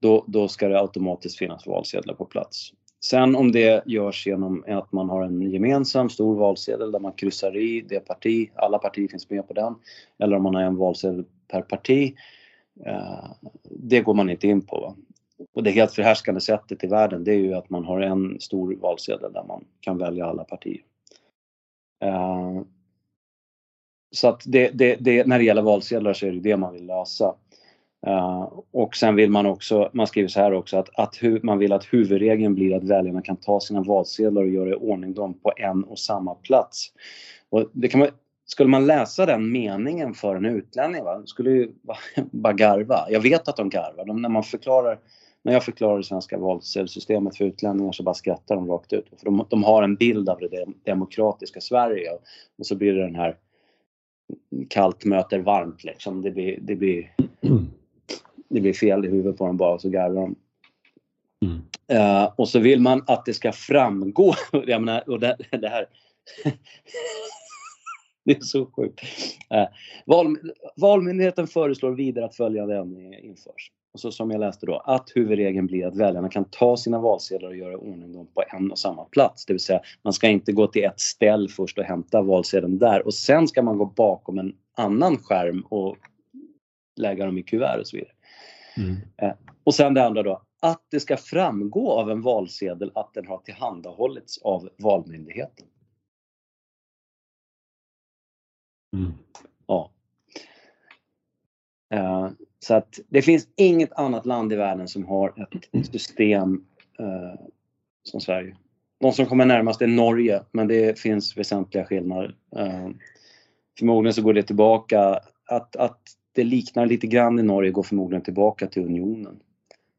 då, 0.00 0.24
då 0.26 0.48
ska 0.48 0.68
det 0.68 0.80
automatiskt 0.80 1.38
finnas 1.38 1.66
valsedlar 1.66 2.14
på 2.14 2.24
plats. 2.24 2.72
Sen 3.00 3.36
om 3.36 3.52
det 3.52 3.86
görs 3.86 4.26
genom 4.26 4.64
att 4.66 4.92
man 4.92 5.08
har 5.08 5.24
en 5.24 5.42
gemensam 5.42 6.10
stor 6.10 6.36
valsedel 6.36 6.92
där 6.92 6.98
man 6.98 7.12
kryssar 7.12 7.56
i 7.56 7.80
det 7.80 8.00
parti, 8.00 8.50
alla 8.54 8.78
partier 8.78 9.08
finns 9.08 9.30
med 9.30 9.48
på 9.48 9.54
den, 9.54 9.74
eller 10.18 10.36
om 10.36 10.42
man 10.42 10.54
har 10.54 10.62
en 10.62 10.76
valsedel 10.76 11.24
per 11.48 11.62
parti, 11.62 12.14
eh, 12.86 13.30
det 13.64 14.00
går 14.00 14.14
man 14.14 14.30
inte 14.30 14.48
in 14.48 14.66
på. 14.66 14.96
Och 15.54 15.62
det 15.62 15.70
helt 15.70 15.92
förhärskande 15.92 16.40
sättet 16.40 16.84
i 16.84 16.86
världen 16.86 17.24
det 17.24 17.32
är 17.32 17.38
ju 17.38 17.54
att 17.54 17.70
man 17.70 17.84
har 17.84 18.00
en 18.00 18.40
stor 18.40 18.74
valsedel 18.74 19.32
där 19.32 19.44
man 19.44 19.64
kan 19.80 19.98
välja 19.98 20.26
alla 20.26 20.44
partier. 20.44 20.82
Eh, 22.04 22.62
så 24.10 24.28
att 24.28 24.42
det, 24.46 24.70
det, 24.74 24.96
det, 25.00 25.26
när 25.26 25.38
det 25.38 25.44
gäller 25.44 25.62
valsedlar 25.62 26.12
så 26.12 26.26
är 26.26 26.32
det 26.32 26.40
det 26.40 26.56
man 26.56 26.72
vill 26.72 26.86
lösa. 26.86 27.34
Uh, 28.06 28.52
och 28.72 28.96
sen 28.96 29.16
vill 29.16 29.30
man 29.30 29.46
också, 29.46 29.90
man 29.92 30.06
skriver 30.06 30.28
så 30.28 30.40
här 30.40 30.52
också, 30.52 30.76
att, 30.76 30.88
att 30.94 31.16
hu, 31.22 31.40
man 31.42 31.58
vill 31.58 31.72
att 31.72 31.84
huvudregeln 31.84 32.54
blir 32.54 32.76
att 32.76 32.84
väljarna 32.84 33.22
kan 33.22 33.36
ta 33.36 33.60
sina 33.60 33.82
valsedlar 33.82 34.42
och 34.42 34.48
göra 34.48 34.70
i 34.70 34.74
ordning 34.74 35.14
dem 35.14 35.34
på 35.34 35.52
en 35.56 35.84
och 35.84 35.98
samma 35.98 36.34
plats. 36.34 36.92
Och 37.50 37.70
det 37.72 37.88
kan 37.88 38.00
man, 38.00 38.08
skulle 38.46 38.70
man 38.70 38.86
läsa 38.86 39.26
den 39.26 39.52
meningen 39.52 40.14
för 40.14 40.36
en 40.36 40.44
utlänning, 40.44 41.04
va, 41.04 41.22
skulle 41.24 41.50
ju 41.50 41.72
bara 42.30 42.52
garva. 42.52 43.06
Jag 43.10 43.20
vet 43.20 43.48
att 43.48 43.56
de 43.56 43.70
garvar. 43.70 44.04
De, 44.04 44.22
när, 44.22 44.28
man 44.28 44.42
förklarar, 44.42 44.98
när 45.42 45.52
jag 45.52 45.64
förklarar 45.64 45.96
det 45.96 46.04
svenska 46.04 46.38
valsedelssystemet 46.38 47.36
för 47.36 47.44
utlänningar 47.44 47.92
så 47.92 48.02
bara 48.02 48.14
skrattar 48.14 48.54
de 48.54 48.68
rakt 48.68 48.92
ut. 48.92 49.06
För 49.18 49.24
de, 49.24 49.46
de 49.48 49.64
har 49.64 49.82
en 49.82 49.96
bild 49.96 50.28
av 50.28 50.38
det 50.40 50.66
demokratiska 50.84 51.60
Sverige 51.60 52.10
och 52.58 52.66
så 52.66 52.76
blir 52.76 52.94
det 52.94 53.02
den 53.02 53.14
här 53.14 53.36
kallt 54.68 55.04
möter 55.04 55.38
varmt 55.38 55.84
liksom. 55.84 56.22
Det 56.22 56.30
blir, 56.30 56.58
det 56.60 56.76
blir, 56.76 57.12
det 58.48 58.60
blir 58.60 58.72
fel 58.72 59.04
i 59.04 59.08
huvudet 59.08 59.38
på 59.38 59.46
dem 59.46 59.56
bara 59.56 59.74
och 59.74 59.80
så 59.80 59.88
garvar 59.88 60.20
de. 60.20 60.36
Mm. 61.46 61.60
Uh, 61.92 62.32
och 62.36 62.48
så 62.48 62.58
vill 62.58 62.80
man 62.80 63.04
att 63.06 63.24
det 63.24 63.34
ska 63.34 63.52
framgå, 63.52 64.34
jag 64.66 64.82
menar, 64.82 65.10
och 65.10 65.20
det, 65.20 65.36
det 65.50 65.68
här 65.68 65.86
Det 68.24 68.36
är 68.36 68.40
så 68.40 68.66
sjukt. 68.66 69.00
Uh, 69.54 69.66
val, 70.06 70.36
valmyndigheten 70.76 71.46
föreslår 71.46 71.90
vidare 71.90 72.24
att 72.24 72.36
följande 72.36 72.76
ändring 72.76 73.14
införs. 73.14 73.72
Och 73.92 74.00
så 74.00 74.12
som 74.12 74.30
jag 74.30 74.40
läste 74.40 74.66
då, 74.66 74.76
att 74.76 75.10
huvudregeln 75.14 75.66
blir 75.66 75.86
att 75.86 75.96
väljarna 75.96 76.28
kan 76.28 76.44
ta 76.44 76.76
sina 76.76 76.98
valsedlar 76.98 77.48
och 77.48 77.56
göra 77.56 77.72
i 77.72 77.76
ordning 77.76 78.12
dem 78.12 78.26
på 78.34 78.44
en 78.48 78.70
och 78.70 78.78
samma 78.78 79.04
plats. 79.04 79.46
Det 79.46 79.52
vill 79.52 79.60
säga, 79.60 79.80
man 80.02 80.12
ska 80.12 80.28
inte 80.28 80.52
gå 80.52 80.66
till 80.66 80.84
ett 80.84 81.00
ställ 81.00 81.48
först 81.48 81.78
och 81.78 81.84
hämta 81.84 82.22
valsedeln 82.22 82.78
där 82.78 83.06
och 83.06 83.14
sen 83.14 83.48
ska 83.48 83.62
man 83.62 83.78
gå 83.78 83.84
bakom 83.84 84.38
en 84.38 84.54
annan 84.76 85.16
skärm 85.16 85.60
och 85.60 85.96
lägga 86.96 87.26
dem 87.26 87.38
i 87.38 87.42
kuvert 87.42 87.78
och 87.80 87.86
så 87.86 87.96
vidare. 87.96 88.12
Mm. 88.78 88.96
Eh, 89.16 89.32
och 89.64 89.74
sen 89.74 89.94
det 89.94 90.04
andra 90.04 90.22
då, 90.22 90.42
att 90.60 90.82
det 90.90 91.00
ska 91.00 91.16
framgå 91.16 91.92
av 91.92 92.10
en 92.10 92.22
valsedel 92.22 92.92
att 92.94 93.14
den 93.14 93.26
har 93.26 93.38
tillhandahållits 93.38 94.38
av 94.38 94.68
Valmyndigheten. 94.78 95.66
Mm. 98.96 99.12
Ja. 99.66 99.90
Uh, 101.94 102.30
så 102.58 102.74
att 102.74 102.98
det 103.08 103.22
finns 103.22 103.48
inget 103.56 103.92
annat 103.92 104.26
land 104.26 104.52
i 104.52 104.56
världen 104.56 104.88
som 104.88 105.06
har 105.06 105.48
ett 105.72 105.86
system 105.86 106.64
uh, 107.00 107.46
som 108.02 108.20
Sverige. 108.20 108.56
De 109.00 109.12
som 109.12 109.26
kommer 109.26 109.46
närmast 109.46 109.82
är 109.82 109.86
Norge, 109.86 110.42
men 110.52 110.68
det 110.68 110.98
finns 110.98 111.36
väsentliga 111.36 111.84
skillnader. 111.84 112.36
Uh, 112.56 112.90
förmodligen 113.78 114.14
så 114.14 114.22
går 114.22 114.34
det 114.34 114.42
tillbaka, 114.42 115.20
att, 115.46 115.76
att 115.76 116.00
det 116.38 116.44
liknar 116.44 116.86
lite 116.86 117.06
grann 117.06 117.38
i 117.38 117.42
Norge 117.42 117.70
går 117.70 117.82
förmodligen 117.82 118.22
tillbaka 118.22 118.66
till 118.66 118.84
unionen. 118.84 119.40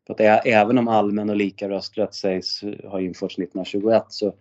För 0.08 0.14
att 0.14 0.46
även 0.46 0.78
om 0.78 0.88
allmän 0.88 1.30
och 1.30 1.36
lika 1.36 1.70
rösträtt 1.70 2.14
sägs 2.14 2.62
ha 2.84 3.02
införts 3.02 3.40
1921 3.40 4.04
så 4.10 4.34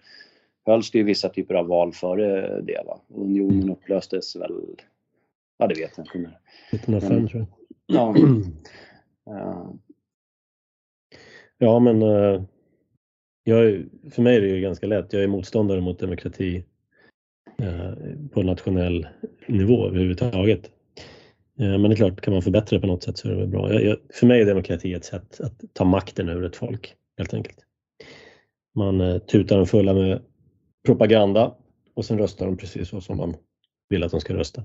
hölls 0.66 0.90
det 0.90 0.98
ju 0.98 1.04
vissa 1.04 1.28
typer 1.28 1.54
av 1.54 1.66
val 1.66 1.92
före 1.92 2.60
det. 2.60 2.82
Va? 2.86 3.00
Unionen 3.08 3.70
upplöstes 3.70 4.36
väl, 4.36 4.52
ja 5.58 5.66
det 5.66 5.80
vet 5.80 5.90
jag 5.96 6.06
inte. 6.06 6.30
1905 6.70 7.28
tror 7.28 7.40
jag. 7.40 7.48
Ja. 7.86 8.14
Uh. 9.30 9.70
Ja 11.58 11.78
men 11.78 12.02
uh, 12.02 12.42
jag, 13.44 13.84
för 14.10 14.22
mig 14.22 14.36
är 14.36 14.40
det 14.40 14.48
ju 14.48 14.60
ganska 14.60 14.86
lätt. 14.86 15.12
Jag 15.12 15.22
är 15.22 15.28
motståndare 15.28 15.80
mot 15.80 15.98
demokrati 15.98 16.64
uh, 17.62 17.92
på 18.32 18.42
nationell 18.42 19.08
nivå 19.46 19.86
överhuvudtaget. 19.86 20.70
Men 21.58 21.82
det 21.82 21.88
är 21.88 21.96
klart, 21.96 22.20
kan 22.20 22.32
man 22.32 22.42
förbättra 22.42 22.76
det 22.76 22.80
på 22.80 22.86
något 22.86 23.02
sätt 23.02 23.18
så 23.18 23.28
är 23.28 23.32
det 23.32 23.38
väl 23.38 23.48
bra. 23.48 23.72
Jag, 23.72 23.84
jag, 23.84 23.98
för 24.14 24.26
mig 24.26 24.40
är 24.40 24.46
demokrati 24.46 24.92
ett 24.92 25.04
sätt 25.04 25.40
att 25.40 25.62
ta 25.72 25.84
makten 25.84 26.28
över 26.28 26.42
ett 26.42 26.56
folk, 26.56 26.94
helt 27.18 27.34
enkelt. 27.34 27.58
Man 28.74 29.20
tutar 29.20 29.56
dem 29.56 29.66
fulla 29.66 29.94
med 29.94 30.22
propaganda 30.86 31.54
och 31.94 32.04
sen 32.04 32.18
röstar 32.18 32.46
de 32.46 32.56
precis 32.56 32.88
så 32.88 33.00
som 33.00 33.16
man 33.16 33.36
vill 33.88 34.04
att 34.04 34.10
de 34.10 34.20
ska 34.20 34.34
rösta. 34.34 34.60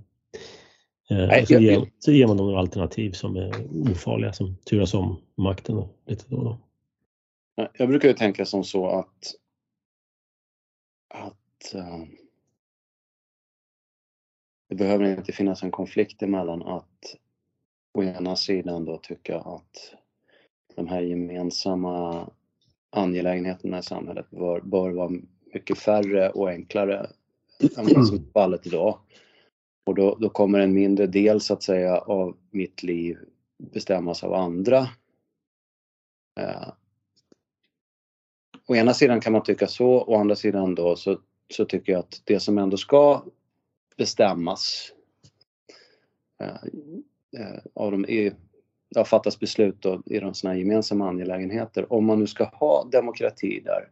Eh, 1.09 1.27
Nej, 1.27 1.45
så, 1.45 1.53
ger, 1.53 1.89
så 1.99 2.11
ger 2.11 2.27
man 2.27 2.37
dem 2.37 2.45
några 2.47 2.59
alternativ 2.59 3.11
som 3.11 3.35
är 3.35 3.51
ofarliga, 3.91 4.33
som 4.33 4.57
turas 4.57 4.93
om 4.93 5.21
makten 5.37 5.77
och 5.77 6.03
lite 6.07 6.25
då 6.27 6.37
och 6.37 6.43
då. 6.43 6.59
Jag 7.73 7.89
brukar 7.89 8.07
ju 8.07 8.13
tänka 8.13 8.45
som 8.45 8.63
så 8.63 8.87
att, 8.87 9.35
att 11.13 11.75
uh, 11.75 12.03
det 14.73 14.77
behöver 14.77 15.17
inte 15.17 15.31
finnas 15.31 15.63
en 15.63 15.71
konflikt 15.71 16.21
emellan 16.21 16.63
att 16.63 17.15
å 17.93 18.03
ena 18.03 18.35
sidan 18.35 18.85
då 18.85 18.97
tycka 18.97 19.39
att 19.39 19.95
de 20.75 20.87
här 20.87 21.01
gemensamma 21.01 22.29
angelägenheterna 22.89 23.79
i 23.79 23.83
samhället 23.83 24.29
bör, 24.29 24.61
bör 24.61 24.91
vara 24.91 25.11
mycket 25.53 25.77
färre 25.77 26.29
och 26.29 26.49
enklare 26.49 27.09
än 27.77 27.85
vad 27.95 28.07
som 28.07 28.15
är 28.15 28.31
fallet 28.33 28.67
idag. 28.67 28.99
Och 29.85 29.95
då, 29.95 30.17
då 30.19 30.29
kommer 30.29 30.59
en 30.59 30.73
mindre 30.73 31.07
del 31.07 31.41
så 31.41 31.53
att 31.53 31.63
säga 31.63 31.97
av 31.97 32.37
mitt 32.51 32.83
liv 32.83 33.17
bestämmas 33.57 34.23
av 34.23 34.33
andra. 34.33 34.79
Eh, 36.39 36.69
å 38.67 38.75
ena 38.75 38.93
sidan 38.93 39.21
kan 39.21 39.33
man 39.33 39.43
tycka 39.43 39.67
så, 39.67 39.87
å 39.87 40.15
andra 40.15 40.35
sidan 40.35 40.75
då 40.75 40.95
så, 40.95 41.19
så 41.53 41.65
tycker 41.65 41.91
jag 41.91 41.99
att 41.99 42.21
det 42.25 42.39
som 42.39 42.57
ändå 42.57 42.77
ska 42.77 43.23
bestämmas 43.97 44.91
eh, 46.41 47.41
eh, 47.41 47.59
av 47.73 47.91
de, 47.91 48.05
i, 48.05 48.33
ja, 48.89 49.05
fattas 49.05 49.39
beslut 49.39 49.81
då, 49.81 50.01
i 50.05 50.19
de 50.19 50.33
sådana 50.33 50.53
här 50.53 50.59
gemensamma 50.59 51.09
angelägenheter. 51.09 51.93
Om 51.93 52.05
man 52.05 52.19
nu 52.19 52.27
ska 52.27 52.43
ha 52.43 52.87
demokrati 52.91 53.59
där 53.59 53.89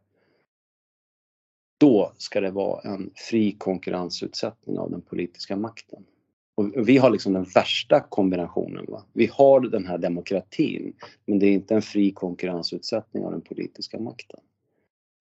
då 1.81 2.13
ska 2.17 2.41
det 2.41 2.51
vara 2.51 2.81
en 2.81 3.11
fri 3.15 3.51
konkurrensutsättning 3.51 4.79
av 4.79 4.91
den 4.91 5.01
politiska 5.01 5.55
makten. 5.55 6.03
Och 6.55 6.87
vi 6.87 6.97
har 6.97 7.09
liksom 7.09 7.33
den 7.33 7.43
värsta 7.43 7.99
kombinationen. 7.99 8.85
Va? 8.87 9.03
Vi 9.13 9.29
har 9.33 9.59
den 9.59 9.85
här 9.85 9.97
demokratin, 9.97 10.93
men 11.25 11.39
det 11.39 11.45
är 11.45 11.51
inte 11.51 11.75
en 11.75 11.81
fri 11.81 12.11
konkurrensutsättning 12.11 13.25
av 13.25 13.31
den 13.31 13.41
politiska 13.41 13.99
makten. 13.99 14.39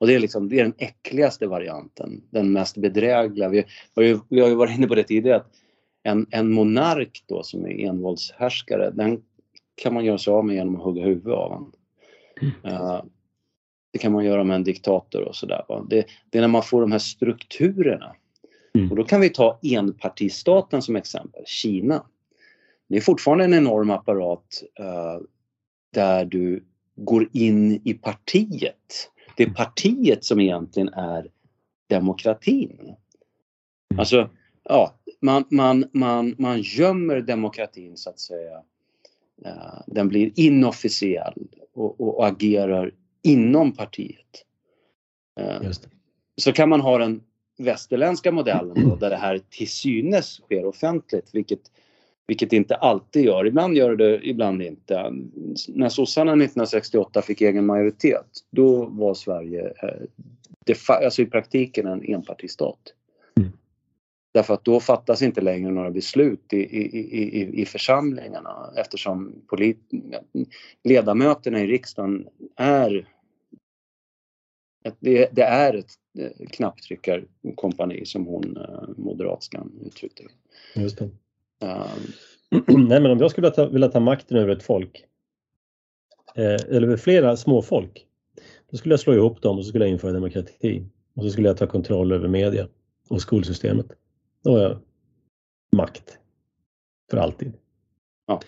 Och 0.01 0.07
det 0.07 0.15
är, 0.15 0.19
liksom, 0.19 0.49
det 0.49 0.59
är 0.59 0.63
den 0.63 0.75
äckligaste 0.79 1.47
varianten, 1.47 2.23
den 2.31 2.53
mest 2.53 2.77
bedrägliga. 2.77 3.49
Vi 3.49 3.65
har 3.95 4.03
ju, 4.03 4.19
vi 4.29 4.41
har 4.41 4.49
ju 4.49 4.55
varit 4.55 4.77
inne 4.77 4.87
på 4.87 4.95
det 4.95 5.03
tidigare, 5.03 5.37
att 5.37 5.53
en, 6.03 6.27
en 6.31 6.53
monark 6.53 7.25
då 7.27 7.43
som 7.43 7.65
är 7.65 7.85
envåldshärskare, 7.87 8.91
den 8.91 9.23
kan 9.83 9.95
man 9.95 10.05
göra 10.05 10.19
sig 10.19 10.33
av 10.33 10.45
med 10.45 10.57
genom 10.57 10.77
att 10.77 10.83
hugga 10.83 11.05
huvudet 11.05 11.35
av 11.35 11.51
honom. 11.51 11.73
Mm. 12.41 12.75
Uh, 12.75 13.03
det 13.93 13.99
kan 13.99 14.13
man 14.13 14.25
göra 14.25 14.45
med 14.45 14.55
en 14.55 14.65
diktator 14.65 15.23
och 15.23 15.37
sådär. 15.37 15.65
Det, 15.89 16.07
det, 16.31 16.39
är 16.39 16.43
när 16.43 16.49
man 16.49 16.63
får 16.63 16.81
de 16.81 16.93
här 16.93 16.99
strukturerna. 16.99 18.17
Mm. 18.75 18.91
Och 18.91 18.97
då 18.97 19.05
kan 19.05 19.21
vi 19.21 19.29
ta 19.29 19.59
enpartistaten 19.63 20.83
som 20.83 20.97
exempel, 20.97 21.43
Kina. 21.47 22.05
Det 22.89 22.97
är 22.97 23.01
fortfarande 23.01 23.45
en 23.45 23.55
enorm 23.55 23.91
apparat 23.91 24.63
uh, 24.81 25.27
där 25.95 26.25
du 26.25 26.65
går 26.97 27.29
in 27.33 27.81
i 27.85 27.95
partiet. 27.95 29.11
Det 29.41 29.45
är 29.45 29.51
partiet 29.51 30.25
som 30.25 30.41
egentligen 30.41 30.89
är 30.89 31.31
demokratin. 31.87 32.79
Mm. 32.81 32.95
Alltså, 33.97 34.31
ja, 34.65 34.95
man, 35.21 35.45
man, 35.51 35.85
man, 35.93 36.35
man 36.39 36.61
gömmer 36.61 37.21
demokratin 37.21 37.97
så 37.97 38.11
att 38.11 38.19
säga. 38.19 38.63
Den 39.87 40.09
blir 40.09 40.33
inofficiell 40.37 41.49
och, 41.75 42.01
och, 42.01 42.27
agerar 42.27 42.95
inom 43.23 43.73
partiet. 43.73 44.45
Så 46.37 46.53
kan 46.53 46.69
man 46.69 46.81
ha 46.81 46.99
den 46.99 47.23
västerländska 47.59 48.33
modellen 48.33 48.89
då, 48.89 48.97
där 48.97 49.11
det 49.11 49.17
här 49.17 49.41
till 49.51 49.71
synes 49.71 50.27
sker 50.27 50.65
offentligt, 50.65 51.31
vilket, 51.33 51.61
vilket 52.31 52.53
inte 52.53 52.75
alltid 52.75 53.25
gör. 53.25 53.47
Ibland 53.47 53.77
gör 53.77 53.97
det, 53.97 54.21
ibland 54.29 54.63
inte. 54.63 55.13
När 55.69 55.89
sossarna 55.89 56.33
1968 56.33 57.23
fick 57.23 57.41
egen 57.41 57.67
majoritet, 57.67 58.27
då 58.51 58.85
var 58.85 59.15
Sverige 59.15 59.73
eh, 59.83 60.77
alltså 60.89 61.23
i 61.23 61.27
praktiken 61.27 61.87
en 61.87 62.05
enpartistat. 62.05 62.79
Mm. 63.41 63.51
Därför 64.35 64.55
att 64.55 64.65
då 64.65 64.81
fattas 64.81 65.23
inte 65.23 65.41
längre 65.41 65.71
några 65.71 65.91
beslut 65.91 66.53
i, 66.53 66.57
i, 66.57 66.83
i, 67.41 67.63
i 67.63 67.67
församlingarna 67.67 68.73
eftersom 68.77 69.35
ledamöterna 70.85 71.61
i 71.61 71.67
riksdagen 71.67 72.27
är 72.57 73.09
det, 75.01 75.29
det 75.33 75.43
är 75.43 75.75
ett 75.75 75.93
eh, 76.19 76.47
knapptryckarkompani 76.51 78.07
som 78.07 78.27
hon, 78.27 78.57
eh, 78.57 78.89
moderatskan, 78.97 79.73
uttryckte 79.87 80.23
det. 80.23 80.81
Um, 81.61 82.13
Nej 82.89 83.01
men 83.01 83.11
om 83.11 83.19
jag 83.19 83.31
skulle 83.31 83.51
ta, 83.51 83.69
vilja 83.69 83.89
ta 83.89 84.01
makten 84.01 84.37
över 84.37 84.53
ett 84.53 84.63
folk, 84.63 85.05
eh, 86.35 86.45
eller 86.45 86.83
över 86.83 86.97
flera 86.97 87.37
småfolk, 87.37 88.07
då 88.71 88.77
skulle 88.77 88.93
jag 88.93 89.01
slå 89.01 89.15
ihop 89.15 89.43
dem 89.43 89.59
och 89.59 89.65
så 89.65 89.69
skulle 89.69 89.85
jag 89.85 89.93
införa 89.93 90.13
demokrati. 90.13 90.85
Och 91.17 91.23
så 91.23 91.31
skulle 91.31 91.49
jag 91.49 91.57
ta 91.57 91.67
kontroll 91.67 92.13
över 92.13 92.29
media 92.29 92.69
och 93.09 93.21
skolsystemet. 93.21 93.87
Då 94.45 94.51
har 94.51 94.59
jag 94.59 94.79
makt. 95.77 96.19
För 97.11 97.17
alltid. 97.17 97.53
Ja. 98.27 98.41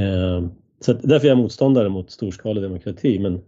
Eh, 0.00 0.48
så 0.80 0.92
därför 0.92 1.26
är 1.26 1.30
jag 1.30 1.38
motståndare 1.38 1.88
mot 1.88 2.10
storskalig 2.10 2.62
demokrati 2.62 3.18
men 3.18 3.42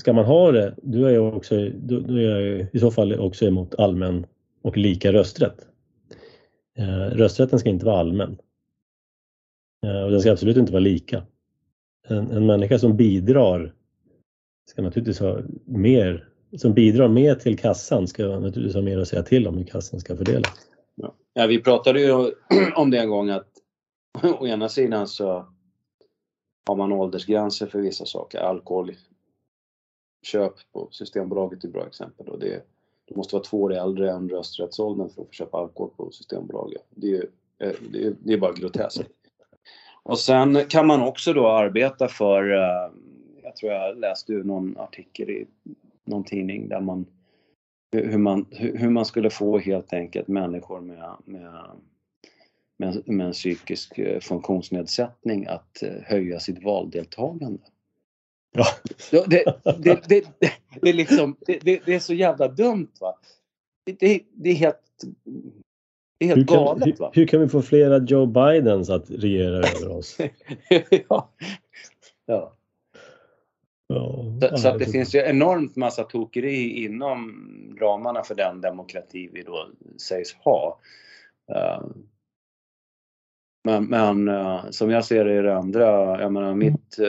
ska 0.00 0.12
man 0.12 0.24
ha 0.24 0.52
det, 0.52 0.74
då 0.82 1.04
är 1.04 1.10
jag, 1.10 1.36
också, 1.36 1.68
då, 1.68 2.00
då 2.00 2.14
är 2.14 2.20
jag 2.20 2.68
i 2.72 2.78
så 2.78 2.90
fall 2.90 3.20
också 3.20 3.44
emot 3.44 3.74
allmän 3.74 4.26
och 4.62 4.76
lika 4.76 5.12
rösträtt. 5.12 5.66
Eh, 6.78 7.16
rösträtten 7.16 7.58
ska 7.58 7.68
inte 7.68 7.86
vara 7.86 7.98
allmän. 7.98 8.38
Eh, 9.86 10.02
och 10.02 10.10
den 10.10 10.20
ska 10.20 10.32
absolut 10.32 10.56
inte 10.56 10.72
vara 10.72 10.80
lika. 10.80 11.22
En, 12.08 12.30
en 12.30 12.46
människa 12.46 12.78
som 12.78 12.96
bidrar 12.96 13.74
ska 14.70 14.82
naturligtvis 14.82 15.20
ha 15.20 15.40
mer, 15.64 16.28
som 16.56 16.74
bidrar 16.74 17.08
mer 17.08 17.34
till 17.34 17.58
kassan 17.58 18.08
ska 18.08 18.26
naturligtvis 18.26 18.74
ha 18.74 18.82
mer 18.82 18.98
att 18.98 19.08
säga 19.08 19.22
till 19.22 19.48
om 19.48 19.56
hur 19.56 19.64
kassan 19.64 20.00
ska 20.00 20.16
fördelas. 20.16 20.70
Ja, 21.32 21.46
vi 21.46 21.62
pratade 21.62 22.00
ju 22.00 22.12
om 22.76 22.90
det 22.90 22.98
en 22.98 23.10
gång 23.10 23.30
att 23.30 23.48
å 24.40 24.46
ena 24.46 24.68
sidan 24.68 25.08
så 25.08 25.46
har 26.66 26.76
man 26.76 26.92
åldersgränser 26.92 27.66
för 27.66 27.80
vissa 27.80 28.06
saker, 28.06 28.38
alkohol, 28.38 28.94
köp 30.22 30.52
på 30.72 30.88
Systembolaget 30.90 31.64
är 31.64 31.68
ett 31.68 31.72
bra 31.72 31.86
exempel. 31.86 32.28
Och 32.28 32.38
det, 32.38 32.62
du 33.10 33.16
måste 33.16 33.34
vara 33.34 33.44
två 33.44 33.62
år 33.62 33.74
äldre 33.74 34.10
än 34.10 34.28
rösträttsåldern 34.28 35.08
för 35.08 35.22
att 35.22 35.28
få 35.28 35.32
köpa 35.32 35.58
alkohol 35.58 35.90
på 35.96 36.10
Systembolaget. 36.10 36.82
Det 36.90 37.16
är, 37.16 37.26
eh, 37.58 37.72
det 37.92 38.06
är, 38.06 38.14
det 38.18 38.32
är 38.32 38.38
bara 38.38 38.52
groteskt. 38.52 39.02
Och 40.02 40.18
sen 40.18 40.64
kan 40.68 40.86
man 40.86 41.02
också 41.02 41.32
då 41.32 41.48
arbeta 41.48 42.08
för, 42.08 42.50
eh, 42.50 42.92
jag 43.42 43.56
tror 43.56 43.72
jag 43.72 43.98
läste 43.98 44.32
någon 44.32 44.76
artikel 44.78 45.30
i 45.30 45.46
någon 46.04 46.24
tidning 46.24 46.68
där 46.68 46.80
man 46.80 47.06
hur 47.92 48.18
man, 48.18 48.46
hur 48.50 48.90
man 48.90 49.04
skulle 49.04 49.30
få 49.30 49.58
helt 49.58 49.92
enkelt 49.92 50.28
människor 50.28 50.80
med, 50.80 51.16
med, 51.24 51.52
med, 52.76 53.02
med 53.06 53.26
en 53.26 53.32
psykisk 53.32 53.98
eh, 53.98 54.20
funktionsnedsättning 54.20 55.46
att 55.46 55.82
höja 56.02 56.40
sitt 56.40 56.64
valdeltagande. 56.64 57.62
Ja. 58.52 58.66
Det, 59.10 59.44
det, 59.78 60.08
det, 60.08 60.24
det, 60.80 60.88
är 60.88 60.92
liksom, 60.92 61.36
det, 61.46 61.88
är 61.88 61.98
så 61.98 62.14
jävla 62.14 62.48
dumt 62.48 62.92
va. 63.00 63.18
Det, 63.84 64.02
är 64.02 64.54
helt, 64.54 64.76
det 66.18 66.24
är 66.24 66.26
helt 66.26 66.38
hur 66.38 66.46
kan, 66.46 66.56
galet 66.56 67.00
va. 67.00 67.10
Hur, 67.14 67.22
hur, 67.22 67.26
kan 67.26 67.40
vi 67.40 67.48
få 67.48 67.62
flera 67.62 67.98
Joe 67.98 68.26
Bidens 68.26 68.90
att 68.90 69.10
regera 69.10 69.56
över 69.56 69.88
oss? 69.88 70.18
ja. 71.08 71.30
ja. 72.26 72.56
Ja, 73.92 74.24
så, 74.40 74.56
så, 74.56 74.68
att 74.68 74.78
det 74.78 74.86
finns 74.86 75.14
ju 75.14 75.18
enormt 75.18 75.76
massa 75.76 76.04
tokeri 76.04 76.84
inom 76.84 77.46
ramarna 77.80 78.22
för 78.22 78.34
den 78.34 78.60
demokrati 78.60 79.30
vi 79.32 79.42
då 79.42 79.68
sägs 79.96 80.34
ha. 80.34 80.78
Uh, 81.52 81.86
men, 83.64 83.84
men 83.84 84.28
uh, 84.28 84.70
som 84.70 84.90
jag 84.90 85.04
ser 85.04 85.24
det 85.24 85.38
i 85.38 85.42
det 85.42 85.56
andra, 85.56 86.20
jag 86.20 86.32
menar 86.32 86.54
mitt 86.54 86.98
uh, 87.00 87.06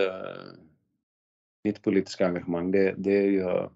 mitt 1.63 1.81
politiska 1.81 2.27
engagemang 2.27 2.71
det, 2.71 2.95
det 2.97 3.17
är 3.17 3.27
ju 3.27 3.41
eh, 3.41 3.69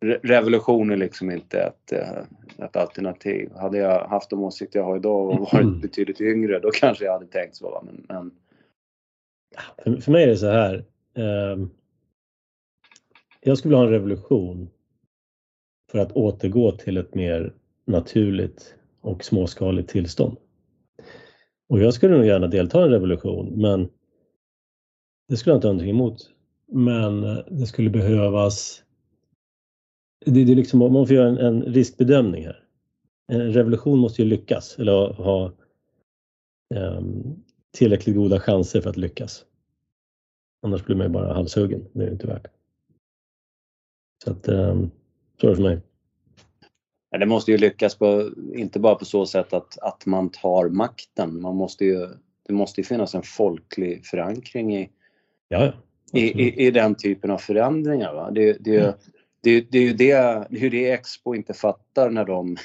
revolution 0.00 0.90
är 0.90 0.96
liksom 0.96 1.30
inte 1.30 1.60
ett, 1.60 1.92
eh, 1.92 2.64
ett 2.64 2.76
alternativ. 2.76 3.52
Hade 3.52 3.78
jag 3.78 4.08
haft 4.08 4.30
de 4.30 4.42
åsikter 4.42 4.78
jag 4.78 4.86
har 4.86 4.96
idag 4.96 5.28
och 5.28 5.40
varit 5.40 5.54
mm. 5.54 5.80
betydligt 5.80 6.20
yngre 6.20 6.58
då 6.58 6.70
kanske 6.70 7.04
jag 7.04 7.12
hade 7.12 7.26
tänkt 7.26 7.56
så. 7.56 7.82
Men, 7.86 8.06
men... 8.08 8.30
För, 9.84 10.00
för 10.00 10.12
mig 10.12 10.22
är 10.22 10.26
det 10.26 10.36
så 10.36 10.50
här. 10.50 10.84
Eh, 11.14 11.66
jag 13.40 13.58
skulle 13.58 13.70
vilja 13.70 13.78
ha 13.78 13.86
en 13.86 13.92
revolution 13.92 14.70
för 15.90 15.98
att 15.98 16.12
återgå 16.12 16.72
till 16.72 16.96
ett 16.96 17.14
mer 17.14 17.54
naturligt 17.84 18.74
och 19.00 19.24
småskaligt 19.24 19.90
tillstånd. 19.90 20.36
Och 21.68 21.80
jag 21.80 21.94
skulle 21.94 22.16
nog 22.16 22.26
gärna 22.26 22.46
delta 22.46 22.80
i 22.80 22.82
en 22.82 22.90
revolution 22.90 23.52
men 23.60 23.88
det 25.28 25.36
skulle 25.36 25.52
jag 25.52 25.58
inte 25.58 25.66
ha 25.66 25.72
någonting 25.72 25.90
emot. 25.90 26.30
Men 26.72 27.24
eh, 27.24 27.38
det 27.50 27.66
skulle 27.66 27.90
behövas... 27.90 28.82
Det, 30.24 30.44
det 30.44 30.52
är 30.52 30.56
liksom, 30.56 30.78
man 30.78 31.06
får 31.06 31.16
göra 31.16 31.28
en, 31.28 31.38
en 31.38 31.62
riskbedömning 31.62 32.44
här. 32.46 32.64
En 33.32 33.52
revolution 33.52 33.98
måste 33.98 34.22
ju 34.22 34.28
lyckas 34.28 34.78
eller 34.78 34.92
ha, 34.92 35.12
ha 35.12 35.52
um, 36.74 37.44
tillräckligt 37.76 38.16
goda 38.16 38.40
chanser 38.40 38.80
för 38.80 38.90
att 38.90 38.96
lyckas. 38.96 39.44
Annars 40.62 40.84
blir 40.84 40.96
man 40.96 41.06
ju 41.06 41.12
bara 41.12 41.34
halshuggen. 41.34 41.88
Det 41.92 42.04
är 42.04 42.10
inte 42.10 42.26
värt. 42.26 42.46
Så 44.24 44.30
att, 44.30 44.48
um, 44.48 44.90
så 45.40 45.46
är 45.46 45.50
det 45.50 45.56
för 45.56 45.62
mig. 45.62 45.80
Det 47.10 47.26
måste 47.26 47.52
ju 47.52 47.58
lyckas 47.58 47.94
på, 47.94 48.30
inte 48.54 48.80
bara 48.80 48.94
på 48.94 49.04
så 49.04 49.26
sätt 49.26 49.52
att, 49.52 49.78
att 49.78 50.06
man 50.06 50.30
tar 50.30 50.68
makten. 50.68 51.40
Man 51.40 51.56
måste 51.56 51.84
ju, 51.84 52.08
det 52.46 52.52
måste 52.52 52.80
ju 52.80 52.84
finnas 52.84 53.14
en 53.14 53.22
folklig 53.22 54.06
förankring 54.06 54.76
i, 54.76 54.90
Ja, 55.48 55.72
i, 56.12 56.20
i, 56.20 56.66
i, 56.66 56.70
den 56.70 56.94
typen 56.94 57.30
av 57.30 57.38
förändringar. 57.38 58.14
Va? 58.14 58.30
Det, 58.30 58.56
det, 58.60 58.78
mm. 58.78 58.92
det, 59.42 59.60
det 59.60 59.78
är 59.78 59.82
ju 59.82 59.92
det, 59.92 60.46
hur 60.50 60.70
det 60.70 60.90
Expo 60.90 61.34
inte 61.34 61.54
fattar 61.54 62.10
när 62.10 62.24
de 62.24 62.56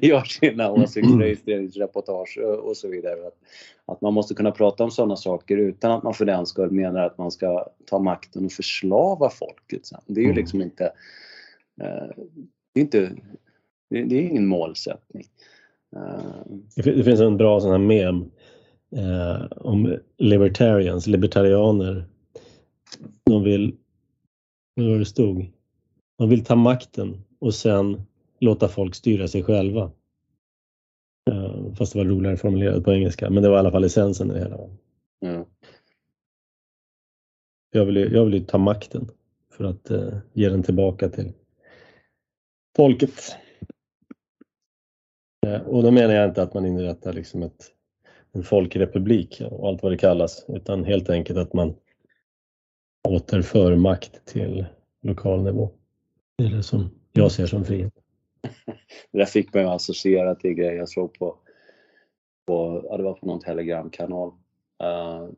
gör 0.06 0.24
sina 0.24 0.70
åsiktsregistreringsreportage 0.70 2.38
och 2.62 2.76
så 2.76 2.88
vidare. 2.88 3.26
Att, 3.26 3.38
att 3.86 4.00
man 4.00 4.14
måste 4.14 4.34
kunna 4.34 4.50
prata 4.50 4.84
om 4.84 4.90
sådana 4.90 5.16
saker 5.16 5.56
utan 5.56 5.92
att 5.92 6.02
man 6.02 6.14
för 6.14 6.24
den 6.24 6.46
skull 6.46 6.70
menar 6.70 7.06
att 7.06 7.18
man 7.18 7.30
ska 7.30 7.68
ta 7.86 7.98
makten 7.98 8.44
och 8.44 8.52
förslava 8.52 9.30
folket. 9.30 9.86
Sen. 9.86 10.00
Det 10.06 10.20
är 10.20 10.24
ju 10.24 10.30
mm. 10.30 10.36
liksom 10.36 10.62
inte, 10.62 10.84
eh, 11.82 12.24
det 12.74 12.80
är 12.80 12.84
inte, 12.84 13.12
det, 13.90 13.98
är 13.98 14.22
ingen 14.22 14.46
målsättning. 14.46 15.24
Uh, 15.96 16.56
det 16.74 17.04
finns 17.04 17.20
en 17.20 17.36
bra 17.36 17.60
sån 17.60 17.70
här 17.70 17.78
mem 17.78 18.30
eh, 18.90 19.44
om 19.50 19.98
libertarians, 20.18 21.06
libertarianer. 21.06 22.04
De 23.24 23.44
vill, 23.44 23.76
vad 24.74 24.86
var 24.86 24.98
det 24.98 25.04
stod? 25.04 25.46
De 26.18 26.28
vill 26.28 26.44
ta 26.44 26.56
makten 26.56 27.24
och 27.38 27.54
sen 27.54 28.02
låta 28.40 28.68
folk 28.68 28.94
styra 28.94 29.28
sig 29.28 29.42
själva. 29.42 29.90
Eh, 31.30 31.74
fast 31.74 31.92
det 31.92 31.98
var 31.98 32.06
roligare 32.06 32.36
formulerat 32.36 32.84
på 32.84 32.92
engelska, 32.92 33.30
men 33.30 33.42
det 33.42 33.48
var 33.48 33.56
i 33.56 33.58
alla 33.58 33.70
fall 33.70 33.84
essensen 33.84 34.30
i 34.30 34.34
det 34.34 34.40
hela. 34.40 34.58
Mm. 35.24 35.44
Jag 37.70 37.84
vill, 37.84 37.96
jag 37.96 38.24
vill 38.24 38.46
ta 38.46 38.58
makten 38.58 39.08
för 39.52 39.64
att 39.64 39.90
eh, 39.90 40.18
ge 40.32 40.48
den 40.48 40.62
tillbaka 40.62 41.08
till 41.08 41.32
folket. 42.76 43.36
Eh, 45.46 45.60
och 45.60 45.82
då 45.82 45.90
menar 45.90 46.14
jag 46.14 46.28
inte 46.28 46.42
att 46.42 46.54
man 46.54 46.66
inrättar 46.66 47.12
liksom 47.12 47.42
ett 47.42 47.75
en 48.36 48.42
folkrepublik 48.42 49.42
och 49.50 49.68
allt 49.68 49.82
vad 49.82 49.92
det 49.92 49.98
kallas, 49.98 50.44
utan 50.48 50.84
helt 50.84 51.10
enkelt 51.10 51.38
att 51.38 51.52
man 51.52 51.74
återför 53.08 53.76
makt 53.76 54.26
till 54.26 54.66
lokal 55.02 55.42
nivå. 55.42 55.70
Det 56.38 56.44
är 56.44 56.50
det 56.50 56.62
som 56.62 56.90
jag 57.12 57.32
ser 57.32 57.46
som 57.46 57.64
frihet. 57.64 57.92
Det 59.12 59.18
där 59.18 59.24
fick 59.24 59.54
mig 59.54 59.64
att 59.64 59.74
associera 59.74 60.34
till 60.34 60.54
grejer 60.54 60.72
jag 60.72 60.88
såg 60.88 61.18
på, 61.18 61.38
på 62.46 62.86
ja, 62.90 62.96
det 62.96 63.02
var 63.02 63.14
på 63.14 63.26
någon 63.26 63.40
telegramkanal. 63.40 64.28
Uh, 64.82 65.28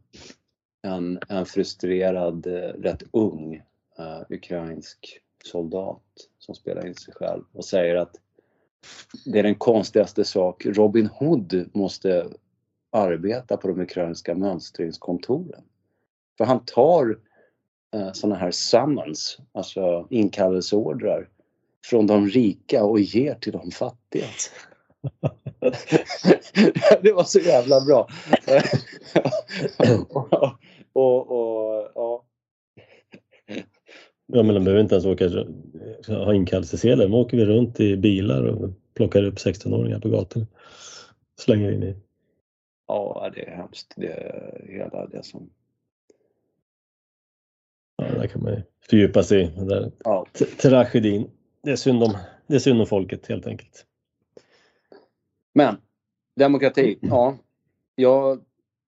en, 0.82 1.18
en 1.28 1.46
frustrerad, 1.46 2.46
eh, 2.46 2.82
rätt 2.82 3.03
ung 3.12 3.57
uh, 3.99 4.22
ukrainsk 4.28 5.20
soldat 5.44 6.03
som 6.38 6.55
spelar 6.55 6.86
in 6.86 6.94
sig 6.94 7.14
själv 7.14 7.44
och 7.53 7.64
säger 7.64 7.96
att 7.96 8.16
det 9.24 9.38
är 9.38 9.42
den 9.42 9.55
konstigaste 9.55 10.24
sak. 10.24 10.66
Robin 10.66 11.07
Hood 11.07 11.70
måste 11.74 12.28
arbeta 12.91 13.57
på 13.57 13.68
de 13.68 13.80
ukrainska 13.80 14.34
mönstringskontoren. 14.34 15.62
För 16.39 16.45
han 16.45 16.64
tar 16.64 17.18
eh, 17.95 18.12
sådana 18.12 18.36
här 18.36 18.51
summons, 18.51 19.39
alltså 19.53 20.07
inkallelseordrar 20.11 21.28
från 21.84 22.07
de 22.07 22.28
rika 22.28 22.84
och 22.84 23.01
ger 23.01 23.34
till 23.34 23.53
de 23.53 23.70
fattiga. 23.70 24.24
det 27.03 27.12
var 27.12 27.24
så 27.24 27.39
jävla 27.39 27.80
bra. 27.80 28.09
och, 30.93 31.30
och, 31.30 31.91
ja. 31.95 32.24
Ja 34.32 34.43
men 34.43 34.55
de 34.55 34.64
behöver 34.64 34.82
inte 34.82 34.95
ens 34.95 35.07
åka, 35.07 35.28
ha 36.07 36.34
inkallelsesedlar. 36.34 37.05
De 37.05 37.14
åker 37.14 37.36
vi 37.36 37.45
runt 37.45 37.80
i 37.80 37.97
bilar 37.97 38.43
och 38.43 38.70
plockar 38.95 39.24
upp 39.24 39.34
16-åringar 39.34 40.01
på 40.01 40.09
gatorna. 40.09 40.47
Slänger 41.41 41.72
in 41.72 41.82
i. 41.82 41.97
Ja 42.89 43.30
det 43.34 43.49
är 43.49 43.57
hemskt. 43.57 43.93
Det 43.97 44.12
är 44.12 44.66
hela 44.68 45.07
det 45.07 45.22
som... 45.22 45.51
Ja 47.97 48.05
där 48.05 48.26
kan 48.26 48.43
man 48.43 48.53
ju 48.53 48.62
fördjupa 48.91 49.22
sig 49.22 49.43
i. 49.43 49.47
Den 49.57 49.66
där 49.68 49.93
Ja. 50.05 50.26
tragedin. 50.62 51.30
Det 51.62 51.70
är, 51.70 51.76
synd 51.76 52.03
om, 52.03 52.16
det 52.47 52.55
är 52.55 52.59
synd 52.59 52.80
om 52.80 52.86
folket 52.86 53.26
helt 53.26 53.47
enkelt. 53.47 53.86
Men 55.55 55.76
demokrati, 56.36 56.99
ja. 57.03 57.39
Jag 57.95 58.41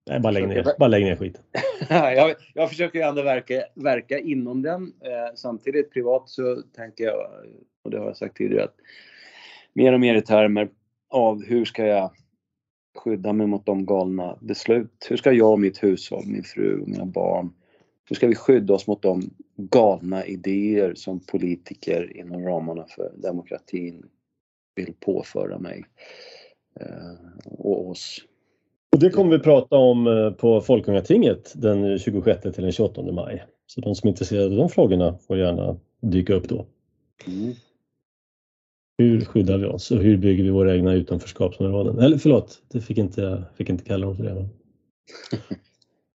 Nej, 0.07 0.21
bara 0.21 0.31
lägg 0.31 0.49
ner, 0.49 0.79
bara 0.79 0.89
lägg 0.89 1.05
ner 1.05 1.17
skiten. 1.17 1.43
jag, 1.89 2.35
jag 2.55 2.69
försöker 2.69 3.01
ändå 3.01 3.23
verka, 3.23 3.63
verka 3.75 4.19
inom 4.19 4.63
den. 4.63 4.83
Eh, 5.01 5.35
samtidigt 5.35 5.93
privat 5.93 6.29
så 6.29 6.63
tänker 6.63 7.05
jag, 7.05 7.17
och 7.83 7.91
det 7.91 7.99
har 7.99 8.07
jag 8.07 8.17
sagt 8.17 8.37
tidigare, 8.37 8.65
att 8.65 8.77
mer 9.73 9.93
och 9.93 10.01
mer 10.01 10.15
i 10.15 10.23
termer 10.23 10.69
av 11.09 11.45
hur 11.45 11.65
ska 11.65 11.87
jag 11.87 12.11
skydda 12.99 13.33
mig 13.33 13.47
mot 13.47 13.67
de 13.67 13.87
galna 13.87 14.39
beslut? 14.41 15.07
Hur 15.09 15.17
ska 15.17 15.33
jag 15.33 15.53
och 15.53 15.61
mitt 15.61 15.83
hushåll, 15.83 16.27
min 16.27 16.43
fru 16.43 16.81
och 16.81 16.89
mina 16.89 17.07
barn, 17.07 17.53
hur 18.09 18.17
ska 18.17 18.27
vi 18.27 18.35
skydda 18.35 18.75
oss 18.75 18.87
mot 18.87 19.03
de 19.03 19.23
galna 19.57 20.27
idéer 20.27 20.95
som 20.95 21.21
politiker 21.21 22.17
inom 22.17 22.45
ramarna 22.45 22.85
för 22.89 23.13
demokratin 23.17 24.07
vill 24.75 24.95
påföra 25.01 25.59
mig 25.59 25.85
eh, 26.81 26.87
och 27.45 27.89
oss? 27.89 28.19
Och 28.93 29.01
det 29.01 29.11
kommer 29.11 29.31
vi 29.31 29.39
prata 29.39 29.77
om 29.77 30.07
eh, 30.07 30.31
på 30.31 30.61
Folkungatinget 30.61 31.53
den 31.55 31.99
26 31.99 32.43
till 32.43 32.53
den 32.53 32.73
28 32.73 33.03
maj. 33.03 33.45
Så 33.67 33.81
de 33.81 33.95
som 33.95 34.07
är 34.07 34.11
intresserade 34.11 34.47
av 34.47 34.57
de 34.57 34.69
frågorna 34.69 35.19
får 35.27 35.39
gärna 35.39 35.77
dyka 36.01 36.35
upp 36.35 36.49
då. 36.49 36.67
Mm. 37.27 37.55
Hur 39.01 39.25
skyddar 39.25 39.59
vi 39.59 39.67
oss 39.67 39.91
och 39.91 40.03
hur 40.03 40.17
bygger 40.17 40.45
vi 40.45 40.51
våra 40.51 40.77
egna 40.77 40.95
utanförskapsområden? 40.95 41.99
Eller 41.99 42.19
förlåt, 42.19 42.63
det 42.69 42.81
fick 42.81 42.99
inte, 42.99 43.45
fick 43.57 43.69
inte 43.69 43.85
kalla 43.85 44.07
dem 44.07 44.17
för 44.17 44.25
det. 44.25 44.49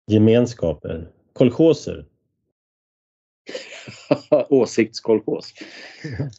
Gemenskaper, 0.14 1.12
kolchoser. 1.34 2.06
Åsiktskolkos. 4.50 5.54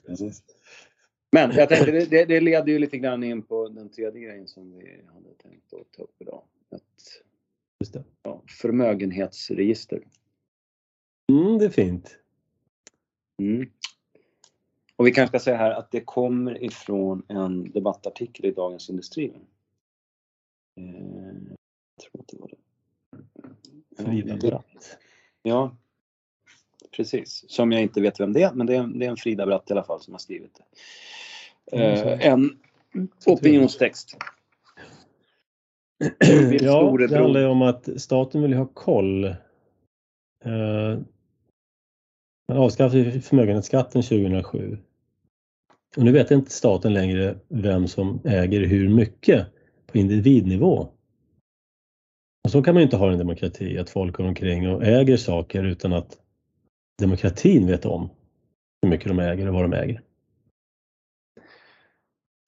Men 1.32 1.51
jag 1.51 1.68
tänkte, 1.68 1.90
det, 1.90 2.07
det, 2.07 2.24
det 2.24 2.40
leder 2.40 2.72
ju 2.72 2.78
lite 2.78 2.99
grann 2.99 3.22
in 3.24 3.43
på 3.43 3.68
den 3.68 3.90
tredje 3.90 4.20
grejen 4.20 4.49
som 4.49 4.72
vi 4.72 5.01
hade 5.14 5.34
tänkt 5.43 5.72
att 5.72 5.93
ta 5.97 6.03
upp 6.03 6.16
idag. 6.18 6.43
Ett 6.74 6.82
Just 7.80 7.93
det. 7.93 8.05
ja, 8.22 8.43
förmögenhetsregister. 8.61 10.03
Mm, 11.32 11.59
det 11.59 11.64
är 11.64 11.70
fint. 11.70 12.18
Mm. 13.43 13.70
Och 15.03 15.07
vi 15.07 15.12
kanske 15.12 15.38
ska 15.38 15.44
säga 15.44 15.57
här 15.57 15.70
att 15.70 15.90
det 15.90 16.00
kommer 16.00 16.64
ifrån 16.64 17.22
en 17.28 17.70
debattartikel 17.70 18.46
i 18.46 18.50
Dagens 18.50 18.90
Industri. 18.90 19.32
Eh, 20.80 20.84
jag 21.96 22.03
tror 22.03 22.20
att 22.20 22.28
det 22.28 22.36
var 22.38 22.48
det. 22.48 24.05
Frida 24.05 24.36
Bratt. 24.36 24.98
Ja, 25.42 25.76
precis. 26.96 27.44
Som 27.48 27.72
jag 27.72 27.82
inte 27.82 28.00
vet 28.00 28.20
vem 28.20 28.32
det 28.32 28.42
är, 28.42 28.53
men 28.53 28.66
det 28.66 28.76
är, 28.76 28.86
det 28.86 29.07
är 29.07 29.11
en 29.11 29.16
Frida 29.16 29.46
Bratt 29.46 29.70
i 29.70 29.72
alla 29.72 29.84
fall 29.84 30.00
som 30.00 30.14
har 30.14 30.18
skrivit 30.18 30.55
det. 30.55 30.64
Mm. 31.76 32.09
Eh, 32.09 32.26
en 32.26 32.59
opinionstext. 33.26 34.16
Ja, 36.61 36.96
det 37.09 37.18
handlar 37.18 37.40
ju 37.40 37.46
om 37.46 37.62
att 37.62 37.88
staten 38.03 38.42
vill 38.42 38.55
ha 38.55 38.66
koll. 38.66 39.24
Eh, 40.44 40.98
Man 42.48 42.59
avskaffade 42.59 43.20
förmögenhetsskatten 43.20 44.03
2007. 44.03 44.78
Och 45.97 46.05
nu 46.05 46.12
vet 46.12 46.30
inte 46.30 46.51
staten 46.51 46.95
längre 46.95 47.38
vem 47.49 47.88
som 47.88 48.20
äger 48.24 48.66
hur 48.66 48.88
mycket 48.88 49.47
på 49.86 49.99
individnivå. 49.99 50.88
Och 52.45 52.51
så 52.51 52.62
kan 52.62 52.74
man 52.74 52.80
ju 52.80 52.84
inte 52.84 52.97
ha 52.97 53.12
en 53.12 53.18
demokrati, 53.18 53.78
att 53.78 53.90
folk 53.90 54.16
går 54.16 54.24
omkring 54.24 54.68
och 54.68 54.84
äger 54.84 55.16
saker 55.16 55.64
utan 55.64 55.93
att 55.93 56.18
demokratin 56.99 57.66
vet 57.66 57.84
om 57.84 58.11
hur 58.82 58.90
mycket 58.90 59.09
de 59.09 59.18
äger 59.18 59.49
och 59.49 59.55
vad 59.55 59.64
de 59.64 59.72
äger. 59.72 60.03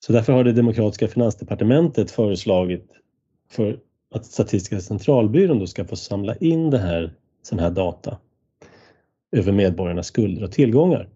Så 0.05 0.13
därför 0.13 0.33
har 0.33 0.43
det 0.43 0.51
demokratiska 0.51 1.07
finansdepartementet 1.07 2.11
föreslagit 2.11 2.91
för 3.49 3.79
att 4.15 4.25
Statistiska 4.25 4.79
centralbyrån 4.79 5.59
då 5.59 5.67
ska 5.67 5.85
få 5.85 5.95
samla 5.95 6.35
in 6.35 6.69
det 6.69 6.77
här, 6.77 7.13
sån 7.41 7.59
här 7.59 7.71
data 7.71 8.17
över 9.31 9.51
medborgarnas 9.51 10.07
skulder 10.07 10.43
och 10.43 10.51
tillgångar. 10.51 11.09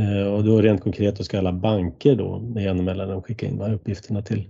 Eh, 0.00 0.26
och 0.32 0.44
då 0.44 0.62
rent 0.62 0.80
konkret 0.80 1.16
då 1.16 1.24
ska 1.24 1.38
alla 1.38 1.52
banker 1.52 2.14
då 2.14 2.38
med 2.38 2.62
jämna 2.62 2.82
mellanrum 2.82 3.22
skicka 3.22 3.46
in 3.46 3.58
de 3.58 3.64
här 3.64 3.74
uppgifterna 3.74 4.22
till 4.22 4.48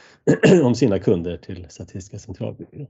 om 0.64 0.74
sina 0.74 0.98
kunder 0.98 1.36
till 1.36 1.66
Statistiska 1.68 2.18
centralbyrån. 2.18 2.86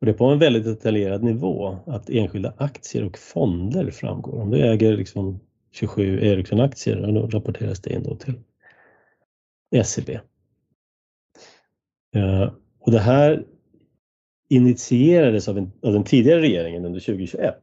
Och 0.00 0.06
det 0.06 0.12
är 0.12 0.16
på 0.16 0.24
en 0.24 0.38
väldigt 0.38 0.64
detaljerad 0.64 1.22
nivå 1.22 1.78
att 1.86 2.10
enskilda 2.10 2.54
aktier 2.56 3.04
och 3.04 3.18
fonder 3.18 3.90
framgår. 3.90 4.40
Om 4.40 4.50
du 4.50 4.58
äger 4.60 4.96
liksom 4.96 5.40
27 5.72 6.20
Ericsson-aktier, 6.20 6.96
liksom 6.96 7.14
då 7.14 7.26
rapporteras 7.26 7.80
det 7.80 7.92
in 7.92 8.02
då 8.02 8.16
till 8.16 8.34
SCB. 9.70 10.20
Eh, 12.14 12.52
och 12.80 12.92
det 12.92 12.98
här 12.98 13.44
initierades 14.48 15.48
av, 15.48 15.58
en, 15.58 15.72
av 15.82 15.92
den 15.92 16.04
tidigare 16.04 16.40
regeringen 16.40 16.84
under 16.84 17.00
2021. 17.00 17.56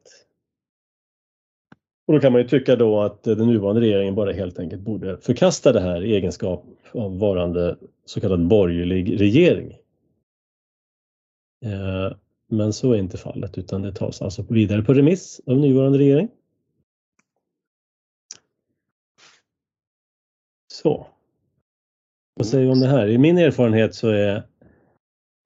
Och 2.07 2.13
då 2.13 2.19
kan 2.19 2.31
man 2.31 2.41
ju 2.41 2.47
tycka 2.47 2.75
då 2.75 3.01
att 3.01 3.23
den 3.23 3.47
nuvarande 3.47 3.81
regeringen 3.81 4.15
bara 4.15 4.31
helt 4.31 4.59
enkelt 4.59 4.81
borde 4.81 5.17
förkasta 5.17 5.71
det 5.71 5.79
här 5.79 6.03
i 6.03 6.15
egenskap 6.15 6.65
av 6.91 7.19
varande 7.19 7.77
så 8.05 8.21
kallad 8.21 8.47
borgerlig 8.47 9.21
regering. 9.21 9.71
Eh, 11.65 12.17
men 12.49 12.73
så 12.73 12.93
är 12.93 12.97
inte 12.97 13.17
fallet 13.17 13.57
utan 13.57 13.81
det 13.81 13.91
tas 13.91 14.21
alltså 14.21 14.45
vidare 14.49 14.81
på 14.81 14.93
remiss 14.93 15.41
av 15.45 15.57
nuvarande 15.57 15.97
regering. 15.97 16.29
Så. 20.73 21.07
Vad 22.33 22.47
säger 22.47 22.65
vi 22.65 22.71
om 22.71 22.79
det 22.79 22.87
här? 22.87 23.07
I 23.07 23.17
min 23.17 23.37
erfarenhet 23.37 23.95
så 23.95 24.09
är 24.09 24.43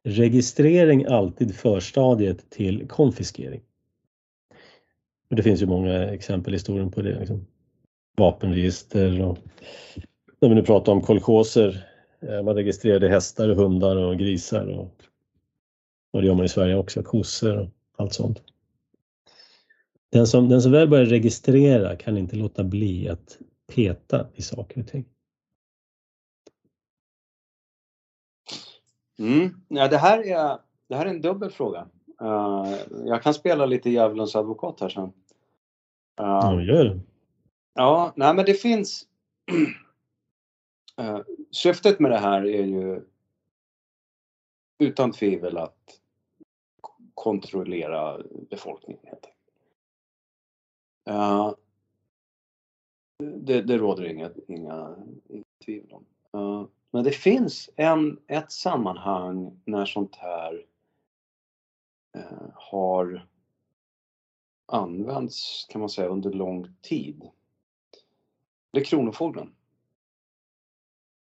registrering 0.04 1.06
alltid 1.06 1.56
förstadiet 1.56 2.50
till 2.50 2.88
konfiskering. 2.88 3.62
Och 5.32 5.38
det 5.38 5.44
finns 5.44 5.62
ju 5.62 5.66
många 5.66 5.94
exempel 5.94 6.54
i 6.54 6.56
historien 6.56 6.92
på 6.92 7.02
det. 7.02 7.20
Liksom. 7.20 7.48
Vapenregister 8.18 9.22
och 9.22 9.38
när 10.40 10.50
vi 10.50 10.56
nu 10.56 10.64
pratar 10.64 10.92
om 10.92 11.02
kolchoser. 11.02 11.88
Eh, 12.22 12.44
man 12.44 12.56
registrerade 12.56 13.10
hästar, 13.10 13.50
och 13.50 13.56
hundar 13.56 13.96
och 13.96 14.18
grisar 14.18 14.68
och, 14.68 14.92
och 16.14 16.22
det 16.22 16.28
gör 16.28 16.36
man 16.36 16.46
i 16.46 16.50
Sverige 16.50 16.76
också, 16.76 17.04
kossor 17.04 17.58
och 17.58 17.68
allt 17.98 18.14
sånt. 18.14 18.42
Den 20.12 20.28
som, 20.28 20.50
den 20.50 20.62
som 20.62 20.72
väl 20.72 20.90
börjar 20.90 21.06
registrera 21.06 21.96
kan 21.96 22.18
inte 22.18 22.36
låta 22.36 22.64
bli 22.64 23.10
att 23.10 23.38
peta 23.76 24.28
i 24.34 24.42
saker 24.42 24.82
och 24.82 24.88
ting. 24.88 25.06
Mm. 29.20 29.50
Ja, 29.68 29.88
det, 29.88 29.98
här 29.98 30.20
är, 30.20 30.58
det 30.90 30.96
här 30.96 31.06
är 31.06 31.10
en 31.10 31.22
dubbel 31.22 31.52
fråga. 31.52 31.88
Uh, 32.22 32.76
jag 33.06 33.24
kan 33.24 33.34
spela 33.34 33.66
lite 33.66 33.90
djävulens 33.90 34.36
advokat 34.36 34.80
här 34.80 34.90
sen. 34.90 35.12
Ja, 36.22 36.62
gör 36.62 36.86
det. 36.86 37.00
Ja, 37.74 38.14
nej 38.16 38.36
men 38.36 38.46
det 38.46 38.54
finns... 38.54 39.08
Eh, 40.98 41.20
syftet 41.52 42.00
med 42.00 42.12
det 42.12 42.18
här 42.18 42.46
är 42.46 42.66
ju 42.66 43.02
utan 44.80 45.12
tvivel 45.12 45.58
att 45.58 46.00
kontrollera 47.14 48.22
befolkningen. 48.50 49.06
Eh, 51.10 51.54
det, 53.18 53.62
det 53.62 53.78
råder 53.78 54.06
inga, 54.06 54.32
inga, 54.48 54.96
inga 55.30 55.44
tvivel 55.66 55.94
om. 55.94 56.06
Eh, 56.34 56.68
men 56.92 57.04
det 57.04 57.12
finns 57.12 57.70
en, 57.76 58.20
ett 58.28 58.52
sammanhang 58.52 59.62
när 59.66 59.86
sånt 59.86 60.16
här 60.16 60.66
eh, 62.18 62.50
har 62.54 63.28
använts 64.72 65.66
kan 65.70 65.82
man 65.82 65.90
säga 65.90 66.08
under 66.08 66.32
lång 66.32 66.68
tid. 66.82 67.30
Det 68.72 68.80
är 68.80 68.84
Kronofogden. 68.84 69.56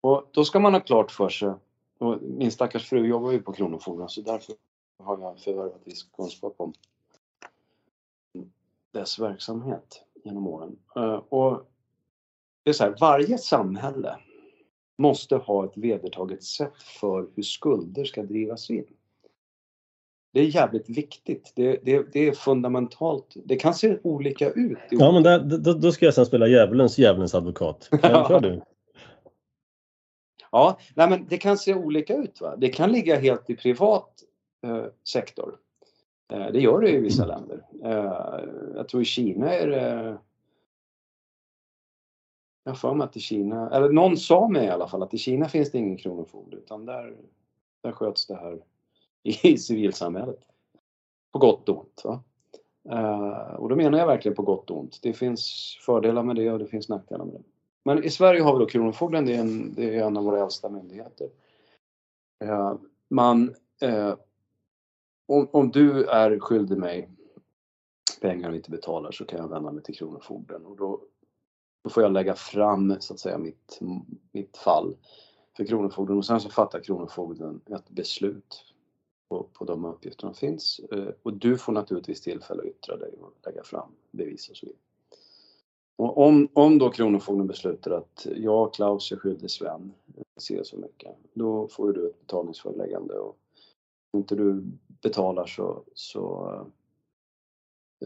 Och 0.01 0.29
då 0.31 0.45
ska 0.45 0.59
man 0.59 0.73
ha 0.73 0.79
klart 0.79 1.11
för 1.11 1.29
sig, 1.29 1.53
och 1.97 2.21
min 2.21 2.51
stackars 2.51 2.89
fru 2.89 3.07
jobbar 3.07 3.31
ju 3.31 3.41
på 3.41 3.53
Kronofogden 3.53 4.09
så 4.09 4.21
därför 4.21 4.55
har 4.97 5.19
jag 5.19 5.39
förvärvat 5.39 5.81
viss 5.83 6.03
kunskap 6.03 6.55
om 6.57 6.73
dess 8.91 9.19
verksamhet 9.19 10.03
genom 10.23 10.47
åren. 10.47 10.79
Eh, 10.95 11.21
och 11.29 11.65
det 12.63 12.69
är 12.69 12.73
så 12.73 12.83
här, 12.83 12.95
varje 12.99 13.37
samhälle 13.37 14.19
måste 14.97 15.35
ha 15.35 15.65
ett 15.65 15.77
vedertaget 15.77 16.43
sätt 16.43 16.83
för 16.83 17.29
hur 17.35 17.43
skulder 17.43 18.05
ska 18.05 18.23
drivas 18.23 18.69
in. 18.69 18.96
Det 20.37 20.41
är 20.41 20.55
jävligt 20.55 20.89
viktigt. 20.89 21.51
Det, 21.55 21.79
det, 21.85 22.13
det 22.13 22.27
är 22.27 22.31
fundamentalt. 22.31 23.35
Det 23.45 23.55
kan 23.55 23.73
se 23.73 23.97
olika 24.03 24.51
ut. 24.51 24.77
Ja, 24.89 25.11
men 25.11 25.23
där, 25.23 25.39
då, 25.39 25.73
då 25.73 25.91
ska 25.91 26.05
jag 26.05 26.13
sen 26.13 26.25
spela 26.25 26.47
djävulens 26.47 26.97
djävulens 26.97 27.35
advokat. 27.35 27.89
Kör 28.01 28.39
du. 28.39 28.61
Ja, 30.51 30.79
nej 30.95 31.09
men 31.09 31.27
det 31.27 31.37
kan 31.37 31.57
se 31.57 31.73
olika 31.73 32.15
ut. 32.15 32.41
Va? 32.41 32.55
Det 32.55 32.69
kan 32.69 32.91
ligga 32.91 33.19
helt 33.19 33.49
i 33.49 33.55
privat 33.55 34.09
eh, 34.63 34.85
sektor. 35.13 35.57
Eh, 36.33 36.47
det 36.51 36.59
gör 36.59 36.81
det 36.81 36.91
i 36.91 36.99
vissa 36.99 37.25
länder. 37.25 37.65
Eh, 37.83 38.45
jag 38.75 38.89
tror 38.89 39.01
i 39.01 39.05
Kina 39.05 39.53
är 39.53 39.67
det 39.67 40.17
jag 42.63 42.71
har 42.71 42.75
för 42.75 42.93
mig 42.93 43.05
att 43.05 43.17
i 43.17 43.19
Kina, 43.19 43.69
eller 43.69 43.89
någon 43.89 44.17
sa 44.17 44.47
mig 44.47 44.65
i 44.65 44.69
alla 44.69 44.87
fall 44.87 45.03
att 45.03 45.13
i 45.13 45.17
Kina 45.17 45.49
finns 45.49 45.71
det 45.71 45.77
ingen 45.77 45.97
kronofogde 45.97 46.57
utan 46.57 46.85
där, 46.85 47.15
där 47.81 47.91
sköts 47.91 48.27
det 48.27 48.35
här 48.35 48.59
i 49.27 49.57
civilsamhället. 49.57 50.39
På 51.31 51.39
gott 51.39 51.69
och 51.69 51.79
ont. 51.79 52.01
Va? 52.05 52.23
Eh, 52.89 53.55
och 53.55 53.69
då 53.69 53.75
menar 53.75 53.99
jag 53.99 54.07
verkligen 54.07 54.35
på 54.35 54.41
gott 54.41 54.71
och 54.71 54.79
ont. 54.79 54.99
Det 55.01 55.13
finns 55.13 55.77
fördelar 55.85 56.23
med 56.23 56.35
det 56.35 56.51
och 56.51 56.59
det 56.59 56.67
finns 56.67 56.89
nackdelar 56.89 57.25
med 57.25 57.33
det. 57.33 57.43
Men 57.83 58.03
i 58.03 58.09
Sverige 58.09 58.41
har 58.41 58.53
vi 58.53 58.59
då 58.59 58.65
Kronofogden, 58.65 59.25
det 59.25 59.35
är 59.35 59.39
en, 59.39 59.73
det 59.73 59.95
är 59.95 60.03
en 60.03 60.17
av 60.17 60.23
våra 60.23 60.41
äldsta 60.41 60.69
myndigheter. 60.69 61.29
Eh, 62.43 62.75
man, 63.09 63.55
eh, 63.81 64.15
om, 65.27 65.49
om 65.51 65.71
du 65.71 66.05
är 66.05 66.39
skyldig 66.39 66.77
mig 66.77 67.09
pengar 68.21 68.49
och 68.49 68.55
inte 68.55 68.71
betalar 68.71 69.11
så 69.11 69.25
kan 69.25 69.39
jag 69.39 69.47
vända 69.47 69.71
mig 69.71 69.83
till 69.83 69.95
Kronofogden 69.95 70.65
och 70.65 70.75
då 70.77 71.01
då 71.87 71.91
får 71.91 72.03
jag 72.03 72.11
lägga 72.11 72.35
fram 72.35 72.95
så 72.99 73.13
att 73.13 73.19
säga 73.19 73.37
mitt, 73.37 73.79
mitt 74.31 74.57
fall 74.57 74.95
för 75.57 75.65
Kronofogden 75.65 76.17
och 76.17 76.25
sen 76.25 76.41
så 76.41 76.49
fattar 76.49 76.79
Kronofogden 76.79 77.61
ett 77.65 77.89
beslut 77.89 78.73
på, 79.29 79.47
på 79.53 79.65
de 79.65 79.85
uppgifter 79.85 80.21
som 80.21 80.33
finns. 80.33 80.79
Eh, 80.91 81.09
och 81.23 81.33
du 81.33 81.57
får 81.57 81.73
naturligtvis 81.73 82.21
tillfälle 82.21 82.61
att 82.61 82.67
yttra 82.67 82.97
dig 82.97 83.13
och 83.21 83.33
lägga 83.45 83.63
fram 83.63 83.91
bevis 84.11 84.49
och 84.49 84.57
så 84.57 84.65
vidare. 84.65 84.81
Och 85.97 86.17
om, 86.17 86.47
om 86.53 86.77
då 86.77 86.89
Kronofogden 86.89 87.47
beslutar 87.47 87.91
att 87.91 88.27
jag, 88.35 88.73
Klaus, 88.73 89.11
är 89.11 89.15
skyldig 89.15 89.51
Sven 89.51 89.93
eh, 90.17 90.23
se 90.37 90.63
så 90.63 90.77
mycket, 90.77 91.15
då 91.33 91.67
får 91.67 91.93
du 91.93 92.07
ett 92.07 92.19
betalningsföreläggande 92.19 93.13
och 93.13 93.37
om 94.11 94.19
inte 94.19 94.35
du 94.35 94.63
betalar 95.01 95.45
så, 95.45 95.83
så, 95.93 96.53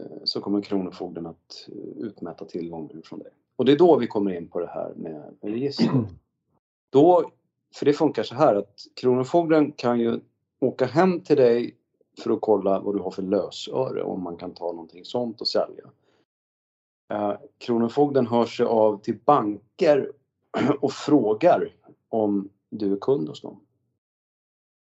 eh, 0.00 0.24
så 0.24 0.40
kommer 0.40 0.60
Kronofogden 0.62 1.26
att 1.26 1.68
eh, 1.68 2.04
utmäta 2.04 2.44
tillgången 2.44 3.02
från 3.04 3.18
dig. 3.18 3.32
Och 3.56 3.64
det 3.64 3.72
är 3.72 3.78
då 3.78 3.96
vi 3.96 4.06
kommer 4.06 4.32
in 4.32 4.48
på 4.48 4.60
det 4.60 4.66
här 4.66 4.94
med 4.96 5.36
register. 5.40 5.90
Då, 6.90 7.32
för 7.74 7.86
det 7.86 7.92
funkar 7.92 8.22
så 8.22 8.34
här 8.34 8.54
att 8.54 8.74
Kronofogden 8.94 9.72
kan 9.72 10.00
ju 10.00 10.20
åka 10.62 10.86
hem 10.86 11.20
till 11.20 11.36
dig 11.36 11.76
för 12.22 12.30
att 12.30 12.40
kolla 12.40 12.80
vad 12.80 12.94
du 12.94 13.02
har 13.02 13.10
för 13.10 13.22
lösöre, 13.22 14.02
om 14.02 14.22
man 14.22 14.36
kan 14.36 14.54
ta 14.54 14.72
någonting 14.72 15.04
sånt 15.04 15.40
och 15.40 15.48
sälja. 15.48 15.84
Eh, 17.12 17.34
Kronofogden 17.58 18.26
hör 18.26 18.46
sig 18.46 18.66
av 18.66 19.00
till 19.02 19.18
banker 19.24 20.12
och 20.80 20.92
frågar 20.92 21.74
om 22.08 22.48
du 22.70 22.92
är 22.92 22.96
kund 22.96 23.28
hos 23.28 23.40
dem. 23.40 23.60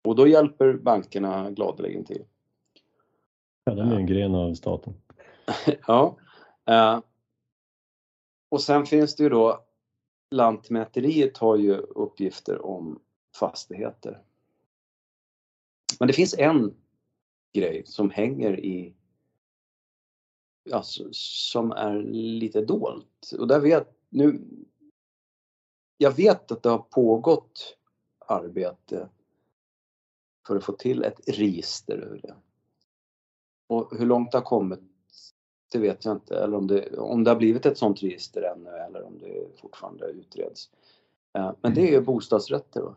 Och 0.05 0.17
då 0.17 0.27
hjälper 0.27 0.73
bankerna 0.73 1.51
gladeligen 1.51 2.05
till. 2.05 2.25
Ja, 3.65 3.75
de 3.75 3.89
är 3.89 3.97
en 3.97 4.07
gren 4.07 4.35
av 4.35 4.55
staten. 4.55 4.95
ja. 5.87 6.17
Eh, 6.67 7.01
och 8.49 8.61
sen 8.61 8.87
finns 8.87 9.17
det 9.17 9.23
ju 9.23 9.29
då 9.29 9.65
Lantmäteriet 10.31 11.39
har 11.39 11.57
ju 11.57 11.77
uppgifter 11.77 12.67
om 12.67 13.01
fastigheter. 13.41 14.23
Men 16.01 16.07
det 16.07 16.13
finns 16.13 16.35
en 16.39 16.75
grej 17.53 17.83
som 17.87 18.11
hänger 18.11 18.61
i 18.61 18.95
alltså, 20.73 21.09
som 21.13 21.73
är 21.73 22.03
lite 22.13 22.61
dolt. 22.61 23.33
Och 23.39 23.49
där 23.49 23.61
vet 23.61 23.89
nu 24.09 24.41
jag 25.99 26.11
vet 26.11 26.51
att 26.51 26.63
det 26.63 26.69
har 26.69 26.79
pågått 26.79 27.77
arbete 28.19 29.09
för 30.47 30.57
att 30.57 30.65
få 30.65 30.73
till 30.73 31.05
ett 31.05 31.21
register 31.27 31.99
över 31.99 32.21
det. 32.23 32.35
Och 33.67 33.99
hur 33.99 34.07
långt 34.07 34.33
det 34.33 34.39
har 34.39 34.45
kommit 34.45 34.81
det 35.75 35.79
vet 35.79 36.05
jag 36.05 36.15
inte. 36.15 36.39
Eller 36.39 36.57
om 36.57 36.67
det, 36.67 36.99
om 36.99 37.25
det 37.25 37.31
har 37.31 37.37
blivit 37.37 37.67
ett 37.67 37.79
sånt 37.79 38.03
register 38.03 38.43
ännu 38.43 38.71
eller 38.71 39.03
om 39.03 39.19
det 39.19 39.61
fortfarande 39.61 40.07
utreds. 40.07 40.71
Eh, 41.33 41.53
men 41.61 41.75
det 41.75 41.95
är 41.95 42.01
bostadsrätter. 42.01 42.81
Va? 42.81 42.95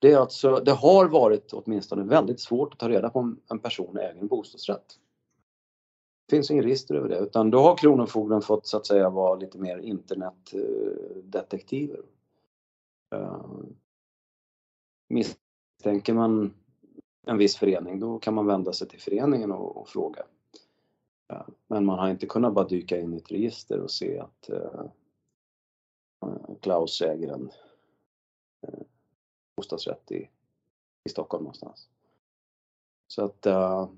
Det, 0.00 0.12
är 0.12 0.18
alltså, 0.18 0.60
det 0.60 0.72
har 0.72 1.08
varit 1.08 1.52
åtminstone 1.52 2.02
väldigt 2.02 2.40
svårt 2.40 2.72
att 2.72 2.78
ta 2.78 2.88
reda 2.88 3.10
på 3.10 3.18
om 3.18 3.40
en 3.50 3.58
person 3.58 3.98
äger 3.98 4.20
en 4.20 4.26
bostadsrätt. 4.26 4.98
Det 6.26 6.36
finns 6.36 6.50
inget 6.50 6.64
register 6.64 6.94
över 6.94 7.08
det 7.08 7.18
utan 7.18 7.50
då 7.50 7.58
har 7.58 7.76
Kronofogden 7.76 8.42
fått 8.42 8.66
så 8.66 8.76
att 8.76 8.86
säga 8.86 9.10
vara 9.10 9.34
lite 9.34 9.58
mer 9.58 9.78
internetdetektiver. 9.78 12.00
Eh, 13.14 13.46
misstänker 15.08 16.14
man 16.14 16.54
en 17.26 17.38
viss 17.38 17.56
förening, 17.56 18.00
då 18.00 18.18
kan 18.18 18.34
man 18.34 18.46
vända 18.46 18.72
sig 18.72 18.88
till 18.88 19.00
föreningen 19.00 19.52
och, 19.52 19.76
och 19.76 19.88
fråga. 19.88 20.22
Eh, 21.32 21.46
men 21.66 21.84
man 21.84 21.98
har 21.98 22.10
inte 22.10 22.26
kunnat 22.26 22.54
bara 22.54 22.68
dyka 22.68 23.00
in 23.00 23.14
i 23.14 23.16
ett 23.16 23.32
register 23.32 23.80
och 23.80 23.90
se 23.90 24.18
att 24.18 24.50
eh, 24.50 24.84
Klaus 26.60 27.02
äger 27.02 27.32
en 27.32 27.50
bostadsrätt 29.60 30.12
i, 30.12 30.28
i 31.04 31.08
Stockholm 31.08 31.44
någonstans. 31.44 31.88
Så 33.08 33.24
att... 33.24 33.46
Uh, 33.46 33.88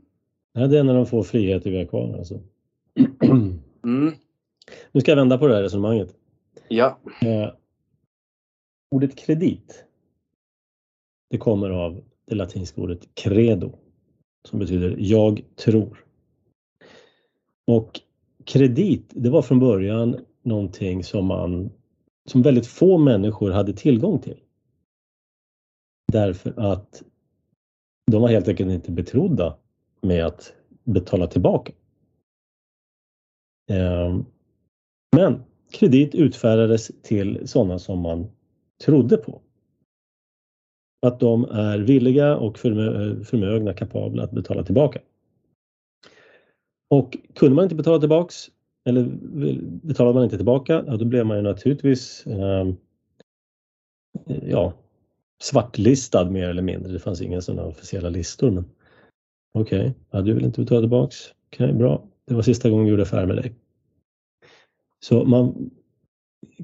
Nej, 0.55 0.69
det 0.69 0.79
är 0.79 0.85
när 0.85 0.95
de 0.95 1.07
får 1.07 1.23
frihet 1.23 1.67
vi 1.67 1.77
har 1.77 1.85
kvar 1.85 2.15
alltså. 2.19 2.41
mm. 3.85 4.13
Nu 4.93 5.01
ska 5.01 5.11
jag 5.11 5.17
vända 5.17 5.39
på 5.39 5.47
det 5.47 5.55
här 5.55 5.63
resonemanget. 5.63 6.17
Ja. 6.69 6.99
Eh, 7.21 7.53
ordet 8.91 9.19
kredit. 9.19 9.85
Det 11.31 11.39
kommer 11.39 11.71
av 11.71 12.05
det 12.25 12.35
latinska 12.35 12.81
ordet 12.81 13.09
credo 13.15 13.73
som 14.49 14.59
betyder 14.59 14.97
jag 14.99 15.43
tror. 15.57 16.05
Och 17.67 18.01
kredit, 18.45 19.05
det 19.11 19.31
var 19.31 19.43
från 19.43 19.61
början 19.61 20.25
någonting 20.43 21.05
som 21.05 21.27
man 21.27 21.71
som 22.27 22.43
väldigt 22.43 22.67
få 22.67 22.99
människor 22.99 23.51
hade 23.51 23.73
tillgång 23.73 24.19
till. 24.19 24.41
Därför 26.13 26.55
att 26.57 27.03
de 28.11 28.23
var 28.23 28.29
helt 28.29 28.49
enkelt 28.49 28.71
inte 28.71 28.91
betrodda 28.91 29.57
med 30.01 30.27
att 30.27 30.55
betala 30.85 31.27
tillbaka. 31.27 31.73
Ehm, 33.71 34.25
men 35.17 35.43
kredit 35.71 36.15
utfärdades 36.15 36.91
till 37.03 37.49
sådana 37.49 37.79
som 37.79 38.01
man 38.01 38.31
trodde 38.85 39.17
på 39.17 39.41
att 41.07 41.21
de 41.21 41.45
är 41.45 41.79
villiga 41.79 42.37
och 42.37 42.59
förmögna, 42.59 43.75
kapabla 43.75 44.23
att 44.23 44.33
betala 44.33 44.63
tillbaka. 44.63 45.01
Och 46.91 47.17
kunde 47.35 47.55
man 47.55 47.65
inte 47.65 47.75
betala 47.75 47.99
tillbaks 47.99 48.51
eller 48.85 49.05
betalade 49.87 50.15
man 50.15 50.25
inte 50.25 50.37
tillbaka, 50.37 50.85
ja, 50.87 50.97
då 50.97 51.05
blev 51.05 51.27
man 51.27 51.37
ju 51.37 51.43
naturligtvis 51.43 52.27
eh, 52.27 52.73
ja, 54.43 54.73
svartlistad 55.43 56.31
mer 56.31 56.49
eller 56.49 56.63
mindre. 56.63 56.93
Det 56.93 56.99
fanns 56.99 57.21
inga 57.21 57.41
sådana 57.41 57.65
officiella 57.69 58.09
listor. 58.09 58.51
Men 58.51 58.65
Okej, 59.55 59.81
okay, 59.81 59.93
ja, 60.11 60.21
du 60.21 60.35
vill 60.35 60.45
inte 60.45 60.61
betala 60.61 60.81
tillbaks. 60.81 61.35
Okej, 61.47 61.67
okay, 61.67 61.79
bra. 61.79 62.09
Det 62.25 62.35
var 62.35 62.43
sista 62.43 62.71
gången 62.71 62.85
vi 62.85 62.91
gjorde 62.91 63.03
affär 63.03 63.27
med 63.27 63.37
dig. 63.37 63.55
Så 65.01 65.25
man, 65.25 65.71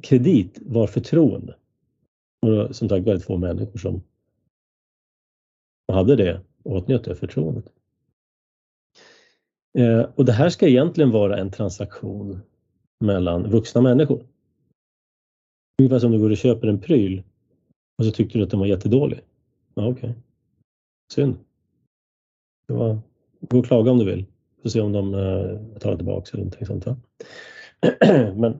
kredit 0.03 0.59
var 0.63 0.87
förtroende. 0.87 1.57
Och 2.47 2.77
som 2.77 2.89
sagt 2.89 3.07
väldigt 3.07 3.25
få 3.25 3.37
människor 3.37 3.79
som 3.79 4.03
hade 5.93 6.17
det 6.17 6.41
och 6.63 6.77
åtnjöt 6.77 7.05
det 7.05 7.15
förtroendet. 7.15 7.73
Eh, 9.79 10.01
och 10.15 10.25
det 10.25 10.33
här 10.33 10.49
ska 10.49 10.69
egentligen 10.69 11.11
vara 11.11 11.39
en 11.39 11.51
transaktion 11.51 12.41
mellan 13.01 13.51
vuxna 13.51 13.81
människor. 13.81 14.27
Ungefär 15.79 15.99
som 15.99 16.13
du 16.13 16.19
går 16.19 16.31
och 16.31 16.37
köper 16.37 16.69
en 16.69 16.81
pryl 16.81 17.23
och 17.99 18.05
så 18.05 18.11
tyckte 18.11 18.39
du 18.39 18.45
att 18.45 18.51
den 18.51 18.61
var 18.61 18.67
jättedålig. 18.67 19.21
Ja, 19.75 19.89
okej. 19.89 20.11
Okay. 20.11 20.23
Synd. 21.13 21.37
Det 22.69 22.75
var, 22.75 22.99
gå 23.41 23.59
och 23.59 23.67
klaga 23.67 23.91
om 23.91 23.99
du 23.99 24.05
vill. 24.05 24.27
Får 24.63 24.69
se 24.69 24.81
om 24.81 24.93
de 24.93 25.15
eh, 25.15 25.61
betalar 25.75 25.97
tillbaka 25.97 26.31
eller 26.33 26.45
någonting 26.45 26.67
sånt. 26.67 26.87
Ja. 26.87 26.97
Men 28.35 28.59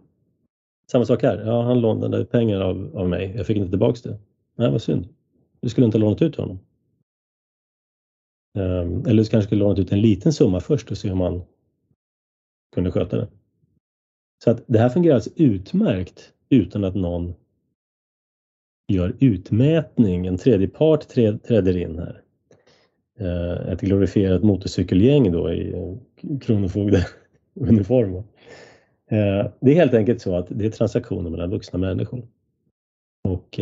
Samma 0.91 1.05
sak 1.05 1.23
här. 1.23 1.43
Ja, 1.47 1.63
han 1.63 1.81
lånade 1.81 2.25
pengar 2.25 2.61
av, 2.61 2.97
av 2.97 3.09
mig. 3.09 3.33
Jag 3.37 3.47
fick 3.47 3.57
inte 3.57 3.71
tillbaks 3.71 4.03
det. 4.03 4.19
Nej, 4.57 4.71
vad 4.71 4.83
synd. 4.83 5.09
Du 5.61 5.69
skulle 5.69 5.85
inte 5.85 5.99
ha 5.99 6.01
lånat 6.01 6.23
ut 6.23 6.33
till 6.33 6.43
honom. 6.43 6.59
Um, 8.59 9.07
eller 9.07 9.23
du 9.23 9.29
kanske 9.29 9.43
skulle 9.43 9.61
lånat 9.61 9.79
ut 9.79 9.93
en 9.93 10.01
liten 10.01 10.33
summa 10.33 10.61
först 10.61 10.91
och 10.91 10.99
se 10.99 11.11
om 11.11 11.19
man 11.19 11.43
kunde 12.75 12.91
sköta 12.91 13.17
det. 13.17 13.29
Så 14.45 14.51
att 14.51 14.63
det 14.67 14.79
här 14.79 14.89
fungerar 14.89 15.15
alltså 15.15 15.31
utmärkt 15.37 16.33
utan 16.49 16.85
att 16.85 16.95
någon 16.95 17.35
gör 18.89 19.17
utmätning. 19.21 20.27
En 20.27 20.37
tredje 20.37 20.69
part 20.69 21.09
träder 21.09 21.77
in 21.77 21.99
här. 21.99 22.23
Eh, 23.21 23.73
ett 23.73 23.81
glorifierat 23.81 24.43
motorcykelgäng 24.43 25.33
då 25.33 25.53
i 25.53 25.73
eh, 25.73 25.95
kronofogdeuniform. 26.41 28.23
Eh, 29.11 29.47
det 29.61 29.71
är 29.71 29.75
helt 29.75 29.95
enkelt 29.95 30.21
så 30.21 30.37
att 30.37 30.47
det 30.51 30.67
är 30.67 30.71
transaktioner 30.71 31.31
mellan 31.31 31.51
vuxna 31.51 31.79
människor. 31.79 32.27
Och 33.29 33.61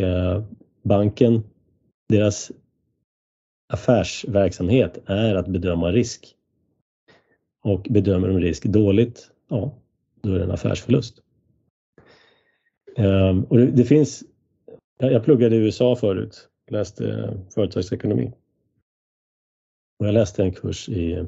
banken, 0.83 1.43
deras 2.09 2.51
affärsverksamhet 3.73 4.99
är 5.05 5.35
att 5.35 5.47
bedöma 5.47 5.91
risk. 5.91 6.35
Och 7.63 7.87
bedömer 7.89 8.27
de 8.27 8.39
risk 8.39 8.65
dåligt, 8.65 9.31
ja, 9.49 9.77
då 10.21 10.33
är 10.33 10.37
det 10.37 10.43
en 10.43 10.51
affärsförlust. 10.51 11.19
Och 13.47 13.57
det 13.57 13.83
finns, 13.83 14.23
jag, 14.97 15.11
jag 15.11 15.23
pluggade 15.23 15.55
i 15.55 15.59
USA 15.59 15.95
förut, 15.95 16.49
läste 16.71 17.09
eh, 17.09 17.51
företagsekonomi. 17.53 18.31
Och 19.99 20.07
jag 20.07 20.13
läste 20.13 20.43
en 20.43 20.51
kurs 20.51 20.89
i 20.89 21.11
eh, 21.11 21.25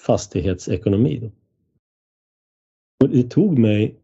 fastighetsekonomi. 0.00 1.18
Då. 1.18 1.30
Och 3.04 3.10
det 3.10 3.30
tog 3.30 3.58
mig 3.58 3.94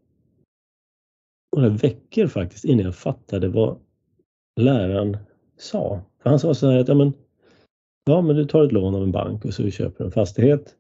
några 1.57 1.69
veckor 1.69 2.27
faktiskt 2.27 2.65
innan 2.65 2.85
jag 2.85 2.95
fattade 2.95 3.49
vad 3.49 3.79
läraren 4.61 5.17
sa. 5.57 6.01
För 6.23 6.31
han 6.31 6.39
sa 6.39 6.55
så 6.55 6.71
här 6.71 6.79
att 6.79 6.89
ja, 6.89 6.95
men, 6.95 7.13
ja, 8.05 8.23
men 8.23 8.37
du 8.37 8.45
tar 8.45 8.65
ett 8.65 8.73
lån 8.73 8.95
av 8.95 9.03
en 9.03 9.13
bank 9.13 9.45
och 9.45 9.55
så 9.55 9.71
köper 9.71 9.99
du 9.99 10.05
en 10.05 10.11
fastighet. 10.11 10.77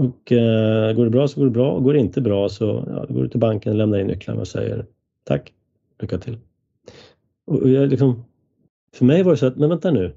Och 0.00 0.32
eh, 0.32 0.92
går 0.92 1.04
det 1.04 1.10
bra 1.10 1.28
så 1.28 1.40
går 1.40 1.46
det 1.46 1.52
bra. 1.52 1.78
Går 1.78 1.92
det 1.92 1.98
inte 1.98 2.20
bra 2.20 2.48
så 2.48 2.84
ja, 2.86 3.06
går 3.14 3.22
du 3.22 3.28
till 3.28 3.40
banken, 3.40 3.76
lämnar 3.76 3.98
in 3.98 4.06
nycklarna 4.06 4.40
och 4.40 4.48
säger 4.48 4.86
tack, 5.24 5.52
lycka 6.02 6.18
till. 6.18 6.38
Och 7.44 7.68
jag 7.68 7.88
liksom, 7.88 8.24
för 8.92 9.04
mig 9.04 9.22
var 9.22 9.32
det 9.32 9.38
så 9.38 9.46
att, 9.46 9.56
men 9.56 9.68
vänta 9.68 9.90
nu. 9.90 10.16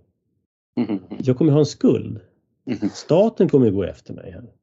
Jag 1.20 1.38
kommer 1.38 1.52
ha 1.52 1.60
en 1.60 1.66
skuld. 1.66 2.20
Staten 2.94 3.50
kommer 3.50 3.70
gå 3.70 3.84
efter 3.84 4.14
mig 4.14 4.32
här. 4.32 4.54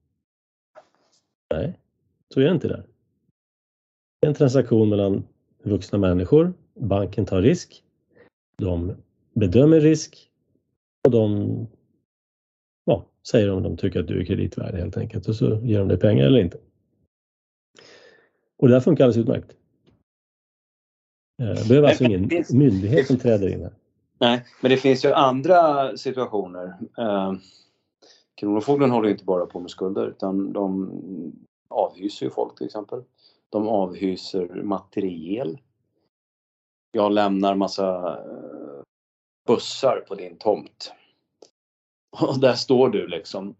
Nej, 1.54 1.78
så 2.34 2.40
är 2.40 2.44
det 2.44 2.50
inte 2.50 2.68
där. 2.68 2.86
En 4.26 4.34
transaktion 4.34 4.88
mellan 4.88 5.24
vuxna 5.62 5.98
människor. 5.98 6.52
Banken 6.74 7.26
tar 7.26 7.42
risk. 7.42 7.84
De 8.56 8.96
bedömer 9.34 9.80
risk 9.80 10.30
och 11.04 11.10
de 11.10 11.66
ja, 12.84 13.06
säger 13.30 13.50
om 13.50 13.62
de 13.62 13.76
tycker 13.76 14.00
att 14.00 14.06
du 14.06 14.20
är 14.20 14.24
kreditvärd 14.24 14.74
helt 14.74 14.96
enkelt 14.96 15.28
och 15.28 15.36
så 15.36 15.60
ger 15.62 15.78
de 15.78 15.88
dig 15.88 15.98
pengar 15.98 16.26
eller 16.26 16.38
inte. 16.38 16.58
Och 18.56 18.68
det 18.68 18.74
här 18.74 18.80
funkar 18.80 19.04
alldeles 19.04 19.22
utmärkt. 19.22 19.56
Eh, 21.38 21.46
det 21.46 21.68
behöver 21.68 21.88
alltså 21.88 22.04
ingen 22.04 22.30
myndighet 22.50 23.06
som 23.06 23.18
träder 23.18 23.48
in 23.48 23.60
här. 23.60 23.72
Nej, 24.18 24.44
men 24.60 24.70
det 24.70 24.76
finns 24.76 25.04
ju 25.04 25.12
andra 25.12 25.96
situationer. 25.96 26.78
Eh, 26.98 27.32
Kronofogden 28.34 28.90
håller 28.90 29.08
inte 29.08 29.24
bara 29.24 29.46
på 29.46 29.60
med 29.60 29.70
skulder 29.70 30.06
utan 30.06 30.52
de 30.52 30.90
avhyser 31.68 32.26
ju 32.26 32.30
folk 32.30 32.58
till 32.58 32.66
exempel. 32.66 33.02
De 33.50 33.68
avhyser 33.68 34.62
materiel. 34.62 35.58
Jag 36.92 37.12
lämnar 37.12 37.54
massa 37.54 38.18
eh, 38.18 38.82
bussar 39.46 40.04
på 40.08 40.14
din 40.14 40.36
tomt. 40.36 40.92
Och 42.20 42.40
där 42.40 42.54
står 42.54 42.88
du 42.88 43.06
liksom. 43.06 43.54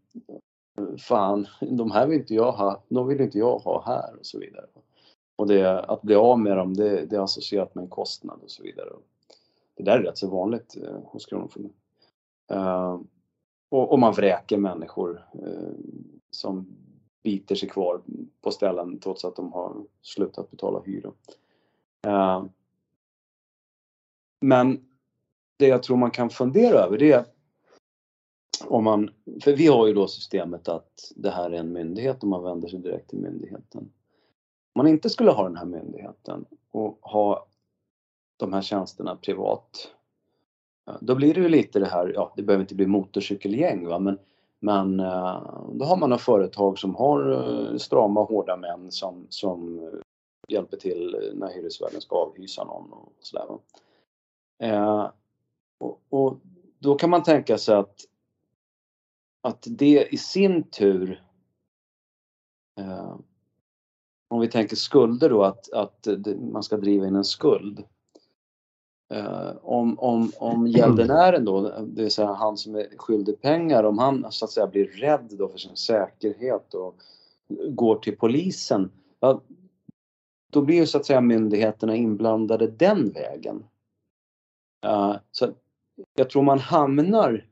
Fan, 0.99 1.47
de 1.61 1.91
här 1.91 2.07
vill 2.07 2.18
inte 2.20 2.35
jag 2.35 2.53
ha, 2.53 2.83
de 2.89 3.09
vill 3.09 3.20
inte 3.20 3.39
jag 3.39 3.59
ha 3.59 3.83
här 3.87 4.18
och 4.18 4.27
så 4.27 4.39
vidare. 4.39 4.66
Och 5.43 5.49
det, 5.49 5.80
att 5.80 6.03
bli 6.03 6.14
av 6.14 6.40
med 6.40 6.57
dem, 6.57 6.74
det, 6.74 7.07
det 7.07 7.16
är 7.16 7.20
associerat 7.20 7.74
med 7.74 7.82
en 7.82 7.90
kostnad 7.90 8.40
och 8.43 8.51
så 8.51 8.62
vidare. 8.62 8.88
Det 9.74 9.82
där 9.82 9.99
är 9.99 10.03
rätt 10.03 10.18
så 10.18 10.28
vanligt 10.28 10.76
eh, 10.76 10.99
hos 11.05 11.26
Kronofogden. 11.26 11.72
Eh, 12.51 13.01
och, 13.68 13.93
och, 13.93 13.99
man 13.99 14.12
vräker 14.12 14.57
människor 14.57 15.24
eh, 15.34 15.72
som 16.30 16.66
biter 17.22 17.55
sig 17.55 17.68
kvar 17.68 18.01
på 18.40 18.51
ställen 18.51 18.99
trots 18.99 19.24
att 19.24 19.36
de 19.36 19.53
har 19.53 19.74
slutat 20.03 20.51
betala 20.51 20.82
hyra. 20.86 21.12
Eh, 22.07 22.45
men 24.40 24.86
det 25.57 25.66
jag 25.66 25.82
tror 25.82 25.97
man 25.97 26.11
kan 26.11 26.30
fundera 26.30 26.78
över 26.78 26.99
det 26.99 27.12
är 27.12 27.24
om 28.66 28.84
man, 28.84 29.11
för 29.45 29.57
vi 29.57 29.66
har 29.66 29.86
ju 29.86 29.95
då 29.95 30.09
systemet 30.09 30.68
att 30.68 31.12
det 31.16 31.30
här 31.30 31.51
är 31.51 31.59
en 31.59 31.72
myndighet 31.72 32.22
och 32.22 32.28
man 32.28 32.43
vänder 32.43 32.68
sig 32.68 32.78
direkt 32.78 33.11
till 33.11 33.18
myndigheten. 33.18 33.93
Om 34.75 34.79
man 34.79 34.87
inte 34.87 35.11
skulle 35.11 35.31
ha 35.31 35.43
den 35.43 35.57
här 35.57 35.64
myndigheten 35.64 36.45
och 36.70 36.99
ha 37.03 37.47
de 38.37 38.53
här 38.53 38.62
tjänsterna 38.62 39.16
privat, 39.16 39.95
då 41.01 41.14
blir 41.14 41.35
det 41.35 41.41
ju 41.41 41.49
lite 41.49 41.79
det 41.79 41.87
här, 41.87 42.12
ja 42.14 42.33
det 42.37 42.43
behöver 42.43 42.62
inte 42.62 42.75
bli 42.75 42.87
motorcykelgäng 42.87 43.87
va, 43.87 43.99
men, 43.99 44.18
men 44.61 45.01
eh, 45.01 45.64
då 45.73 45.85
har 45.85 45.97
man 45.97 46.11
några 46.11 46.23
företag 46.23 46.79
som 46.79 46.95
har 46.95 47.31
eh, 47.33 47.77
strama 47.77 48.23
hårda 48.23 48.57
män 48.57 48.91
som, 48.91 49.27
som 49.29 49.91
hjälper 50.49 50.77
till 50.77 51.33
när 51.35 51.49
hyresvärden 51.49 52.01
ska 52.01 52.16
avhysa 52.16 52.64
någon 52.64 52.93
och 52.93 53.12
sådär. 53.20 53.59
Eh, 54.59 55.11
och, 55.79 56.01
och, 56.09 56.39
då 56.79 56.95
kan 56.95 57.11
man 57.11 57.23
tänka 57.23 57.59
sig 57.59 57.75
att, 57.75 58.05
att 59.41 59.66
det 59.70 60.09
i 60.11 60.16
sin 60.16 60.62
tur 60.62 61.25
eh, 62.79 63.16
om 64.33 64.41
vi 64.41 64.49
tänker 64.49 64.76
skulder 64.76 65.28
då, 65.28 65.43
att, 65.43 65.72
att 65.72 66.09
man 66.53 66.62
ska 66.62 66.76
driva 66.76 67.07
in 67.07 67.16
en 67.16 67.24
skuld. 67.24 67.85
Eh, 69.14 69.51
om, 69.62 69.99
om, 69.99 70.33
om 70.39 70.66
gäldenären 70.66 71.45
då, 71.45 71.61
det 71.80 72.03
vill 72.03 72.11
säga 72.11 72.33
han 72.33 72.57
som 72.57 72.74
är 72.74 72.87
skyldig 72.97 73.41
pengar, 73.41 73.85
om 73.85 73.99
han 73.99 74.33
så 74.33 74.45
att 74.45 74.51
säga 74.51 74.66
blir 74.66 74.85
rädd 74.85 75.28
då 75.30 75.49
för 75.49 75.59
sin 75.59 75.76
säkerhet 75.76 76.74
och 76.74 76.95
går 77.68 77.97
till 77.97 78.16
polisen, 78.16 78.91
ja, 79.20 79.43
då 80.53 80.62
blir 80.62 80.76
ju 80.76 80.87
så 80.87 80.99
att 80.99 81.07
säga 81.07 81.20
myndigheterna 81.20 81.97
inblandade 81.97 82.66
den 82.66 83.11
vägen. 83.11 83.64
Eh, 84.85 85.16
så 85.30 85.51
jag 86.14 86.30
tror 86.30 86.43
man 86.43 86.59
hamnar 86.59 87.47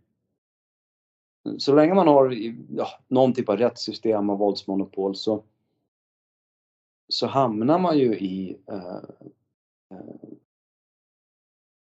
så 1.58 1.74
länge 1.74 1.94
man 1.94 2.08
har 2.08 2.34
ja, 2.68 2.88
någon 3.08 3.32
typ 3.32 3.48
av 3.48 3.56
rättssystem 3.56 4.30
och 4.30 4.38
våldsmonopol 4.38 5.16
så, 5.16 5.42
så 7.10 7.26
hamnar 7.26 7.78
man 7.78 7.98
ju 7.98 8.18
i 8.18 8.56
eh, 8.66 9.02
eh, 9.90 10.28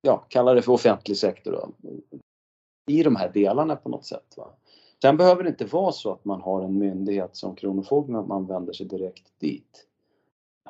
ja, 0.01 0.25
kalla 0.29 0.53
det 0.53 0.61
för 0.61 0.71
offentlig 0.71 1.17
sektor 1.17 1.51
då, 1.51 1.71
i 2.87 3.03
de 3.03 3.15
här 3.15 3.31
delarna 3.33 3.75
på 3.75 3.89
något 3.89 4.05
sätt. 4.05 4.33
Va? 4.37 4.53
Sen 5.01 5.17
behöver 5.17 5.43
det 5.43 5.49
inte 5.49 5.65
vara 5.65 5.91
så 5.91 6.11
att 6.11 6.25
man 6.25 6.41
har 6.41 6.61
en 6.61 6.77
myndighet 6.77 7.35
som 7.35 7.55
Kronofogden, 7.55 8.15
att 8.15 8.27
man 8.27 8.45
vänder 8.45 8.73
sig 8.73 8.85
direkt 8.85 9.39
dit. 9.39 9.87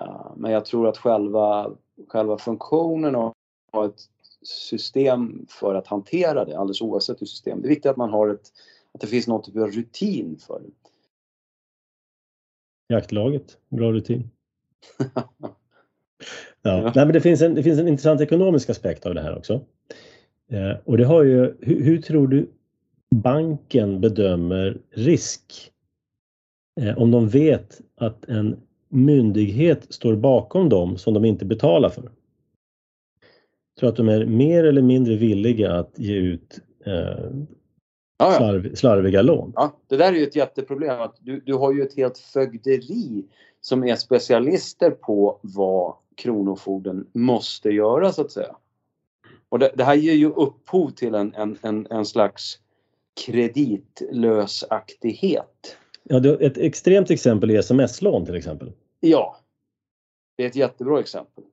Uh, 0.02 0.32
men 0.36 0.52
jag 0.52 0.66
tror 0.66 0.88
att 0.88 0.98
själva, 0.98 1.72
själva 2.08 2.38
funktionen 2.38 3.16
av 3.16 3.86
ett 3.86 4.10
system 4.42 5.46
för 5.50 5.76
att 5.76 5.88
hantera 5.88 6.46
det 6.46 6.58
alldeles 6.58 6.82
oavsett 6.82 7.22
hur 7.22 7.28
system. 7.28 7.62
Det 7.62 7.68
är 7.68 7.70
viktigt 7.70 7.92
att 7.92 7.98
man 7.98 8.10
har 8.10 8.30
ett, 8.30 8.52
att 8.92 9.02
det 9.02 9.08
finns 9.08 9.28
någon 9.28 9.42
typ 9.42 9.56
av 9.56 9.72
rutin 9.72 10.38
för 10.40 10.60
det. 10.60 10.72
Jaktlaget, 12.94 13.58
bra 13.70 13.92
rutin 13.92 14.30
ja. 16.62 16.82
Nej, 16.96 17.06
men 17.06 17.14
det, 17.14 17.22
finns 17.22 17.42
en, 17.42 17.56
det 17.56 17.64
finns 17.64 17.80
en 17.80 17.88
intressant 17.88 18.22
ekonomisk 18.22 18.70
aspekt 18.70 19.06
av 19.06 19.16
det 19.16 19.22
här 19.22 19.38
också. 19.38 19.62
Eh, 20.52 20.78
och 20.84 20.98
det 20.98 21.06
har 21.06 21.24
ju, 21.24 21.56
hur, 21.62 21.84
hur, 21.84 22.02
tror 22.02 22.28
du 22.28 22.50
banken 23.16 24.02
bedömer 24.02 24.78
risk 24.92 25.72
eh, 26.82 26.98
om 26.98 27.12
de 27.12 27.30
vet 27.30 27.82
att 27.98 28.26
en 28.26 28.60
myndighet 28.90 29.94
står 29.94 30.16
bakom 30.16 30.70
dem 30.70 30.98
som 30.98 31.14
de 31.14 31.26
inte 31.26 31.46
betalar 31.46 31.90
för? 31.90 32.10
tror 33.80 33.90
att 33.90 33.96
de 33.96 34.10
är 34.10 34.26
mer 34.26 34.64
eller 34.64 34.82
mindre 34.82 35.16
villiga 35.16 35.74
att 35.74 36.00
ge 36.00 36.16
ut 36.16 36.60
eh, 36.86 37.32
slarv, 38.38 38.76
slarviga 38.76 39.22
lån. 39.22 39.54
Ja, 39.56 39.80
det 39.88 39.98
där 39.98 40.14
är 40.14 40.18
ju 40.18 40.24
ett 40.24 40.36
jätteproblem. 40.36 41.02
Att 41.02 41.16
du, 41.20 41.40
du 41.40 41.54
har 41.54 41.74
ju 41.74 41.82
ett 41.82 41.96
helt 41.96 42.18
fögderi 42.18 43.26
som 43.66 43.84
är 43.84 43.96
specialister 43.96 44.92
på 44.92 45.40
vad 45.42 45.94
Kronofogden 46.16 47.08
måste 47.14 47.70
göra 47.70 48.12
så 48.12 48.22
att 48.22 48.32
säga. 48.32 48.56
Och 49.50 49.60
det, 49.60 49.72
det 49.76 49.84
här 49.84 49.96
ger 49.96 50.14
ju 50.14 50.30
upphov 50.30 50.90
till 50.90 51.16
en, 51.16 51.34
en, 51.36 51.58
en, 51.62 51.88
en 51.90 52.06
slags 52.06 52.60
kreditlösaktighet. 53.26 55.78
Ja, 56.04 56.38
ett 56.40 56.58
extremt 56.58 57.12
exempel 57.12 57.50
är 57.50 57.60
sms-lån 57.60 58.26
till 58.26 58.36
exempel. 58.36 58.72
Ja, 59.00 59.38
Det 60.38 60.44
är 60.44 60.48
ett 60.48 60.56
jättebra 60.56 61.00
exempel. 61.00 61.44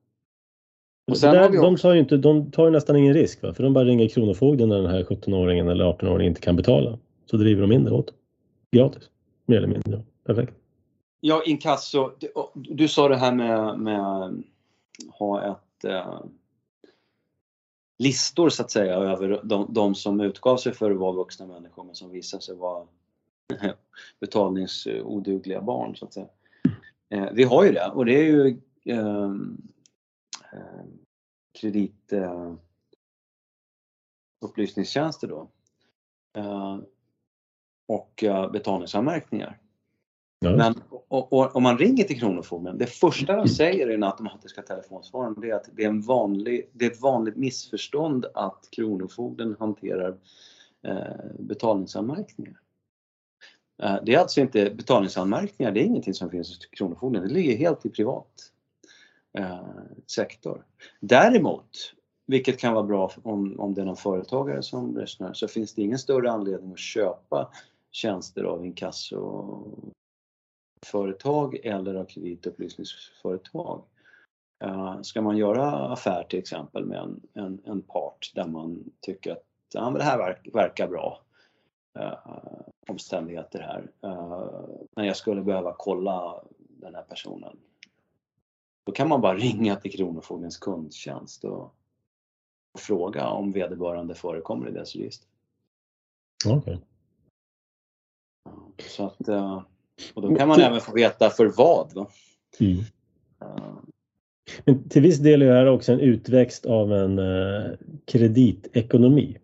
Och 1.11 1.17
sen 1.17 1.33
där, 1.33 1.49
de, 1.49 1.77
tar 1.77 1.93
ju 1.93 1.99
inte, 1.99 2.17
de 2.17 2.51
tar 2.51 2.65
ju 2.65 2.71
nästan 2.71 2.95
ingen 2.95 3.13
risk 3.13 3.43
va? 3.43 3.53
för 3.53 3.63
de 3.63 3.73
bara 3.73 3.85
ringer 3.85 4.07
Kronofogden 4.07 4.69
när 4.69 4.81
den 4.81 4.91
här 4.91 5.03
17-åringen 5.03 5.71
eller 5.71 5.85
18-åringen 5.85 6.27
inte 6.27 6.41
kan 6.41 6.55
betala. 6.55 6.99
Så 7.25 7.37
driver 7.37 7.61
de 7.61 7.71
in 7.71 7.83
det 7.83 7.91
åt 7.91 8.13
Gratis, 8.71 9.09
mer 9.45 9.57
eller 9.57 9.67
mindre. 9.67 10.01
Perfekt. 10.25 10.53
Ja, 11.25 11.43
inkasso. 11.43 12.11
Du, 12.19 12.31
du 12.53 12.87
sa 12.87 13.07
det 13.07 13.17
här 13.17 13.33
med, 13.33 13.79
med 13.79 14.43
ha 15.09 15.51
ett 15.51 15.83
eh, 15.83 16.19
listor 17.97 18.49
så 18.49 18.63
att 18.63 18.71
säga 18.71 18.95
över 18.95 19.41
de, 19.43 19.73
de 19.73 19.95
som 19.95 20.21
utgav 20.21 20.57
sig 20.57 20.73
för 20.73 20.91
att 20.91 20.97
vara 20.97 21.11
vuxna 21.11 21.45
människor 21.45 21.83
men 21.83 21.95
som 21.95 22.11
visade 22.11 22.43
sig 22.43 22.55
vara 22.55 22.87
betalningsodugliga 24.19 25.61
barn 25.61 25.95
så 25.95 26.05
att 26.05 26.13
säga. 26.13 26.27
Eh, 27.09 27.31
vi 27.33 27.43
har 27.43 27.63
ju 27.63 27.71
det 27.71 27.91
och 27.91 28.05
det 28.05 28.13
är 28.13 28.23
ju 28.23 28.61
ehm, 28.85 29.57
eh, 30.53 30.85
kredit 31.59 32.13
eh, 32.13 32.53
då. 35.21 35.49
Eh, 36.33 36.77
och 37.87 38.23
eh, 38.23 38.51
betalningsanmärkningar. 38.51 39.59
Ja. 40.39 40.55
Men 40.55 40.75
och, 41.13 41.33
och, 41.33 41.55
om 41.55 41.63
man 41.63 41.77
ringer 41.77 42.03
till 42.03 42.19
Kronofogden, 42.19 42.77
det 42.77 42.87
första 42.87 43.35
de 43.35 43.47
säger 43.47 43.89
i 43.89 43.91
den 43.91 44.03
automatiska 44.03 44.61
telefonsvararen 44.61 45.41
det 45.41 45.49
är 45.49 45.55
att 45.55 45.69
det 45.73 45.83
är, 45.83 45.87
en 45.87 46.01
vanlig, 46.01 46.69
det 46.73 46.85
är 46.85 46.91
ett 46.91 47.01
vanligt 47.01 47.35
missförstånd 47.35 48.25
att 48.33 48.67
Kronofogden 48.71 49.55
hanterar 49.59 50.17
eh, 50.87 51.31
betalningsanmärkningar. 51.39 52.59
Eh, 53.83 53.95
det 54.05 54.13
är 54.13 54.19
alltså 54.19 54.41
inte 54.41 54.69
betalningsanmärkningar, 54.69 55.71
det 55.71 55.79
är 55.79 55.85
ingenting 55.85 56.13
som 56.13 56.29
finns 56.29 56.49
hos 56.49 56.65
Kronofogden, 56.65 57.27
det 57.27 57.33
ligger 57.33 57.57
helt 57.57 57.85
i 57.85 57.89
privat 57.89 58.51
eh, 59.37 59.67
sektor. 60.07 60.65
Däremot, 60.99 61.93
vilket 62.25 62.59
kan 62.59 62.73
vara 62.73 62.83
bra 62.83 63.11
om, 63.23 63.59
om 63.59 63.73
det 63.73 63.81
är 63.81 63.85
någon 63.85 63.95
företagare 63.95 64.63
som 64.63 64.97
lyssnar, 64.97 65.33
så 65.33 65.47
finns 65.47 65.73
det 65.73 65.81
ingen 65.81 65.99
större 65.99 66.31
anledning 66.31 66.71
att 66.71 66.79
köpa 66.79 67.49
tjänster 67.91 68.43
av 68.43 68.65
inkassoföretag 70.83 71.55
eller 71.63 71.95
av 71.95 72.05
kreditupplysningsföretag. 72.05 73.83
Uh, 74.63 75.01
ska 75.01 75.21
man 75.21 75.37
göra 75.37 75.71
affär 75.71 76.23
till 76.23 76.39
exempel 76.39 76.85
med 76.85 76.99
en, 76.99 77.21
en, 77.33 77.61
en 77.65 77.81
part 77.81 78.31
där 78.35 78.47
man 78.47 78.91
tycker 79.01 79.31
att 79.31 79.43
ja, 79.73 79.89
men 79.89 79.93
det 79.93 80.03
här 80.03 80.17
verk, 80.17 80.49
verkar 80.53 80.87
bra 80.87 81.21
uh, 81.99 82.13
omständigheter 82.87 83.59
här. 83.59 83.91
Uh, 84.11 84.69
men 84.95 85.05
jag 85.05 85.17
skulle 85.17 85.41
behöva 85.41 85.75
kolla 85.77 86.43
den 86.57 86.95
här 86.95 87.03
personen. 87.03 87.57
Då 88.85 88.91
kan 88.91 89.09
man 89.09 89.21
bara 89.21 89.33
ringa 89.37 89.75
till 89.75 89.91
Kronofogdens 89.91 90.57
kundtjänst 90.57 91.43
och, 91.43 91.75
och 92.73 92.79
fråga 92.79 93.27
om 93.27 93.51
vederbörande 93.51 94.15
förekommer 94.15 94.69
i 94.69 94.71
deras 94.71 94.95
register. 94.95 95.27
Okay. 96.45 96.77
Så 98.77 99.05
att, 99.05 99.27
eh, 99.27 99.61
och 100.13 100.21
då 100.21 100.35
kan 100.35 100.47
man 100.47 100.61
även 100.61 100.81
få 100.81 100.93
veta 100.93 101.29
för 101.29 101.45
vad. 101.45 101.93
Va? 101.93 102.07
Mm. 102.59 102.83
Men 104.65 104.89
till 104.89 105.01
viss 105.01 105.19
del 105.19 105.41
är 105.41 105.45
det 105.45 105.53
här 105.53 105.65
också 105.65 105.91
en 105.91 105.99
utväxt 105.99 106.65
av 106.65 106.93
en 106.93 107.19
eh, 107.19 107.71
kreditekonomi. 108.05 109.37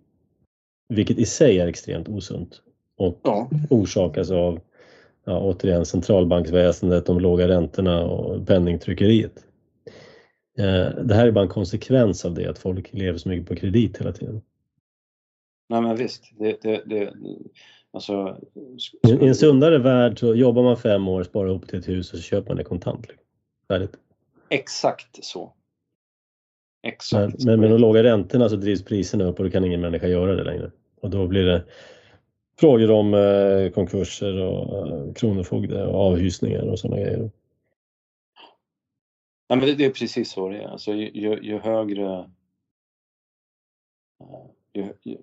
Vilket 0.93 1.17
i 1.17 1.25
sig 1.25 1.59
är 1.59 1.67
extremt 1.67 2.09
osunt 2.09 2.61
och 2.97 3.19
ja. 3.23 3.49
orsakas 3.69 4.31
av 4.31 4.59
ja, 5.23 5.39
återigen 5.39 5.85
centralbanksväsendet, 5.85 7.05
de 7.05 7.19
låga 7.19 7.47
räntorna 7.47 8.05
och 8.05 8.47
penningtryckeriet. 8.47 9.45
Eh, 10.57 11.03
det 11.03 11.15
här 11.15 11.27
är 11.27 11.31
bara 11.31 11.43
en 11.43 11.49
konsekvens 11.49 12.25
av 12.25 12.33
det, 12.33 12.47
att 12.47 12.59
folk 12.59 12.93
lever 12.93 13.17
så 13.17 13.29
mycket 13.29 13.47
på 13.47 13.55
kredit 13.55 13.97
hela 13.97 14.11
tiden. 14.11 14.41
Nej 15.69 15.81
men 15.81 15.95
visst, 15.95 16.23
det, 16.39 16.61
det, 16.61 16.83
det, 16.85 17.13
Alltså, 17.93 18.37
I 19.03 19.27
en 19.27 19.35
sundare 19.35 19.77
värld 19.77 20.19
så 20.19 20.35
jobbar 20.35 20.63
man 20.63 20.77
fem 20.77 21.07
år, 21.07 21.23
sparar 21.23 21.49
ihop 21.49 21.67
till 21.67 21.79
ett 21.79 21.87
hus 21.87 22.13
och 22.13 22.19
så 22.19 22.23
köper 22.23 22.47
man 22.47 22.57
det 22.57 22.63
kontant. 22.63 23.07
Liksom. 23.07 23.25
Färdigt. 23.67 23.91
Exakt 24.49 25.25
så. 25.25 25.53
Exakt. 26.83 27.43
Men, 27.43 27.45
men 27.45 27.59
med 27.59 27.71
de 27.71 27.81
låga 27.81 28.03
räntorna 28.03 28.49
så 28.49 28.55
drivs 28.55 28.85
priserna 28.85 29.23
upp 29.23 29.39
och 29.39 29.45
då 29.45 29.51
kan 29.51 29.65
ingen 29.65 29.81
människa 29.81 30.07
göra 30.07 30.35
det 30.35 30.43
längre. 30.43 30.71
Och 31.01 31.09
då 31.09 31.27
blir 31.27 31.45
det 31.45 31.65
frågor 32.59 32.91
om 32.91 33.13
eh, 33.13 33.71
konkurser 33.71 34.41
och 34.41 34.87
eh, 34.87 35.13
kronofogde 35.13 35.85
och 35.85 35.99
avhysningar 35.99 36.61
och 36.61 36.79
sådana 36.79 37.01
grejer. 37.01 37.31
Ja, 39.47 39.55
men 39.55 39.65
det, 39.65 39.75
det, 39.75 39.85
är 39.85 39.89
precis 39.89 40.31
så 40.31 40.49
det 40.49 40.57
är. 40.57 40.67
Alltså, 40.67 40.93
ju, 40.93 41.39
ju 41.41 41.59
högre 41.59 42.29
ju, 44.73 44.93
ju, 45.01 45.17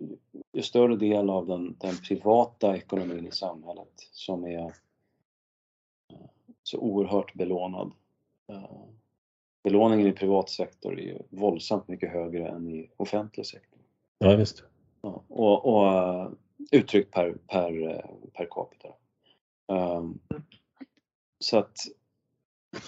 ju, 0.53 0.63
större 0.63 0.97
del 0.97 1.31
av 1.31 1.47
den, 1.47 1.77
den, 1.79 1.97
privata 2.09 2.77
ekonomin 2.77 3.27
i 3.27 3.31
samhället 3.31 3.93
som 4.13 4.45
är 4.45 4.65
eh, 6.13 6.27
så 6.63 6.79
oerhört 6.79 7.35
belånad. 7.35 7.93
Eh, 8.53 8.85
belåningen 9.65 10.07
i 10.07 10.13
privat 10.13 10.51
sektor 10.51 10.99
är 10.99 11.03
ju 11.03 11.19
våldsamt 11.31 11.89
mycket 11.89 12.13
högre 12.13 12.49
än 12.49 12.69
i 12.69 12.91
offentlig 12.97 13.47
sektor. 13.47 13.81
Ja, 14.19 14.37
visst. 14.37 14.65
Ja, 15.03 15.25
och, 15.29 15.67
och 15.67 15.93
eh, 15.93 16.31
uttryckt 16.73 17.15
per, 17.15 17.33
per, 17.33 17.71
per 18.33 18.47
capita. 18.51 18.89
Um, 19.69 20.19
så 21.39 21.59
att 21.59 21.77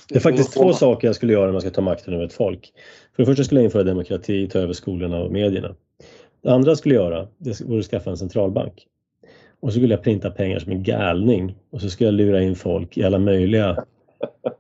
det 0.08 0.16
är 0.16 0.20
faktiskt 0.20 0.52
två 0.52 0.72
saker 0.72 1.08
jag 1.08 1.16
skulle 1.16 1.32
göra 1.32 1.48
om 1.48 1.52
jag 1.52 1.62
ska 1.62 1.70
ta 1.70 1.80
makten 1.80 2.14
över 2.14 2.24
ett 2.24 2.32
folk. 2.32 2.72
För 3.16 3.22
det 3.22 3.26
första 3.26 3.44
skulle 3.44 3.60
jag 3.60 3.64
införa 3.64 3.82
demokrati, 3.82 4.48
ta 4.48 4.58
över 4.58 4.72
skolorna 4.72 5.22
och 5.22 5.32
medierna. 5.32 5.74
Det 6.42 6.50
andra 6.50 6.70
jag 6.70 6.78
skulle 6.78 6.94
göra, 6.94 7.28
det 7.38 7.60
vore 7.60 7.78
att 7.78 7.86
skaffa 7.86 8.10
en 8.10 8.16
centralbank. 8.16 8.86
Och 9.60 9.72
så 9.72 9.78
skulle 9.78 9.94
jag 9.94 10.02
printa 10.02 10.30
pengar 10.30 10.58
som 10.58 10.72
en 10.72 10.82
galning 10.82 11.54
och 11.70 11.80
så 11.80 11.90
skulle 11.90 12.06
jag 12.06 12.14
lura 12.14 12.42
in 12.42 12.56
folk 12.56 12.98
i 12.98 13.04
alla 13.04 13.18
möjliga 13.18 13.70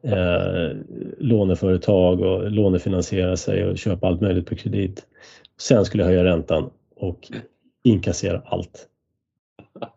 eh, 0.02 0.76
låneföretag 1.18 2.20
och 2.20 2.50
lånefinansiera 2.50 3.36
sig 3.36 3.64
och 3.64 3.78
köpa 3.78 4.06
allt 4.06 4.20
möjligt 4.20 4.46
på 4.46 4.56
kredit. 4.56 5.06
Sen 5.60 5.84
skulle 5.84 6.02
jag 6.02 6.10
höja 6.10 6.24
räntan 6.24 6.70
och 6.96 7.32
inkassera 7.82 8.42
allt. 8.44 8.86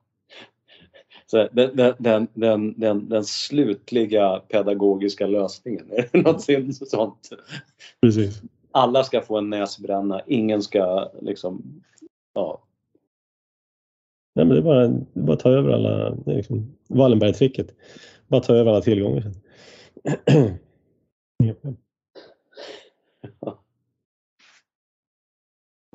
Så 1.25 1.49
den, 1.51 1.75
den, 1.99 2.27
den, 2.33 2.73
den, 2.77 3.09
den 3.09 3.23
slutliga 3.23 4.41
pedagogiska 4.47 5.27
lösningen, 5.27 5.85
är 5.91 6.09
det 6.11 6.21
något 6.21 6.41
sånt? 6.89 7.29
Precis 8.01 8.41
alla 8.71 9.03
ska 9.03 9.21
få 9.21 9.37
en 9.37 9.49
näsbränna, 9.49 10.21
ingen 10.27 10.61
ska 10.61 11.11
liksom, 11.21 11.83
ja. 12.33 12.63
Nej, 14.35 14.45
men 14.45 14.55
det 14.55 14.61
är 14.61 14.63
bara, 14.63 14.87
det 14.87 15.19
är 15.19 15.23
bara 15.23 15.33
att 15.33 15.39
ta 15.39 15.49
över 15.49 15.71
alla, 15.71 16.09
det 16.09 16.31
är 16.31 16.35
liksom 16.35 16.77
Wallenberg-tricket. 16.87 17.75
Bara 18.27 18.41
ta 18.41 18.55
över 18.55 18.71
alla 18.71 18.81
tillgångar. 18.81 19.31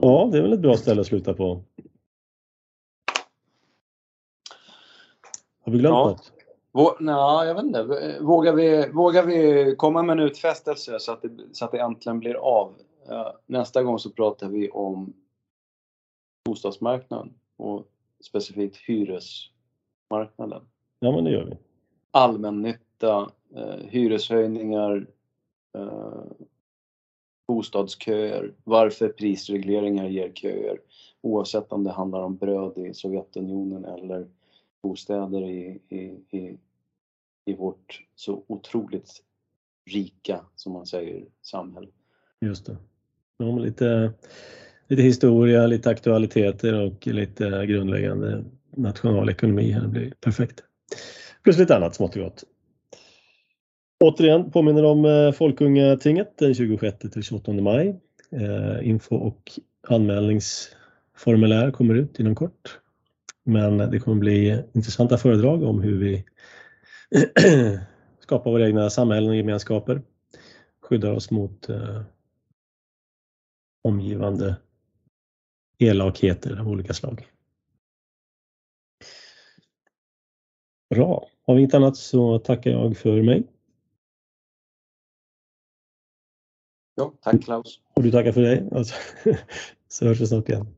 Ja, 0.02 0.28
det 0.32 0.38
är 0.38 0.42
väl 0.42 0.52
ett 0.52 0.60
bra 0.60 0.76
ställe 0.76 1.00
att 1.00 1.06
sluta 1.06 1.34
på. 1.34 1.64
Har 5.60 5.72
vi 5.72 5.78
glömt 5.78 5.94
ja. 5.94 6.08
något? 6.08 6.35
Nej, 7.00 7.48
jag 7.48 7.54
vet 7.54 7.64
inte. 7.64 8.18
Vågar 8.20 8.52
vi, 8.52 8.90
vågar 8.90 9.26
vi 9.26 9.74
komma 9.76 10.02
med 10.02 10.18
en 10.18 10.24
utfästelse 10.24 11.00
så 11.00 11.12
att 11.12 11.22
det, 11.22 11.30
så 11.52 11.64
att 11.64 11.72
det 11.72 11.78
äntligen 11.78 12.18
blir 12.18 12.34
av? 12.34 12.74
Nästa 13.46 13.82
gång 13.82 13.98
så 13.98 14.10
pratar 14.10 14.48
vi 14.48 14.70
om 14.70 15.12
bostadsmarknaden 16.44 17.34
och 17.56 17.86
specifikt 18.20 18.76
hyresmarknaden. 18.76 20.62
Ja, 21.00 21.12
men 21.12 21.24
det 21.24 21.30
gör 21.30 21.44
vi. 21.44 21.56
Allmännytta, 22.10 23.30
eh, 23.54 23.76
hyreshöjningar, 23.88 25.06
eh, 25.78 26.24
bostadsköer, 27.48 28.54
varför 28.64 29.08
prisregleringar 29.08 30.08
ger 30.08 30.32
köer 30.32 30.80
oavsett 31.20 31.72
om 31.72 31.84
det 31.84 31.90
handlar 31.90 32.22
om 32.22 32.36
bröd 32.36 32.78
i 32.78 32.94
Sovjetunionen 32.94 33.84
eller 33.84 34.26
bostäder 34.82 35.42
i, 35.42 35.80
i, 35.88 35.98
i, 36.38 36.58
i 37.46 37.54
vårt 37.54 38.02
så 38.14 38.44
otroligt 38.46 39.22
rika, 39.90 40.40
som 40.56 40.72
man 40.72 40.86
säger, 40.86 41.24
samhälle. 41.42 41.88
Just 42.40 42.66
det. 42.66 42.76
Ja, 43.38 43.58
lite, 43.58 44.12
lite 44.88 45.02
historia, 45.02 45.66
lite 45.66 45.90
aktualiteter 45.90 46.74
och 46.74 47.06
lite 47.06 47.66
grundläggande 47.66 48.44
nationalekonomi 48.76 49.70
här 49.70 49.86
blir 49.86 50.12
perfekt. 50.20 50.62
Plus 51.42 51.58
lite 51.58 51.76
annat 51.76 51.94
smått 51.94 52.16
och 52.16 52.22
gott. 52.22 52.44
Återigen 54.04 54.50
påminner 54.50 54.84
om 54.84 55.04
eh, 55.04 55.32
Folkungatinget 55.32 56.38
den 56.38 56.54
26 56.54 56.98
till 56.98 57.22
28 57.22 57.52
maj. 57.52 58.00
Eh, 58.30 58.88
info 58.88 59.16
och 59.16 59.52
anmälningsformulär 59.88 61.70
kommer 61.70 61.94
ut 61.94 62.20
inom 62.20 62.34
kort. 62.34 62.78
Men 63.44 63.78
det 63.78 63.98
kommer 63.98 64.16
bli 64.16 64.62
intressanta 64.72 65.18
föredrag 65.18 65.62
om 65.62 65.82
hur 65.82 65.98
vi 65.98 66.24
skapar 68.20 68.50
våra 68.50 68.66
egna 68.66 68.90
samhällen 68.90 69.30
och 69.30 69.36
gemenskaper. 69.36 70.02
skyddar 70.80 71.12
oss 71.12 71.30
mot 71.30 71.68
eh, 71.68 72.02
omgivande 73.82 74.56
elakheter 75.78 76.60
av 76.60 76.68
olika 76.68 76.94
slag. 76.94 77.30
Bra, 80.94 81.28
har 81.42 81.54
vi 81.54 81.60
inget 81.60 81.74
annat 81.74 81.96
så 81.96 82.38
tackar 82.38 82.70
jag 82.70 82.96
för 82.96 83.22
mig. 83.22 83.46
Ja, 86.94 87.12
tack 87.20 87.44
Klaus. 87.44 87.80
Och 87.94 88.02
du 88.02 88.10
tackar 88.10 88.32
för 88.32 88.40
dig. 88.42 88.68
Alltså, 88.72 88.94
så 89.88 90.06
hörs 90.06 90.20
vi 90.20 90.26
snart 90.26 90.48
igen. 90.48 90.75